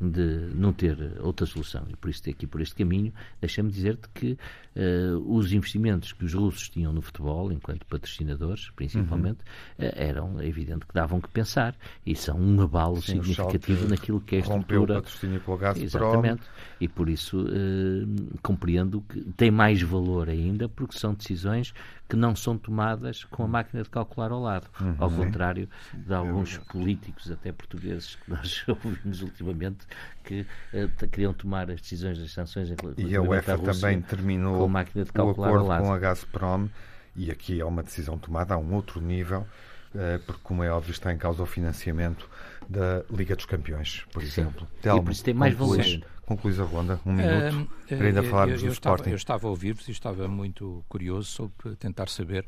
de 0.00 0.50
não 0.54 0.72
ter 0.72 0.96
outra 1.20 1.44
solução 1.44 1.84
e 1.88 1.94
por 1.94 2.08
isso 2.08 2.28
aqui 2.28 2.46
por 2.46 2.60
este 2.62 2.74
caminho, 2.74 3.12
deixa-me 3.40 3.70
dizer-te 3.70 4.08
que 4.14 4.32
uh, 4.32 5.36
os 5.36 5.52
investimentos 5.52 6.12
que 6.12 6.24
os 6.24 6.32
russos 6.32 6.70
tinham 6.70 6.92
no 6.92 7.02
futebol, 7.02 7.52
enquanto 7.52 7.84
patrocinadores, 7.84 8.70
principalmente, 8.70 9.40
uhum. 9.78 9.86
uh, 9.86 9.92
eram, 9.94 10.40
é 10.40 10.46
evidente, 10.46 10.86
que 10.86 10.94
davam 10.94 11.20
que 11.20 11.28
pensar 11.28 11.76
e 12.06 12.16
são 12.16 12.40
um 12.40 12.62
abalo 12.62 13.02
Sim, 13.02 13.22
significativo 13.22 13.88
naquilo 13.88 14.20
que 14.20 14.36
é 14.36 14.38
a 14.38 14.40
estrutura. 14.40 14.80
o 14.80 15.02
patrocínio 15.02 15.40
com 15.40 15.52
a 15.52 15.56
Gazprom. 15.58 15.84
Exatamente. 15.84 16.42
E 16.80 16.88
por 16.88 17.08
isso 17.08 17.42
uh, 17.42 18.38
compreendo 18.42 19.02
que 19.02 19.20
tem 19.32 19.50
mais 19.50 19.82
valor 19.82 20.30
ainda 20.30 20.66
porque 20.68 20.98
são 20.98 21.12
decisões 21.12 21.74
que 22.10 22.16
não 22.16 22.34
são 22.34 22.58
tomadas 22.58 23.22
com 23.22 23.44
a 23.44 23.46
máquina 23.46 23.84
de 23.84 23.88
calcular 23.88 24.32
ao 24.32 24.42
lado, 24.42 24.66
uhum. 24.80 24.96
ao 24.98 25.08
contrário 25.08 25.68
de 25.94 26.12
alguns 26.12 26.58
políticos, 26.58 27.30
até 27.30 27.52
portugueses, 27.52 28.16
que 28.16 28.28
nós 28.34 28.64
ouvimos 28.66 29.22
ultimamente, 29.22 29.86
que 30.24 30.44
uh, 30.74 31.08
queriam 31.08 31.32
tomar 31.32 31.70
as 31.70 31.80
decisões 31.80 32.18
das 32.18 32.32
sanções 32.32 32.68
E 32.98 33.14
a 33.14 33.22
UEFA 33.22 33.56
também 33.58 34.02
terminou 34.02 34.58
com 34.58 34.64
a 34.64 34.68
máquina 34.68 35.04
de 35.04 35.12
calcular 35.12 35.52
o 35.52 35.70
acordo 35.70 35.84
com 35.84 35.92
a 35.92 35.98
Gazprom, 35.98 36.68
e 37.14 37.30
aqui 37.30 37.60
é 37.60 37.64
uma 37.64 37.82
decisão 37.82 38.18
tomada 38.18 38.54
a 38.54 38.58
um 38.58 38.74
outro 38.74 39.00
nível, 39.00 39.46
uh, 39.94 40.18
porque, 40.26 40.40
como 40.42 40.64
é 40.64 40.70
óbvio, 40.70 40.90
está 40.90 41.12
em 41.12 41.16
causa 41.16 41.44
o 41.44 41.46
financiamento 41.46 42.28
da 42.68 43.04
Liga 43.08 43.36
dos 43.36 43.46
Campeões, 43.46 44.04
por 44.12 44.20
exemplo. 44.20 44.66
Telmo, 44.82 45.00
e 45.00 45.04
por 45.04 45.12
isso 45.12 45.22
tem 45.22 45.34
mais 45.34 45.54
valor. 45.54 45.78
Concluís 46.30 46.60
a 46.60 46.64
ronda, 46.64 47.00
um 47.04 47.12
minuto, 47.12 47.56
uh, 47.56 47.88
para 47.88 48.06
ainda 48.06 48.22
falarmos 48.22 48.62
eu, 48.62 48.68
eu 48.68 48.70
do 48.70 48.72
estava, 48.72 48.94
Sporting. 48.94 49.10
Eu 49.10 49.16
estava 49.16 49.46
a 49.48 49.50
ouvir-vos 49.50 49.88
e 49.88 49.90
estava 49.90 50.28
muito 50.28 50.84
curioso 50.88 51.28
sobre 51.28 51.74
tentar 51.74 52.08
saber, 52.08 52.46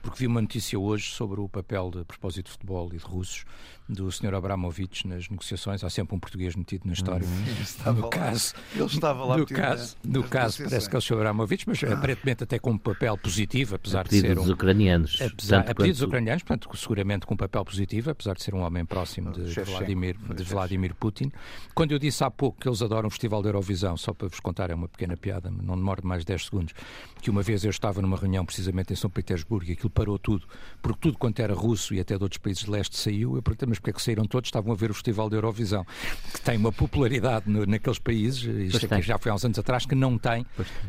porque 0.00 0.20
vi 0.20 0.28
uma 0.28 0.40
notícia 0.40 0.78
hoje 0.78 1.10
sobre 1.10 1.40
o 1.40 1.48
papel, 1.48 1.90
de 1.90 2.04
propósito 2.04 2.46
de 2.46 2.52
futebol 2.52 2.88
e 2.92 2.96
de 2.96 3.04
russos, 3.04 3.44
do 3.88 4.10
Sr. 4.10 4.34
Abramovich 4.34 5.06
nas 5.06 5.28
negociações. 5.28 5.84
Há 5.84 5.90
sempre 5.90 6.14
um 6.14 6.18
português 6.18 6.54
metido 6.54 6.86
na 6.86 6.92
história. 6.92 7.26
Uhum. 7.26 7.92
No 7.92 8.08
caso, 8.08 8.54
ele 8.74 8.84
estava 8.84 9.24
lá. 9.24 9.36
No 9.36 9.46
caso, 9.46 9.96
no 10.04 10.22
caso 10.22 10.62
parece 10.62 10.88
que 10.88 10.96
é 10.96 10.98
o 10.98 11.02
Sr. 11.02 11.14
Abramovich, 11.14 11.68
mas 11.68 11.82
aparentemente 11.82 12.44
até 12.44 12.58
com 12.58 12.70
um 12.70 12.78
papel 12.78 13.18
positivo, 13.18 13.74
apesar 13.74 14.02
a 14.02 14.04
de 14.04 14.20
ser. 14.20 14.38
Um, 14.38 14.42
dos 14.42 14.50
ucranianos. 14.50 15.20
Apesar, 15.20 15.58
a 15.58 15.62
pedido 15.62 15.76
quanto... 15.76 15.90
dos 15.90 16.02
ucranianos, 16.02 16.42
portanto, 16.44 16.76
seguramente 16.76 17.26
com 17.26 17.34
um 17.34 17.36
papel 17.36 17.64
positivo, 17.64 18.10
apesar 18.10 18.34
de 18.34 18.42
ser 18.44 18.54
um 18.54 18.60
homem 18.60 18.84
próximo 18.84 19.32
de, 19.32 19.52
de 19.52 19.60
Vladimir, 19.60 20.16
de 20.34 20.44
Vladimir 20.44 20.94
Putin. 20.94 21.30
Quando 21.74 21.92
eu 21.92 21.98
disse 21.98 22.22
há 22.24 22.30
pouco 22.30 22.60
que 22.60 22.68
eles 22.68 22.80
adoram 22.80 23.08
o 23.08 23.10
Festival 23.24 23.42
da 23.42 23.48
Eurovisão, 23.48 23.96
só 23.96 24.12
para 24.12 24.28
vos 24.28 24.38
contar, 24.38 24.70
é 24.70 24.74
uma 24.74 24.86
pequena 24.86 25.16
piada, 25.16 25.50
não 25.50 25.76
demora 25.76 26.02
mais 26.04 26.20
de 26.20 26.26
10 26.26 26.44
segundos, 26.44 26.74
que 27.22 27.30
uma 27.30 27.42
vez 27.42 27.64
eu 27.64 27.70
estava 27.70 28.02
numa 28.02 28.18
reunião 28.18 28.44
precisamente 28.44 28.92
em 28.92 28.96
São 28.96 29.08
Petersburgo 29.08 29.70
e 29.70 29.72
aquilo 29.72 29.88
parou 29.88 30.18
tudo, 30.18 30.46
porque 30.82 31.00
tudo 31.00 31.16
quanto 31.16 31.40
era 31.40 31.54
russo 31.54 31.94
e 31.94 32.00
até 32.00 32.18
de 32.18 32.22
outros 32.22 32.36
países 32.36 32.64
de 32.64 32.70
leste 32.70 32.98
saiu. 32.98 33.34
Eu 33.34 33.42
perguntei, 33.42 33.66
mas 33.66 33.78
porque 33.78 33.90
é 33.90 33.92
que 33.94 34.02
saíram 34.02 34.26
todos? 34.26 34.48
Estavam 34.48 34.72
a 34.72 34.76
ver 34.76 34.90
o 34.90 34.94
Festival 34.94 35.30
da 35.30 35.38
Eurovisão, 35.38 35.86
que 36.34 36.40
tem 36.42 36.58
uma 36.58 36.70
popularidade 36.70 37.48
no, 37.48 37.64
naqueles 37.64 37.98
países, 37.98 38.42
isto 38.42 38.84
aqui 38.92 39.00
já 39.00 39.16
foi 39.16 39.32
há 39.32 39.34
uns 39.34 39.44
anos 39.46 39.58
atrás, 39.58 39.86
que 39.86 39.94
não 39.94 40.18
tem 40.18 40.44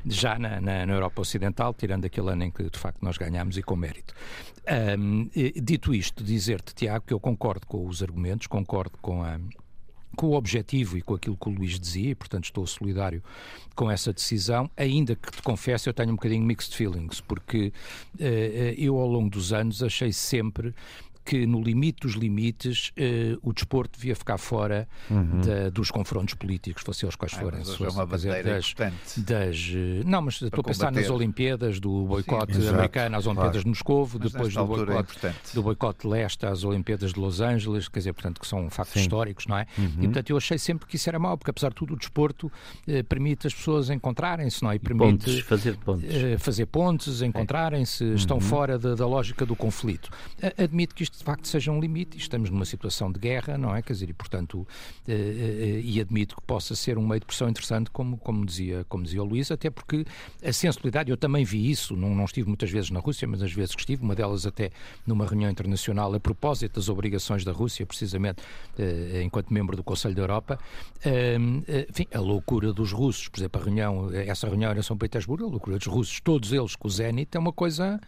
já 0.06 0.38
na, 0.38 0.60
na, 0.60 0.86
na, 0.86 0.93
Europa 0.93 1.21
Ocidental, 1.21 1.74
tirando 1.74 2.04
aquele 2.04 2.32
ano 2.32 2.43
em 2.43 2.52
que 2.52 2.69
de 2.69 2.78
facto 2.78 3.02
nós 3.02 3.17
ganhámos 3.17 3.58
e 3.58 3.63
com 3.63 3.78
mérito. 3.78 4.13
Um, 5.00 5.30
dito 5.56 5.93
isto, 5.93 6.21
dizer-te, 6.21 6.76
Tiago, 6.76 7.06
que 7.08 7.13
eu 7.13 7.19
concordo 7.19 7.65
com 7.65 7.88
os 7.88 8.04
argumentos, 8.04 8.48
concordo 8.48 8.98
com 9.02 9.24
a 9.24 9.39
com 10.15 10.28
o 10.28 10.34
objetivo 10.34 10.97
e 10.97 11.01
com 11.01 11.13
aquilo 11.13 11.38
que 11.38 11.49
o 11.49 11.51
Luís 11.51 11.80
dizia, 11.80 12.12
e 12.12 12.15
portanto 12.15 12.45
estou 12.45 12.65
solidário 12.65 13.21
com 13.75 13.91
essa 13.91 14.13
decisão, 14.13 14.69
ainda 14.75 15.15
que 15.15 15.32
te 15.32 15.41
confesso 15.41 15.89
eu 15.89 15.93
tenho 15.93 16.10
um 16.10 16.15
bocadinho 16.15 16.43
mixed 16.43 16.75
feelings, 16.75 17.21
porque 17.21 17.73
uh, 18.19 18.23
eu 18.78 18.97
ao 18.97 19.08
longo 19.08 19.30
dos 19.30 19.51
anos 19.54 19.84
achei 19.84 20.12
sempre 20.12 20.73
que, 21.26 21.48
no 21.48 21.62
limite 21.62 22.02
dos 22.02 22.14
limites, 22.14 22.90
uh, 22.90 23.40
o 23.42 23.52
desporto 23.52 23.98
devia 23.98 24.16
ficar 24.16 24.38
fora 24.38 24.88
uhum. 25.10 25.42
da, 25.42 25.70
dos 25.72 25.90
confrontos 25.90 26.36
políticos, 26.36 26.84
fossem 26.84 27.08
eles 27.08 27.16
quais 27.16 27.34
forem. 27.34 27.60
Mas 27.60 27.82
é 27.82 27.90
uma 27.90 28.06
dizer, 28.06 28.44
das, 28.44 28.74
das, 29.18 29.70
uh, 29.70 30.08
Não, 30.08 30.22
mas 30.22 30.40
estou 30.40 30.62
a 30.62 30.64
pensar 30.64 30.92
nas 30.92 31.10
Olimpíadas, 31.10 31.80
do 31.80 32.06
boicote 32.06 32.56
americano 32.68 33.18
às 33.18 33.26
Olimpíadas 33.26 33.54
claro. 33.54 33.64
de 33.64 33.70
Moscovo, 33.70 34.20
mas 34.22 34.32
depois 34.32 34.54
do 34.54 34.60
é 34.60 34.66
boicote, 34.66 35.26
é 35.26 35.34
do 35.54 35.64
boicote 35.64 36.08
leste 36.08 36.46
às 36.46 36.64
Olimpíadas 36.64 37.14
de 37.14 37.20
Los 37.20 37.42
Angeles, 37.42 37.88
quer 37.88 38.00
dizer, 38.00 38.14
portanto, 38.14 38.40
que 38.40 38.48
são 38.48 38.70
factos 38.70 38.94
Sim. 38.94 39.02
históricos, 39.02 39.48
não 39.48 39.58
é? 39.58 39.66
Uhum. 39.78 39.86
E, 39.98 40.02
portanto, 40.04 40.30
eu 40.30 40.38
achei 40.38 40.60
sempre 40.60 40.86
que 40.86 40.96
isso 40.96 41.10
era 41.10 41.18
mau, 41.18 41.36
porque, 41.38 41.50
apesar 41.50 41.70
de 41.70 41.76
tudo, 41.76 41.96
o 41.96 41.98
desporto 41.98 42.48
uh, 42.48 43.04
permite 43.06 43.48
as 43.48 43.54
pessoas 43.54 43.90
encontrarem-se, 43.90 44.62
não 44.64 44.72
é? 44.72 44.76
E 44.76 44.80
permite 44.80 45.26
pontes, 45.26 45.40
fazer 45.40 45.76
pontes. 45.78 46.42
fazer 46.44 46.66
pontes, 46.68 47.22
encontrarem-se, 47.24 48.04
uhum. 48.04 48.16
estão 48.16 48.40
fora 48.40 48.78
da, 48.78 48.94
da 48.94 49.08
lógica 49.08 49.44
do 49.44 49.56
conflito. 49.56 50.10
admito 50.58 50.94
que 50.94 51.02
isto 51.02 51.14
de 51.17 51.23
facto 51.23 51.47
seja 51.47 51.71
um 51.71 51.80
limite. 51.80 52.17
Estamos 52.17 52.49
numa 52.49 52.65
situação 52.65 53.12
de 53.12 53.19
guerra, 53.19 53.58
não 53.58 53.75
é? 53.75 53.82
Quer 53.82 53.93
dizer, 53.93 54.10
e 54.10 54.13
portanto, 54.13 54.67
eh, 55.08 55.13
eh, 55.13 55.82
e 55.84 55.99
admito 55.99 56.36
que 56.36 56.41
possa 56.41 56.75
ser 56.75 56.97
um 56.97 57.06
meio 57.06 57.19
de 57.19 57.25
pressão 57.25 57.49
interessante, 57.49 57.89
como, 57.89 58.17
como, 58.17 58.45
dizia, 58.45 58.86
como 58.89 59.04
dizia 59.04 59.21
o 59.21 59.25
Luís, 59.25 59.51
até 59.51 59.69
porque 59.69 60.06
a 60.43 60.51
sensibilidade, 60.51 61.10
eu 61.10 61.17
também 61.17 61.43
vi 61.45 61.69
isso, 61.69 61.95
não, 61.95 62.13
não 62.13 62.25
estive 62.25 62.47
muitas 62.47 62.69
vezes 62.69 62.89
na 62.89 62.99
Rússia, 62.99 63.28
mas 63.28 63.41
as 63.41 63.51
vezes 63.51 63.75
que 63.75 63.82
estive, 63.82 64.04
uma 64.04 64.15
delas 64.15 64.45
até 64.45 64.71
numa 65.06 65.25
reunião 65.25 65.49
internacional 65.49 66.13
a 66.13 66.19
propósito 66.19 66.80
das 66.80 66.89
obrigações 66.89 67.43
da 67.43 67.51
Rússia, 67.51 67.86
precisamente 67.86 68.41
eh, 68.78 69.21
enquanto 69.23 69.54
membro 69.54 69.78
do 69.78 69.84
Conselho 69.84 70.15
da 70.15 70.21
Europa, 70.21 70.60
enfim, 71.89 72.08
a 72.13 72.19
loucura 72.19 72.73
dos 72.73 72.91
russos, 72.91 73.28
por 73.28 73.39
exemplo, 73.39 73.62
a 73.62 73.63
reunião, 73.63 74.12
essa 74.12 74.47
reunião 74.47 74.71
era 74.71 74.80
em 74.80 74.84
São 74.84 74.97
Petersburgo, 74.97 75.45
a 75.45 75.49
loucura 75.49 75.78
dos 75.78 75.88
russos, 75.88 76.19
todos 76.19 76.51
eles 76.51 76.75
com 76.75 76.88
o 76.88 76.91
Zenit, 76.91 77.36
é 77.36 77.39
uma 77.39 77.54
coisa 77.54 77.99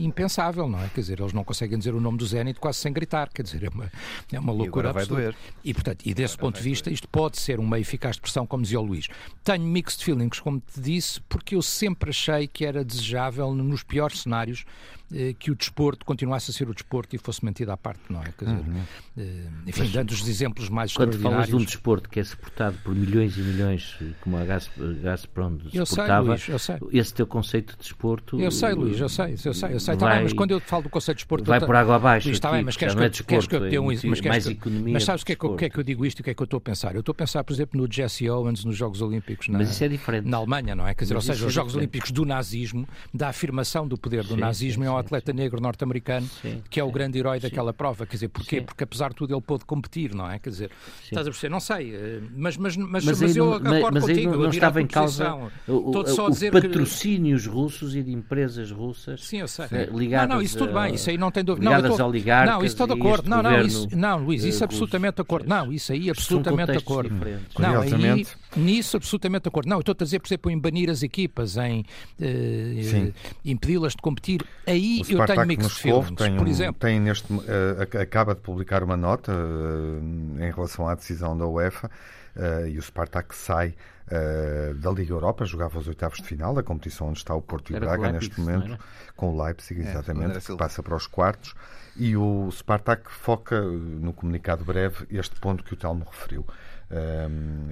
impensável, 0.00 0.68
não 0.68 0.82
é? 0.82 0.88
Quer 0.88 1.00
dizer, 1.00 1.20
eles 1.20 1.32
não 1.32 1.42
conseguem 1.42 1.78
dizer 1.78 1.94
o 1.94 2.00
nome 2.00 2.18
do 2.18 2.26
Zenit 2.26 2.60
quase 2.60 2.78
sem 2.78 2.92
gritar, 2.92 3.30
quer 3.32 3.42
dizer, 3.42 3.64
é 3.64 3.68
uma, 3.68 3.90
é 4.32 4.38
uma 4.38 4.52
loucura 4.52 4.88
e 4.88 4.90
absoluta. 4.90 5.34
E, 5.64 5.74
portanto, 5.74 6.02
e 6.04 6.14
desse 6.14 6.34
agora 6.34 6.46
ponto 6.46 6.56
de 6.56 6.62
vista, 6.62 6.84
doer. 6.84 6.94
isto 6.94 7.08
pode 7.08 7.38
ser 7.38 7.58
um 7.58 7.66
meio 7.66 7.80
eficaz 7.80 8.16
de 8.16 8.22
pressão, 8.22 8.46
como 8.46 8.62
dizia 8.62 8.80
o 8.80 8.84
Luís. 8.84 9.08
Tenho 9.42 9.64
mixed 9.64 10.04
feelings, 10.04 10.40
como 10.40 10.60
te 10.60 10.80
disse, 10.80 11.20
porque 11.22 11.54
eu 11.54 11.62
sempre 11.62 12.10
achei 12.10 12.46
que 12.46 12.64
era 12.64 12.84
desejável, 12.84 13.54
nos 13.54 13.82
piores 13.82 14.20
cenários, 14.22 14.64
eh, 14.64 14.97
que 15.38 15.50
o 15.50 15.54
desporto 15.54 16.04
continuasse 16.04 16.50
a 16.50 16.54
ser 16.54 16.68
o 16.68 16.74
desporto 16.74 17.14
e 17.16 17.18
fosse 17.18 17.44
mantido 17.44 17.72
à 17.72 17.76
parte, 17.76 18.00
não 18.10 18.20
é? 18.20 18.32
Quer 18.36 18.44
dizer, 18.44 18.58
uhum. 18.58 18.82
Eh, 19.16 19.48
enfim, 19.66 19.90
dando 19.90 20.10
os 20.10 20.28
exemplos 20.28 20.68
mais 20.68 20.92
quando 20.92 21.14
extraordinários... 21.14 21.22
Quando 21.22 21.32
falas 21.32 21.48
de 21.48 21.56
um 21.56 21.64
desporto 21.64 22.08
que 22.08 22.20
é 22.20 22.24
suportado 22.24 22.78
por 22.84 22.94
milhões 22.94 23.36
e 23.36 23.40
milhões, 23.40 23.96
como 24.20 24.36
a 24.36 24.44
Gazprom 24.44 25.58
suportava, 25.58 25.74
eu 25.74 25.86
sei, 25.86 26.18
Luís, 26.18 26.48
eu 26.48 26.58
sei. 26.58 26.76
esse 26.92 27.14
teu 27.14 27.26
conceito 27.26 27.72
de 27.72 27.78
desporto 27.78 28.38
eu 28.40 28.50
sei, 28.50 28.72
Luís, 28.72 29.00
eu 29.00 29.08
sei, 29.08 29.32
eu 29.44 29.54
sei, 29.54 29.74
eu 29.74 29.80
sei. 29.80 29.96
Tá 29.96 30.06
vai, 30.06 30.14
bem, 30.16 30.24
mas 30.24 30.32
quando 30.32 30.52
eu 30.52 30.60
falo 30.60 30.84
do 30.84 30.90
Conselho 30.90 31.16
de 31.16 31.20
Desporto. 31.20 31.44
Vai 31.44 31.60
por 31.60 31.74
água 31.74 31.96
abaixo. 31.96 32.30
Está 32.30 32.52
bem, 32.52 32.62
mas 32.62 32.76
queres 32.76 32.94
que, 32.94 33.02
é 33.02 33.06
eu, 33.06 33.24
queres 33.24 33.46
que 33.46 33.56
eu 33.56 33.60
dê 33.68 33.78
um 33.78 33.86
mas, 33.86 34.04
mas, 34.04 34.20
mais 34.20 34.46
que, 34.46 34.52
economia 34.52 34.92
mas 34.92 35.04
sabes 35.04 35.22
o 35.22 35.26
que, 35.26 35.32
é 35.32 35.36
que, 35.36 35.56
que, 35.56 35.64
é 35.64 35.70
que 35.70 35.78
eu 35.78 35.84
digo 35.84 36.06
isto 36.06 36.18
e 36.18 36.22
o 36.22 36.24
que 36.24 36.30
é 36.30 36.34
que 36.34 36.42
eu 36.42 36.44
estou 36.44 36.58
a 36.58 36.60
pensar? 36.60 36.94
Eu 36.94 37.00
estou 37.00 37.12
a 37.12 37.14
pensar, 37.14 37.44
por 37.44 37.52
exemplo, 37.52 37.80
no 37.80 37.90
Jesse 37.90 38.28
Owens 38.28 38.64
nos 38.64 38.76
Jogos 38.76 39.00
Olímpicos 39.00 39.48
na, 39.48 39.58
mas 39.58 39.70
isso 39.70 39.82
é 39.84 39.88
diferente. 39.88 40.28
na 40.28 40.36
Alemanha, 40.36 40.74
não 40.74 40.86
é? 40.86 40.94
Quer 40.94 41.04
dizer, 41.04 41.14
mas 41.14 41.28
ou 41.28 41.34
seja, 41.34 41.44
é 41.44 41.48
os 41.48 41.52
Jogos. 41.52 41.74
Olímpicos 41.74 42.10
do 42.10 42.24
nazismo, 42.24 42.88
da 43.12 43.28
afirmação 43.28 43.86
do 43.86 43.98
poder 43.98 44.24
do 44.24 44.34
sim, 44.34 44.40
nazismo, 44.40 44.82
sim, 44.82 44.88
é 44.88 44.92
um 44.98 45.02
sim, 45.02 45.06
atleta 45.06 45.32
negro 45.32 45.60
norte-americano 45.60 46.28
que 46.70 46.78
é 46.80 46.84
o 46.84 46.90
grande 46.90 47.18
herói 47.18 47.40
daquela 47.40 47.72
prova. 47.72 48.06
Quer 48.06 48.14
dizer, 48.16 48.28
porquê? 48.28 48.58
Sim. 48.58 48.62
Porque 48.62 48.84
apesar 48.84 49.10
de 49.10 49.16
tudo 49.16 49.34
ele 49.34 49.40
pôde 49.40 49.64
competir, 49.64 50.14
não 50.14 50.30
é? 50.30 50.38
Quer 50.38 50.50
dizer, 50.50 50.70
estás 51.04 51.26
a 51.26 51.30
perceber? 51.30 51.50
Não 51.52 51.60
sei, 51.60 51.94
eh, 51.94 52.20
mas, 52.36 52.56
mas, 52.56 52.76
mas, 52.76 53.04
Mas, 53.04 53.20
mas 53.20 53.36
eu 53.36 53.58
não, 53.60 53.72
acordo 53.76 53.94
mas 53.94 54.04
contigo. 54.04 54.30
não, 54.32 54.38
não 54.42 54.50
estava 54.50 54.78
a 54.78 54.82
em 54.82 54.86
causa 54.86 55.34
o, 55.66 55.92
a 55.96 56.24
o 56.24 56.30
dizer 56.30 56.50
que- 56.52 56.60
patrocínios 56.60 57.46
russos 57.46 57.94
e 57.96 58.02
de 58.02 58.12
empresas 58.12 58.70
russas 58.70 59.24
Sim, 59.24 59.38
eu 59.40 59.48
sei. 59.48 59.66
eh, 59.72 59.88
ligadas 59.92 60.28
não, 60.28 60.36
não, 60.36 60.42
isso 60.42 60.58
tudo 60.58 60.72
bem, 60.72 60.94
isso 60.94 61.10
aí 61.10 61.18
não 61.18 61.30
tem 61.30 61.44
dúvida. 61.44 61.64
Não, 61.64 61.72
ligadas 61.72 61.90
estou- 61.92 62.06
a 62.06 62.08
oligarcas 62.08 62.54
Não, 62.54 62.64
isso 62.64 62.74
estou 62.74 62.86
de 62.86 62.92
acordo. 62.94 63.28
Não, 63.30 63.42
não, 63.42 63.60
isso, 63.62 63.88
não, 63.92 64.18
Luís, 64.24 64.44
isso 64.44 64.62
eh, 64.62 64.64
absolutamente 64.64 65.16
de 65.16 65.22
acordo. 65.22 65.48
Não, 65.48 65.72
isso 65.72 65.92
aí 65.92 66.02
São 66.04 66.10
absolutamente 66.12 66.72
de 66.72 66.78
acordo. 66.78 67.14
Não, 67.58 67.80
aí, 67.80 68.26
nisso 68.56 68.96
absolutamente 68.96 69.42
de 69.44 69.48
acordo. 69.48 69.68
Não, 69.68 69.76
eu 69.76 69.80
estou 69.80 69.94
a 69.98 70.04
dizer, 70.04 70.18
por 70.20 70.28
exemplo, 70.28 70.50
em 70.50 70.58
banir 70.58 70.90
as 70.90 71.02
equipas, 71.02 71.56
em 71.56 71.84
eh, 72.20 72.82
Sim. 72.82 73.14
impedi-las 73.44 73.92
de 73.92 74.02
competir. 74.02 74.44
Aí 74.66 75.02
O 75.08 75.12
eu 75.12 75.26
tenho 75.26 75.46
mixed 75.46 75.70
feelings. 75.80 76.10
tem, 76.16 76.36
Por 76.36 76.46
um- 76.46 76.50
exemplo, 76.50 76.80
tem 76.80 77.00
neste, 77.00 77.32
eh, 77.32 77.82
ac- 77.82 77.96
acaba 77.98 78.34
de 78.34 78.40
publicar 78.40 78.82
uma 78.82 78.96
nota 78.96 79.32
eh, 79.32 80.48
em 80.48 80.50
relação 80.52 80.88
à 80.88 80.94
decisão 80.94 81.36
da 81.36 81.46
UEFA 81.46 81.90
eh, 82.36 82.70
e 82.70 82.78
o 82.78 82.82
Spartak 82.82 83.34
sai 83.34 83.74
eh, 84.10 84.72
da 84.76 84.90
Liga 84.90 85.12
Europa, 85.12 85.44
jogava 85.44 85.78
os 85.78 85.86
oitavos 85.86 86.18
de 86.18 86.24
final, 86.24 86.56
a 86.58 86.62
competição 86.62 87.08
onde 87.08 87.18
está 87.18 87.34
o 87.34 87.42
Porto 87.42 87.72
e 87.72 87.76
Era 87.76 87.84
Braga 87.86 88.10
neste 88.12 88.40
momento, 88.40 88.78
com 89.14 89.34
o 89.36 89.42
Leipzig, 89.44 89.80
É, 89.82 89.90
exatamente, 89.90 90.26
André 90.30 90.40
que 90.40 90.56
passa 90.56 90.82
para 90.82 90.96
os 90.96 91.06
quartos. 91.06 91.54
E 91.94 92.16
o 92.16 92.48
Spartak 92.50 93.10
foca 93.10 93.56
eh, 93.56 93.60
no 93.60 94.12
comunicado 94.14 94.64
breve 94.64 95.04
este 95.10 95.34
ponto 95.40 95.62
que 95.64 95.74
o 95.74 95.76
Telmo 95.76 96.06
referiu. 96.10 96.46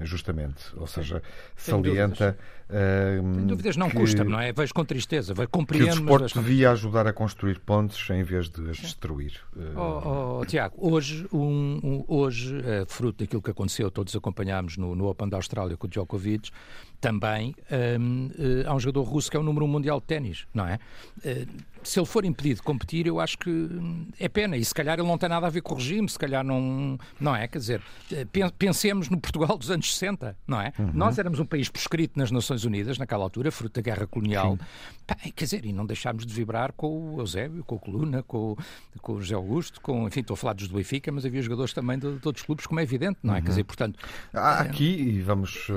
Justamente, 0.03 0.63
ou 0.75 0.85
seja, 0.87 1.21
salienta 1.55 2.37
ehm, 2.69 3.33
sem 3.33 3.47
dúvidas 3.47 3.75
não 3.77 3.89
custa, 3.89 4.23
não 4.23 4.39
é? 4.39 4.51
Vejo 4.53 4.73
com 4.73 4.85
tristeza, 4.85 5.33
vejo, 5.33 5.47
que 5.47 5.55
o 5.57 5.59
compreendo, 5.59 5.87
desporto 5.89 6.39
devia 6.41 6.71
ajudar 6.71 7.07
a 7.07 7.13
construir 7.13 7.59
pontes 7.59 8.09
em 8.09 8.23
vez 8.23 8.49
de 8.49 8.69
as 8.69 8.77
destruir. 8.77 9.33
Eh, 9.57 9.73
Oh, 9.75 10.39
oh, 10.41 10.45
Tiago, 10.45 10.75
hoje, 10.77 11.27
um, 11.33 11.79
um- 11.83 12.05
hoje 12.07 12.55
eh, 12.63 12.85
fruto 12.87 13.23
daquilo 13.23 13.41
que 13.41 13.51
aconteceu, 13.51 13.89
todos 13.89 14.15
acompanhámos 14.15 14.77
no, 14.77 14.95
no 14.95 15.05
Open 15.07 15.29
da 15.29 15.37
Austrália 15.37 15.75
com 15.77 15.87
o 15.87 15.89
Djokovic, 15.89 16.51
também 16.99 17.55
hum, 17.99 18.29
eh, 18.37 18.63
há 18.67 18.73
um 18.73 18.79
jogador 18.79 19.03
russo 19.03 19.29
que 19.29 19.37
é 19.37 19.39
o 19.39 19.43
número 19.43 19.65
um 19.65 19.67
mundial 19.67 19.99
de 19.99 20.05
ténis, 20.07 20.45
não 20.53 20.65
é? 20.67 20.79
Eh, 21.23 21.45
se 21.83 21.99
ele 21.99 22.05
for 22.07 22.25
impedido 22.25 22.55
de 22.55 22.63
competir, 22.63 23.07
eu 23.07 23.17
acho 23.19 23.37
que 23.37 23.49
hum, 23.49 24.07
é 24.19 24.27
pena. 24.27 24.57
E 24.57 24.65
se 24.65 24.73
calhar 24.73 24.99
ele 24.99 25.07
não 25.07 25.17
tem 25.17 25.29
nada 25.29 25.47
a 25.47 25.49
ver 25.49 25.61
com 25.61 25.73
o 25.73 25.77
regime, 25.77 26.09
se 26.09 26.19
calhar 26.19 26.43
não. 26.43 26.97
Não 27.19 27.33
é? 27.35 27.47
Quer 27.47 27.59
dizer, 27.59 27.81
eh, 28.11 28.25
pen- 28.25 28.49
pensemos 28.57 29.09
no 29.09 29.17
Portugal 29.19 29.57
dos 29.57 29.71
anos 29.71 29.93
60, 29.95 30.35
não 30.45 30.59
é? 30.59 30.73
Nós 30.93 31.17
éramos 31.17 31.39
um 31.39 31.45
país 31.45 31.69
prescrito 31.69 32.17
nas 32.19 32.29
Nações 32.31 32.65
Unidas, 32.65 32.97
naquela 32.97 33.23
altura, 33.23 33.51
fruto 33.51 33.75
da 33.75 33.81
guerra 33.81 34.05
colonial. 34.07 34.57
Pá, 35.05 35.15
quer 35.15 35.43
dizer, 35.45 35.63
e 35.65 35.71
não 35.71 35.85
deixámos 35.85 36.25
de 36.25 36.33
vibrar 36.33 36.73
com 36.73 37.13
o 37.15 37.19
Eusébio, 37.21 37.63
com 37.63 37.75
o 37.75 37.79
Coluna, 37.79 38.21
com, 38.23 38.51
o- 38.53 38.57
com 39.01 39.13
o 39.13 39.21
José 39.21 39.35
Augusto, 39.35 39.79
com, 39.79 40.07
enfim, 40.07 40.19
estou 40.21 40.33
a 40.33 40.37
falar 40.37 40.53
dos 40.53 40.67
do 40.67 40.75
Benfica, 40.75 41.09
mas 41.11 41.25
havia 41.25 41.41
jogadores 41.41 41.71
também 41.73 41.97
de, 41.97 42.17
de 42.17 42.27
outros 42.27 42.45
clubes, 42.45 42.65
como 42.65 42.79
é 42.81 42.83
evidente, 42.83 43.19
não 43.23 43.33
é? 43.35 43.41
Quer 43.41 43.49
dizer, 43.49 43.63
portanto, 43.63 43.97
Há 44.33 44.59
aqui, 44.61 44.83
e 44.83 45.21
vamos, 45.21 45.67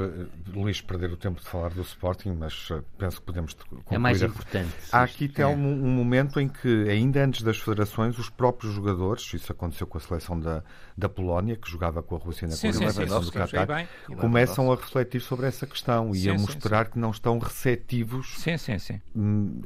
Luís, 0.52 0.80
perder 0.80 1.09
o 1.12 1.16
tempo 1.16 1.40
de 1.40 1.46
falar 1.46 1.70
do 1.70 1.82
Sporting, 1.82 2.30
mas 2.30 2.68
eh, 2.70 2.82
penso 2.98 3.20
que 3.20 3.26
podemos 3.26 3.54
concluir. 3.54 3.84
É 3.90 3.98
mais 3.98 4.22
importante. 4.22 4.72
Há 4.92 5.02
aqui 5.02 5.26
até 5.26 5.46
um, 5.46 5.52
um 5.52 5.90
momento 5.90 6.40
em 6.40 6.48
que, 6.48 6.88
ainda 6.88 7.24
antes 7.24 7.42
das 7.42 7.58
federações, 7.58 8.18
os 8.18 8.30
próprios 8.30 8.72
jogadores, 8.74 9.32
isso 9.34 9.52
aconteceu 9.52 9.86
com 9.86 9.98
a 9.98 10.00
seleção 10.00 10.38
da, 10.38 10.62
da 10.96 11.08
Polónia, 11.08 11.56
que 11.56 11.70
jogava 11.70 12.02
com 12.02 12.16
a 12.16 12.18
Rússia 12.18 12.46
na 12.48 12.54
Sim, 12.54 12.72
sim, 12.72 12.84
do 12.84 13.32
Qatar, 13.32 13.88
começam 14.18 14.70
a 14.72 14.76
refletir 14.76 15.20
sobre 15.20 15.46
essa 15.46 15.66
questão 15.66 16.12
Sim, 16.12 16.28
e 16.28 16.30
a 16.30 16.38
sim, 16.38 16.42
mostrar 16.42 16.86
que 16.86 16.98
não 16.98 17.10
estão 17.10 17.38
receptivos. 17.38 18.34
sim, 18.38 18.56
sim, 18.56 18.78
sim. 18.78 19.00
hum, 19.14 19.60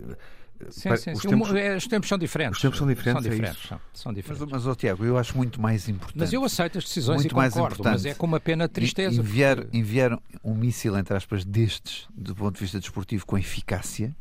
Sim, 0.71 0.89
para- 0.89 0.97
sim, 0.97 1.13
os 1.13 1.21
sim. 1.21 1.29
tempos- 1.29 1.55
é, 1.55 1.77
os 1.77 1.87
tempos 1.87 2.09
são 2.09 2.17
diferentes. 2.17 2.57
Os 2.57 2.63
tempos 2.63 2.79
são 2.79 2.87
diferentes, 2.87 3.23
São 3.23 3.31
é 3.33 3.35
diferentes. 3.35 3.59
isso. 3.59 3.69
são, 3.69 3.81
são 3.93 4.13
Mas, 4.13 4.17
diferentes. 4.23 4.49
mas 4.53 4.67
ó, 4.67 4.75
Tiago, 4.75 5.05
eu 5.05 5.19
acho 5.19 5.37
muito 5.37 5.61
mais 5.61 5.89
importante. 5.89 6.19
Mas 6.19 6.33
eu 6.33 6.45
aceito 6.45 6.79
as 6.79 6.85
decisões 6.85 7.17
Muito 7.23 7.33
e 7.33 7.35
mais 7.35 7.53
concordo, 7.53 7.75
importante. 7.75 7.93
mas 7.95 8.07
é 8.07 8.15
com 8.15 8.27
uma 8.27 8.41
pena 8.41 8.67
de 8.67 8.73
tristeza. 8.75 9.21
Enviar, 9.21 9.57
porque- 9.57 9.77
enviar 9.77 10.19
um 10.43 10.55
míssil, 10.55 10.97
entre 10.97 11.17
aspas, 11.17 11.45
destes, 11.45 12.07
do 12.15 12.35
ponto 12.35 12.55
de 12.55 12.61
vista 12.61 12.79
desportivo, 12.81 13.27
com 13.27 13.37
eficácia, 13.37 14.15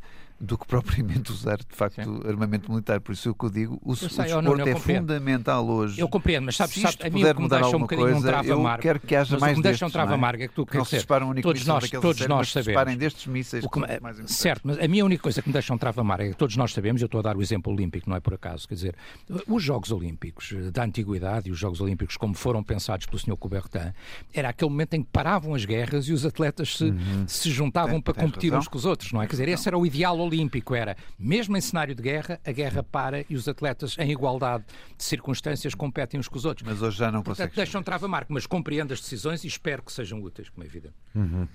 do 0.44 0.58
que 0.58 0.66
propriamente 0.66 1.32
usar, 1.32 1.56
de 1.58 1.64
facto, 1.70 2.22
armamento 2.26 2.70
militar. 2.70 3.00
Por 3.00 3.12
isso 3.12 3.28
é 3.28 3.32
o 3.32 3.34
que 3.34 3.44
eu 3.44 3.50
digo, 3.50 3.78
o, 3.82 3.92
o 3.92 3.96
sei, 3.96 4.08
desporto 4.08 4.34
oh, 4.36 4.42
Nuno, 4.42 4.60
eu 4.62 4.66
é 4.68 4.72
compreendo. 4.74 5.00
fundamental 5.00 5.66
hoje. 5.68 6.00
Eu 6.00 6.08
compreendo, 6.08 6.44
mas 6.44 6.56
sabes, 6.56 6.74
sabes 6.74 6.90
isto 6.90 7.06
a 7.06 7.10
mim 7.10 7.24
o 7.24 7.34
que 7.34 7.42
me 7.42 7.48
deixa 7.48 7.76
um 7.76 7.80
bocadinho 7.80 8.08
um 8.08 8.12
coisa, 8.12 8.28
trava 8.28 8.48
eu 8.48 8.60
amargo. 8.60 8.82
quero 8.82 9.00
que 9.00 9.16
haja 9.16 9.32
mas 9.34 9.40
mais 9.40 9.52
o 9.52 9.54
que 9.54 9.58
me 9.58 9.62
deixa 9.62 9.86
um 9.86 9.90
trava 9.90 10.06
não 10.08 10.14
é? 10.14 10.18
amargo 10.18 10.42
é 10.42 10.48
que 10.48 10.54
tu 10.54 10.66
Que 10.66 10.76
não 10.76 10.84
quer 10.84 10.90
se 11.00 11.06
dizer, 11.06 11.22
um 11.22 11.40
todos 11.40 11.66
nós, 11.66 11.90
todos 11.90 12.26
nós 12.26 12.52
se 12.52 12.58
disparem 12.58 12.76
sabemos. 12.94 12.98
destes 12.98 13.26
mísseis 13.26 13.64
O 13.64 13.68
que 13.68 13.78
importantes. 13.78 14.34
certo, 14.36 14.60
mas 14.64 14.78
a 14.78 14.86
minha 14.88 15.04
única 15.04 15.22
coisa 15.22 15.40
que 15.42 15.48
me 15.48 15.52
deixa 15.52 15.72
um 15.74 15.78
trava 15.78 16.00
amargo 16.00 16.24
é 16.24 16.28
que 16.30 16.36
todos 16.36 16.56
nós 16.56 16.72
sabemos, 16.72 17.00
eu 17.00 17.06
estou 17.06 17.18
a 17.20 17.22
dar 17.22 17.36
o 17.36 17.42
exemplo 17.42 17.72
olímpico, 17.72 18.08
não 18.08 18.16
é 18.16 18.20
por 18.20 18.34
acaso, 18.34 18.68
quer 18.68 18.74
dizer, 18.74 18.94
os 19.48 19.62
Jogos 19.62 19.90
Olímpicos 19.90 20.52
da 20.72 20.84
Antiguidade 20.84 21.48
e 21.48 21.52
os 21.52 21.58
Jogos 21.58 21.80
Olímpicos 21.80 22.16
como 22.16 22.34
foram 22.34 22.62
pensados 22.62 23.06
pelo 23.06 23.18
Sr. 23.18 23.36
Coubertin, 23.36 23.92
era 24.32 24.50
aquele 24.50 24.70
momento 24.70 24.94
em 24.94 25.02
que 25.02 25.08
paravam 25.10 25.54
as 25.54 25.64
guerras 25.64 26.08
e 26.08 26.12
os 26.12 26.24
atletas 26.26 26.76
se, 26.76 26.92
se 27.26 27.50
juntavam 27.50 27.94
Tem- 27.94 28.02
para 28.02 28.14
competir 28.14 28.50
razão. 28.50 28.60
uns 28.60 28.68
com 28.68 28.76
os 28.78 28.84
outros, 28.84 29.12
não 29.12 29.22
é? 29.22 29.26
Quer 29.26 29.32
dizer, 29.32 29.48
esse 29.48 29.68
era 29.68 29.78
o 29.78 29.86
ideal 29.86 30.18
olímpico, 30.18 30.33
era 30.74 30.96
mesmo 31.18 31.56
em 31.56 31.60
cenário 31.60 31.94
de 31.94 32.02
guerra, 32.02 32.40
a 32.44 32.52
guerra 32.52 32.82
para 32.82 33.24
e 33.28 33.34
os 33.34 33.48
atletas 33.48 33.96
em 33.98 34.10
igualdade 34.10 34.64
de 34.96 35.04
circunstâncias 35.04 35.74
competem 35.74 36.18
uns 36.18 36.28
com 36.28 36.36
os 36.36 36.44
outros. 36.44 36.66
Mas 36.66 36.82
hoje 36.82 36.98
já 36.98 37.10
não 37.10 37.22
Portanto, 37.22 37.48
consegue. 37.48 37.56
deixam 37.56 37.82
trava 37.82 38.08
marco, 38.08 38.32
mas 38.32 38.46
compreendo 38.46 38.92
as 38.92 39.00
decisões 39.00 39.44
e 39.44 39.46
espero 39.46 39.82
que 39.82 39.92
sejam 39.92 40.20
úteis, 40.22 40.48
como 40.48 40.64
é 40.64 40.66
evidente. 40.66 40.94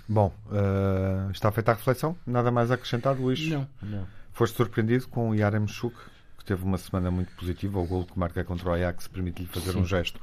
Bom, 0.08 0.34
eh, 0.52 1.32
está 1.32 1.52
feita 1.52 1.72
a 1.72 1.76
reflexão? 1.76 2.16
Nada 2.26 2.52
mais 2.52 2.72
a 2.72 2.76
acrescentar, 2.76 3.16
Luís? 3.16 3.48
Não, 3.48 3.68
não. 3.82 4.08
Foste 4.34 4.56
surpreendido 4.56 5.08
com 5.08 5.30
o 5.30 5.36
Yaremchuk, 5.36 5.96
que 6.38 6.46
teve 6.46 6.64
uma 6.64 6.78
semana 6.78 7.12
muito 7.12 7.32
positiva. 7.36 7.80
O 7.80 7.86
gol 7.86 8.06
que 8.06 8.18
marca 8.18 8.44
contra 8.44 8.70
o 8.70 8.74
Ajax 8.74 9.08
permite-lhe 9.08 9.48
fazer 9.48 9.76
um 9.76 9.86
gesto 9.86 10.20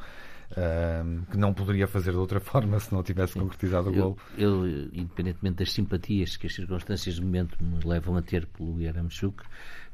ahm, 0.57 1.23
que 1.31 1.37
não 1.37 1.55
poderia 1.55 1.87
fazer 1.87 2.13
de 2.13 2.19
outra 2.19 2.39
forma 2.41 2.79
se 2.79 2.93
não 2.93 3.03
tivesse 3.03 3.39
concretizado 3.39 3.91
o 3.91 3.93
gol. 3.93 4.19
eu, 4.37 4.67
independentemente 4.93 5.57
das 5.57 5.73
simpatias 5.73 6.37
que 6.37 6.47
as 6.47 6.55
circunstâncias 6.55 7.19
do 7.19 7.25
momento 7.25 7.57
me 7.63 7.83
levam 7.85 8.17
a 8.17 8.23
ter 8.23 8.47
pelo 8.47 8.81
Yaramchuk, 8.81 9.43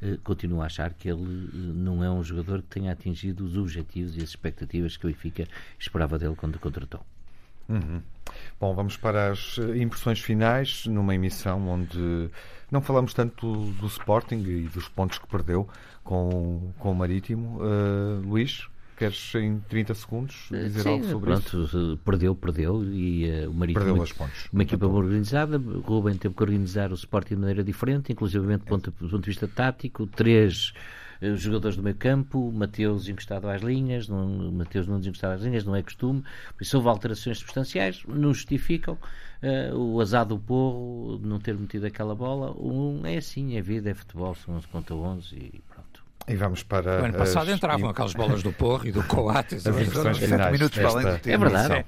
eh, 0.01 0.17
continuo 0.23 0.61
a 0.61 0.65
achar 0.65 0.93
que 0.93 1.09
ele 1.09 1.49
eh, 1.53 1.57
não 1.57 2.03
é 2.03 2.09
um 2.11 2.23
jogador 2.23 2.61
que 2.61 2.67
tenha 2.67 2.91
atingido 2.91 3.45
os 3.45 3.57
objetivos 3.57 4.15
e 4.15 4.19
as 4.21 4.29
expectativas 4.29 4.97
que 4.97 5.05
o 5.05 5.09
Benfica 5.09 5.47
esperava 5.79 6.19
dele 6.19 6.35
quando 6.35 6.55
o 6.55 6.59
contratou. 6.59 7.05
Bom, 8.59 8.73
vamos 8.75 8.97
para 8.97 9.31
as 9.31 9.57
eh, 9.57 9.77
impressões 9.77 10.19
finais 10.19 10.85
numa 10.85 11.15
emissão 11.15 11.67
onde 11.67 12.29
não 12.71 12.81
falamos 12.81 13.13
tanto 13.13 13.51
do, 13.51 13.71
do 13.73 13.87
Sporting 13.87 14.35
e 14.35 14.67
dos 14.67 14.87
pontos 14.87 15.17
que 15.17 15.27
perdeu 15.27 15.67
com, 16.03 16.71
com 16.77 16.91
o 16.91 16.95
Marítimo. 16.95 17.59
Uh, 17.59 18.21
Luís, 18.25 18.67
queres 18.95 19.35
em 19.35 19.59
30 19.69 19.93
segundos 19.93 20.47
dizer 20.49 20.81
Sim, 20.81 20.89
algo 20.89 21.03
sobre 21.05 21.33
isso? 21.33 21.49
pronto, 21.49 21.93
eh, 21.93 21.99
perdeu, 22.03 22.35
perdeu 22.35 22.83
e 22.85 23.29
eh, 23.29 23.47
o 23.47 23.53
Marítimo 23.53 23.85
Perdeu 23.85 24.03
os 24.03 24.11
pontos. 24.11 24.47
uma 24.51 24.63
equipa 24.63 24.87
bem 24.87 24.95
organizada, 24.95 25.57
Ruben 25.57 26.17
teve 26.17 26.33
que 26.33 26.43
organizar 26.43 26.91
o 26.91 26.95
Sporting 26.95 27.35
de 27.35 27.39
maneira 27.41 27.63
diferente, 27.63 28.11
inclusive 28.11 28.57
do 28.57 28.63
ponto, 28.63 28.91
do 28.91 29.09
ponto 29.09 29.19
de 29.19 29.29
vista 29.29 29.47
tático, 29.47 30.05
três 30.07 30.73
eh, 31.21 31.35
jogadores 31.35 31.77
do 31.77 31.83
meio 31.83 31.95
campo, 31.95 32.51
Mateus 32.51 33.07
encostado 33.07 33.47
às 33.47 33.61
linhas, 33.61 34.09
não, 34.09 34.51
Mateus 34.51 34.87
não 34.87 34.99
encostado 34.99 35.31
às 35.35 35.41
linhas, 35.41 35.63
não 35.63 35.75
é 35.75 35.81
costume, 35.81 36.21
por 36.55 36.63
isso 36.63 36.75
houve 36.75 36.89
alterações 36.89 37.37
substanciais, 37.37 38.03
não 38.07 38.33
justificam 38.33 38.97
eh, 39.41 39.73
o 39.73 39.99
azar 40.01 40.25
do 40.25 40.37
Porro 40.37 41.19
não 41.23 41.39
ter 41.39 41.55
metido 41.57 41.85
aquela 41.85 42.13
bola, 42.13 42.51
um, 42.59 43.05
é 43.05 43.17
assim, 43.17 43.55
é 43.55 43.61
vida, 43.61 43.89
é 43.89 43.93
futebol, 43.93 44.35
são 44.35 44.55
11 44.55 44.67
contra 44.67 44.95
11 44.95 45.35
e. 45.35 45.61
E 46.27 46.35
vamos 46.35 46.63
para. 46.63 47.01
O 47.01 47.05
ano 47.05 47.13
passado 47.13 47.49
as 47.49 47.55
entravam 47.57 47.89
aquelas 47.89 48.13
bolas 48.13 48.41
do 48.41 48.51
Porro 48.53 48.87
e 48.87 48.91
do 48.91 49.03
Coates. 49.07 49.65
As 49.67 49.75
Sete 49.75 50.19
finais. 50.19 50.51
minutos 50.51 50.77
para 50.77 50.89
além 50.89 51.05
do 51.05 51.11
desta 51.11 51.19
tempo. 51.29 51.45
É 51.45 51.49
verdade. 51.49 51.85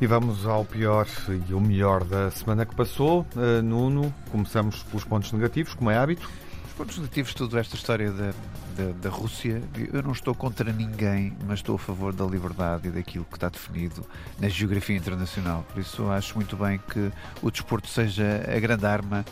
E 0.00 0.06
vamos 0.06 0.46
ao 0.46 0.64
pior 0.64 1.06
e 1.46 1.52
o 1.52 1.60
melhor 1.60 2.02
da 2.04 2.30
semana 2.30 2.64
que 2.64 2.74
passou. 2.74 3.26
Uh, 3.36 3.60
Nuno, 3.62 4.14
começamos 4.30 4.82
pelos 4.84 5.04
pontos 5.04 5.30
negativos, 5.30 5.74
como 5.74 5.90
é 5.90 5.98
hábito. 5.98 6.26
pontos 6.74 6.96
negativos 6.96 7.32
de 7.32 7.36
tudo 7.36 7.58
esta 7.58 7.76
história 7.76 8.10
da, 8.10 8.32
da, 8.78 8.92
da, 8.98 9.10
Rússia, 9.10 9.62
eu 9.92 10.02
não 10.02 10.12
estou 10.12 10.34
contra 10.34 10.72
ninguém, 10.72 11.36
mas 11.46 11.58
estou 11.58 11.74
a 11.74 11.78
favor 11.78 12.14
da 12.14 12.24
liberdade 12.24 12.88
e 12.88 12.90
daquilo 12.90 13.26
que 13.26 13.36
está 13.36 13.50
definido 13.50 14.02
na 14.38 14.48
geografia 14.48 14.96
internacional. 14.96 15.66
Por 15.70 15.78
isso 15.78 16.08
acho 16.08 16.34
muito 16.34 16.56
bem 16.56 16.80
que 16.88 17.12
o 17.42 17.50
desporto 17.50 17.86
seja 17.86 18.42
a 18.48 18.58
grande 18.58 18.86
arma 18.86 19.22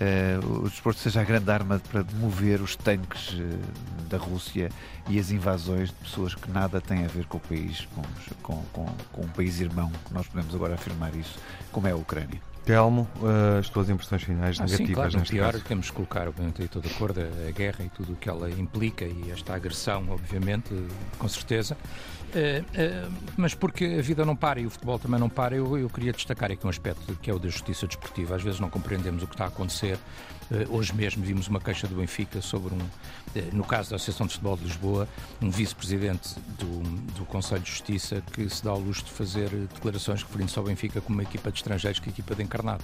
uh, 0.00 0.62
o 0.64 0.68
desporto 0.68 1.00
seja 1.00 1.20
a 1.20 1.24
grande 1.24 1.50
arma 1.50 1.80
para 1.90 2.04
mover 2.14 2.60
os 2.60 2.76
tanques 2.76 3.32
uh, 3.34 4.08
da 4.08 4.16
Rússia 4.18 4.70
e 5.08 5.18
as 5.18 5.30
invasões 5.30 5.88
de 5.88 5.94
pessoas 5.96 6.34
que 6.34 6.50
nada 6.50 6.80
têm 6.80 7.04
a 7.04 7.08
ver 7.08 7.26
com 7.26 7.38
o 7.38 7.40
país, 7.40 7.86
com, 7.94 8.02
com, 8.42 8.62
com, 8.72 8.86
com 9.12 9.22
um 9.22 9.28
país 9.28 9.60
irmão, 9.60 9.90
que 10.06 10.14
nós 10.14 10.26
podemos 10.26 10.54
agora 10.54 10.74
afirmar 10.74 11.14
isso, 11.14 11.38
como 11.70 11.86
é 11.86 11.92
a 11.92 11.96
Ucrânia. 11.96 12.40
Telmo, 12.64 13.08
uh, 13.16 13.58
as 13.58 13.68
tuas 13.68 13.88
impressões 13.88 14.22
finais 14.22 14.60
ah, 14.60 14.64
negativas 14.64 14.86
sim, 14.86 14.94
claro, 14.94 15.18
neste 15.18 15.32
pior, 15.32 15.52
caso. 15.52 15.64
temos 15.64 15.88
que 15.88 15.96
colocar, 15.96 16.28
obviamente, 16.28 16.68
toda 16.68 16.88
a 16.88 16.92
cor 16.94 17.12
da 17.12 17.50
guerra 17.54 17.84
e 17.84 17.88
tudo 17.88 18.12
o 18.12 18.16
que 18.16 18.28
ela 18.28 18.50
implica 18.50 19.04
e 19.04 19.30
esta 19.30 19.54
agressão, 19.54 20.04
obviamente, 20.10 20.68
com 21.18 21.28
certeza. 21.28 21.76
Uh, 22.30 22.62
uh, 22.62 23.12
mas 23.36 23.54
porque 23.54 23.96
a 23.98 24.02
vida 24.02 24.24
não 24.24 24.36
para 24.36 24.60
e 24.60 24.66
o 24.66 24.70
futebol 24.70 24.98
também 24.98 25.18
não 25.18 25.28
para, 25.28 25.56
eu, 25.56 25.76
eu 25.76 25.90
queria 25.90 26.12
destacar 26.12 26.52
aqui 26.52 26.64
um 26.64 26.70
aspecto 26.70 27.16
que 27.20 27.28
é 27.28 27.34
o 27.34 27.38
da 27.38 27.48
justiça 27.48 27.86
desportiva. 27.86 28.36
Às 28.36 28.42
vezes 28.42 28.60
não 28.60 28.70
compreendemos 28.70 29.22
o 29.22 29.26
que 29.26 29.34
está 29.34 29.44
a 29.44 29.48
acontecer. 29.48 29.98
Uh, 30.50 30.76
hoje 30.76 30.92
mesmo 30.94 31.22
vimos 31.24 31.46
uma 31.46 31.60
queixa 31.60 31.86
do 31.86 31.94
Benfica 31.94 32.40
sobre 32.42 32.74
um, 32.74 32.78
no 33.52 33.64
caso 33.64 33.90
da 33.90 33.96
Associação 33.96 34.26
de 34.26 34.32
Futebol 34.32 34.56
de 34.56 34.64
Lisboa, 34.64 35.08
um 35.40 35.50
vice-presidente 35.50 36.34
do, 36.58 36.82
do 37.14 37.24
Conselho 37.24 37.62
de 37.62 37.70
Justiça 37.70 38.22
que 38.32 38.48
se 38.48 38.64
dá 38.64 38.70
ao 38.70 38.80
luxo 38.80 39.04
de 39.04 39.10
fazer 39.12 39.48
declarações 39.72 40.22
referindo-se 40.22 40.58
ao 40.58 40.64
Benfica 40.64 41.00
como 41.00 41.18
uma 41.18 41.22
equipa 41.22 41.52
de 41.52 41.58
estrangeiros 41.58 42.00
que 42.00 42.10
equipa 42.10 42.34
de 42.34 42.42
encarnado. 42.42 42.82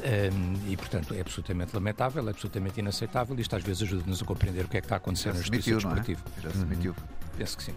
Um, 0.00 0.70
e, 0.70 0.76
portanto, 0.76 1.14
é 1.14 1.20
absolutamente 1.20 1.74
lamentável, 1.74 2.26
é 2.26 2.30
absolutamente 2.30 2.80
inaceitável 2.80 3.36
e 3.38 3.40
isto 3.40 3.54
às 3.54 3.62
vezes 3.62 3.82
ajuda-nos 3.82 4.20
a 4.20 4.24
compreender 4.24 4.64
o 4.64 4.68
que 4.68 4.76
é 4.76 4.80
que 4.80 4.86
está 4.86 4.96
a 4.96 4.98
acontecer 4.98 5.28
na 5.28 5.40
justiça 5.40 5.70
demitiu, 5.70 5.76
desportiva. 5.76 6.20
É? 6.38 6.42
Já 6.42 6.50
se 6.50 6.58
demitiu. 6.58 6.90
Uhum. 6.98 7.16
Penso 7.36 7.56
que 7.56 7.62
sim. 7.62 7.74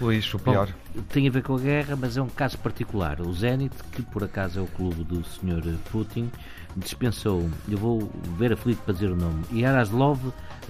Luís, 0.00 0.32
o 0.32 0.38
pior. 0.38 0.72
Bom, 0.94 1.02
tem 1.02 1.28
a 1.28 1.30
ver 1.30 1.42
com 1.42 1.56
a 1.56 1.58
guerra, 1.58 1.96
mas 1.96 2.16
é 2.16 2.22
um 2.22 2.28
caso 2.28 2.56
particular. 2.58 3.20
O 3.20 3.32
Zenit, 3.34 3.74
que 3.92 4.02
por 4.02 4.24
acaso 4.24 4.60
é 4.60 4.62
o 4.62 4.66
clube 4.66 5.04
do 5.04 5.22
Sr. 5.22 5.76
Putin, 5.90 6.30
dispensou, 6.76 7.50
eu 7.68 7.76
vou 7.76 8.10
ver 8.38 8.52
aflito 8.70 8.82
para 8.82 8.94
dizer 8.94 9.10
o 9.10 9.16
nome, 9.16 9.44
Yaroslav 9.52 10.18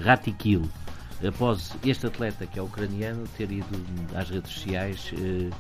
Ratikil, 0.03 0.69
após 1.27 1.77
este 1.85 2.07
atleta, 2.07 2.47
que 2.47 2.59
é 2.59 2.63
ucraniano, 2.63 3.27
ter 3.37 3.51
ido 3.51 3.67
às 4.15 4.31
redes 4.31 4.53
sociais 4.53 5.13
eh, 5.15 5.51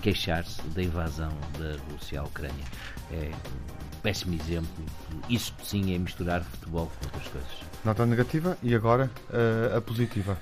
queixar-se 0.00 0.62
da 0.68 0.82
invasão 0.82 1.30
da 1.58 1.76
Rússia 1.92 2.20
à 2.20 2.24
Ucrânia. 2.24 2.64
É 3.12 3.30
um 3.30 4.00
péssimo 4.02 4.34
exemplo. 4.34 4.84
Isso 5.28 5.54
sim 5.62 5.94
é 5.94 5.98
misturar 5.98 6.42
futebol 6.42 6.90
com 6.98 7.06
outras 7.06 7.28
coisas. 7.28 7.50
Nota 7.84 8.06
negativa 8.06 8.56
e 8.62 8.74
agora 8.74 9.10
uh, 9.30 9.76
a 9.76 9.80
positiva. 9.80 10.38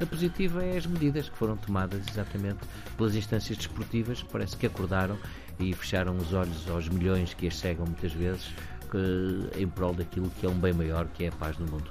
A 0.00 0.06
positiva 0.06 0.62
é 0.62 0.76
as 0.76 0.86
medidas 0.86 1.28
que 1.28 1.36
foram 1.36 1.56
tomadas 1.56 2.02
exatamente 2.08 2.58
pelas 2.96 3.14
instâncias 3.14 3.58
desportivas 3.58 4.22
que 4.22 4.28
parece 4.28 4.56
que 4.56 4.66
acordaram 4.66 5.16
e 5.58 5.72
fecharam 5.72 6.16
os 6.16 6.32
olhos 6.32 6.68
aos 6.68 6.88
milhões 6.88 7.32
que 7.32 7.46
as 7.46 7.56
cegam 7.56 7.86
muitas 7.86 8.12
vezes 8.12 8.52
que, 8.90 9.60
em 9.60 9.66
prol 9.66 9.94
daquilo 9.94 10.30
que 10.38 10.46
é 10.46 10.48
um 10.48 10.54
bem 10.54 10.72
maior, 10.72 11.06
que 11.14 11.24
é 11.24 11.28
a 11.28 11.32
paz 11.32 11.58
no 11.58 11.66
mundo. 11.66 11.90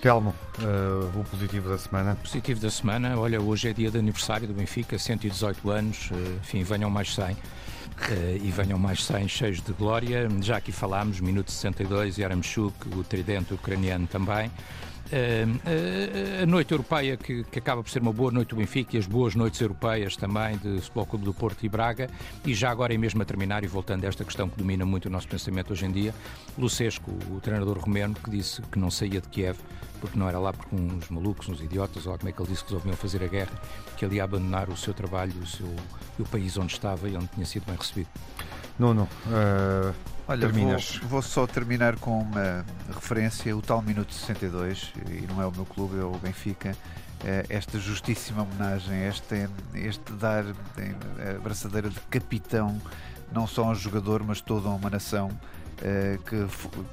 Telmo, 0.00 0.34
uh, 0.58 1.18
o 1.18 1.24
positivo 1.24 1.70
da 1.70 1.78
semana? 1.78 2.14
Positivo 2.16 2.60
da 2.60 2.70
semana, 2.70 3.18
olha, 3.18 3.40
hoje 3.40 3.70
é 3.70 3.72
dia 3.72 3.90
de 3.90 3.98
aniversário 3.98 4.46
do 4.46 4.52
Benfica, 4.52 4.98
118 4.98 5.70
anos, 5.70 6.10
uh, 6.10 6.14
enfim, 6.42 6.62
venham 6.62 6.90
mais 6.90 7.14
100. 7.14 7.32
Uh, 7.32 7.36
e 8.42 8.50
venham 8.50 8.78
mais 8.78 9.02
100 9.04 9.28
cheios 9.28 9.60
de 9.62 9.72
glória. 9.72 10.28
Já 10.42 10.58
aqui 10.58 10.72
falámos, 10.72 11.20
minuto 11.20 11.50
62, 11.50 12.18
Yaramchuk, 12.18 12.74
o 12.94 13.02
tridente 13.02 13.54
ucraniano 13.54 14.06
também. 14.06 14.50
Uh, 15.04 15.50
uh, 15.50 16.42
a 16.42 16.46
noite 16.46 16.72
europeia, 16.72 17.16
que, 17.16 17.44
que, 17.44 17.58
acaba 17.58 17.82
por 17.82 17.90
ser 17.90 18.00
uma 18.00 18.12
boa 18.12 18.30
noite 18.30 18.48
do 18.48 18.56
Benfica, 18.56 18.96
e 18.96 18.98
as 18.98 19.06
boas 19.06 19.34
noites 19.34 19.60
europeias 19.60 20.16
também 20.16 20.56
de 20.56 20.80
Futebol 20.80 21.06
Clube 21.06 21.24
do 21.26 21.34
Porto 21.34 21.64
e 21.64 21.68
Braga, 21.68 22.08
e 22.44 22.54
já 22.54 22.70
agora, 22.70 22.94
e 22.94 22.98
mesmo 22.98 23.20
a 23.20 23.24
terminar, 23.24 23.64
e 23.64 23.66
voltando 23.66 24.04
a 24.04 24.08
esta 24.08 24.24
questão 24.24 24.48
que 24.48 24.56
domina 24.56 24.86
muito 24.86 25.06
o 25.06 25.10
nosso 25.10 25.28
pensamento 25.28 25.72
hoje 25.72 25.84
em 25.84 25.92
dia, 25.92 26.14
Lucesco, 26.56 27.10
o 27.30 27.40
treinador 27.40 27.78
romeno, 27.78 28.14
que 28.14 28.30
disse 28.30 28.62
que 28.62 28.78
não 28.78 28.90
saía 28.90 29.20
de 29.20 29.28
Kiev, 29.28 29.58
porque 30.00 30.18
não 30.18 30.28
era 30.28 30.38
lá 30.38 30.52
porque 30.52 30.74
uns 30.74 31.08
malucos, 31.10 31.48
uns 31.48 31.60
idiotas, 31.60 32.06
ou 32.06 32.16
como 32.16 32.28
é 32.28 32.32
que 32.32 32.40
ele 32.40 32.48
disse 32.48 32.64
que 32.64 32.70
resolviam 32.70 32.96
fazer 32.96 33.22
a 33.22 33.28
guerra, 33.28 33.52
que 33.96 34.04
ele 34.04 34.16
ia 34.16 34.24
abandonar 34.24 34.70
o 34.70 34.76
seu 34.76 34.94
trabalho, 34.94 35.34
o, 35.40 35.46
seu, 35.46 35.66
o 36.18 36.24
país 36.24 36.56
onde 36.56 36.72
estava 36.72 37.08
e 37.08 37.16
onde 37.16 37.28
tinha 37.28 37.46
sido 37.46 37.66
bem 37.66 37.76
recebido. 37.76 38.08
Nuno, 38.78 39.08
uh, 39.26 39.94
Olha, 40.26 40.48
vou, 40.48 40.76
vou, 41.08 41.22
só 41.22 41.46
terminar 41.46 41.96
com 41.96 42.18
uma 42.20 42.64
referência, 42.92 43.54
o 43.54 43.60
tal 43.60 43.82
minuto 43.82 44.12
62, 44.12 44.92
e 45.10 45.26
não 45.26 45.40
é 45.40 45.46
o 45.46 45.52
meu 45.52 45.66
clube, 45.66 45.98
é 45.98 46.02
o 46.02 46.12
Benfica, 46.12 46.74
eh, 47.22 47.44
esta 47.48 47.78
justíssima 47.78 48.42
homenagem, 48.42 49.06
este, 49.06 49.48
este 49.74 50.12
dar 50.14 50.44
a 50.44 51.38
braçadeira 51.40 51.90
de 51.90 52.00
capitão, 52.10 52.80
não 53.32 53.46
só 53.46 53.64
a 53.64 53.70
um 53.70 53.74
jogador, 53.74 54.22
mas 54.22 54.40
toda 54.40 54.68
uma 54.70 54.88
nação, 54.88 55.30
eh, 55.82 56.18
que, 56.26 56.46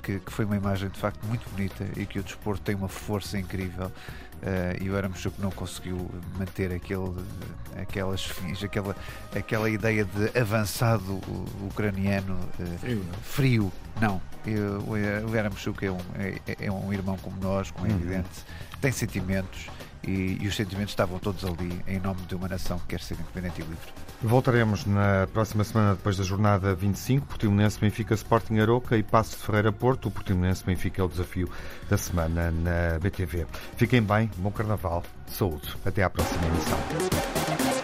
que, 0.03 0.19
que, 0.19 0.31
foi 0.31 0.43
uma 0.43 0.57
imagem 0.57 0.89
de 0.89 0.99
facto 0.99 1.25
muito 1.25 1.49
bonita 1.49 1.85
e 1.95 2.05
que 2.05 2.19
o 2.19 2.23
desporto 2.23 2.61
tem 2.61 2.75
uma 2.75 2.89
força 2.89 3.37
incrível. 3.37 3.91
Uh, 4.41 4.83
e 4.83 4.89
o 4.89 4.97
Aramchuk 4.97 5.39
não 5.39 5.51
conseguiu 5.51 6.09
manter 6.37 6.71
aquele, 6.73 7.13
aquelas 7.79 8.25
fins, 8.25 8.63
aquela, 8.63 8.95
aquela 9.35 9.69
ideia 9.69 10.03
de 10.03 10.39
avançado 10.39 11.19
ucraniano 11.67 12.39
frio, 12.79 13.03
não? 13.03 13.13
frio. 13.21 13.71
Não, 14.01 14.21
eu, 14.45 14.81
o 15.29 15.37
Aramchuk 15.37 15.85
é 15.85 15.91
um, 15.91 15.99
é, 16.15 16.65
é, 16.65 16.71
um 16.71 16.91
irmão 16.91 17.17
como 17.21 17.37
nós, 17.39 17.69
como 17.69 17.85
é 17.85 17.91
uhum. 17.91 17.97
evidente, 17.97 18.29
tem 18.81 18.91
sentimentos 18.91 19.67
e, 20.03 20.37
e, 20.41 20.47
os 20.47 20.55
sentimentos 20.55 20.91
estavam 20.91 21.19
todos 21.19 21.43
ali 21.45 21.81
em 21.87 21.99
nome 21.99 22.21
de 22.21 22.35
uma 22.35 22.47
nação 22.47 22.79
que 22.79 22.87
quer 22.87 23.01
ser 23.01 23.15
independente 23.15 23.61
e 23.61 23.63
livre. 23.63 23.93
Voltaremos 24.21 24.85
na 24.85 25.27
próxima 25.31 25.63
semana 25.63 25.95
depois 25.95 26.17
da 26.17 26.23
jornada 26.23 26.73
25, 26.73 27.27
Portimonense 27.27 27.79
Benfica 27.79 28.13
Sporting 28.13 28.59
Aroca 28.59 28.97
e 28.97 29.03
Passo 29.03 29.37
de 29.37 29.43
Ferreira 29.43 29.71
Porto. 29.71 30.07
O 30.07 30.11
Portimonense 30.11 30.63
Benfica 30.63 31.01
é 31.01 31.05
o 31.05 31.07
desafio 31.07 31.49
da 31.89 31.97
semana 31.97 32.51
na 32.51 32.99
BTV. 32.99 33.45
Fiquem 33.75 34.01
bem, 34.01 34.29
bom 34.37 34.51
carnaval, 34.51 35.03
saúde. 35.27 35.75
Até 35.85 36.03
à 36.03 36.09
próxima 36.09 36.45
emissão. 36.47 37.80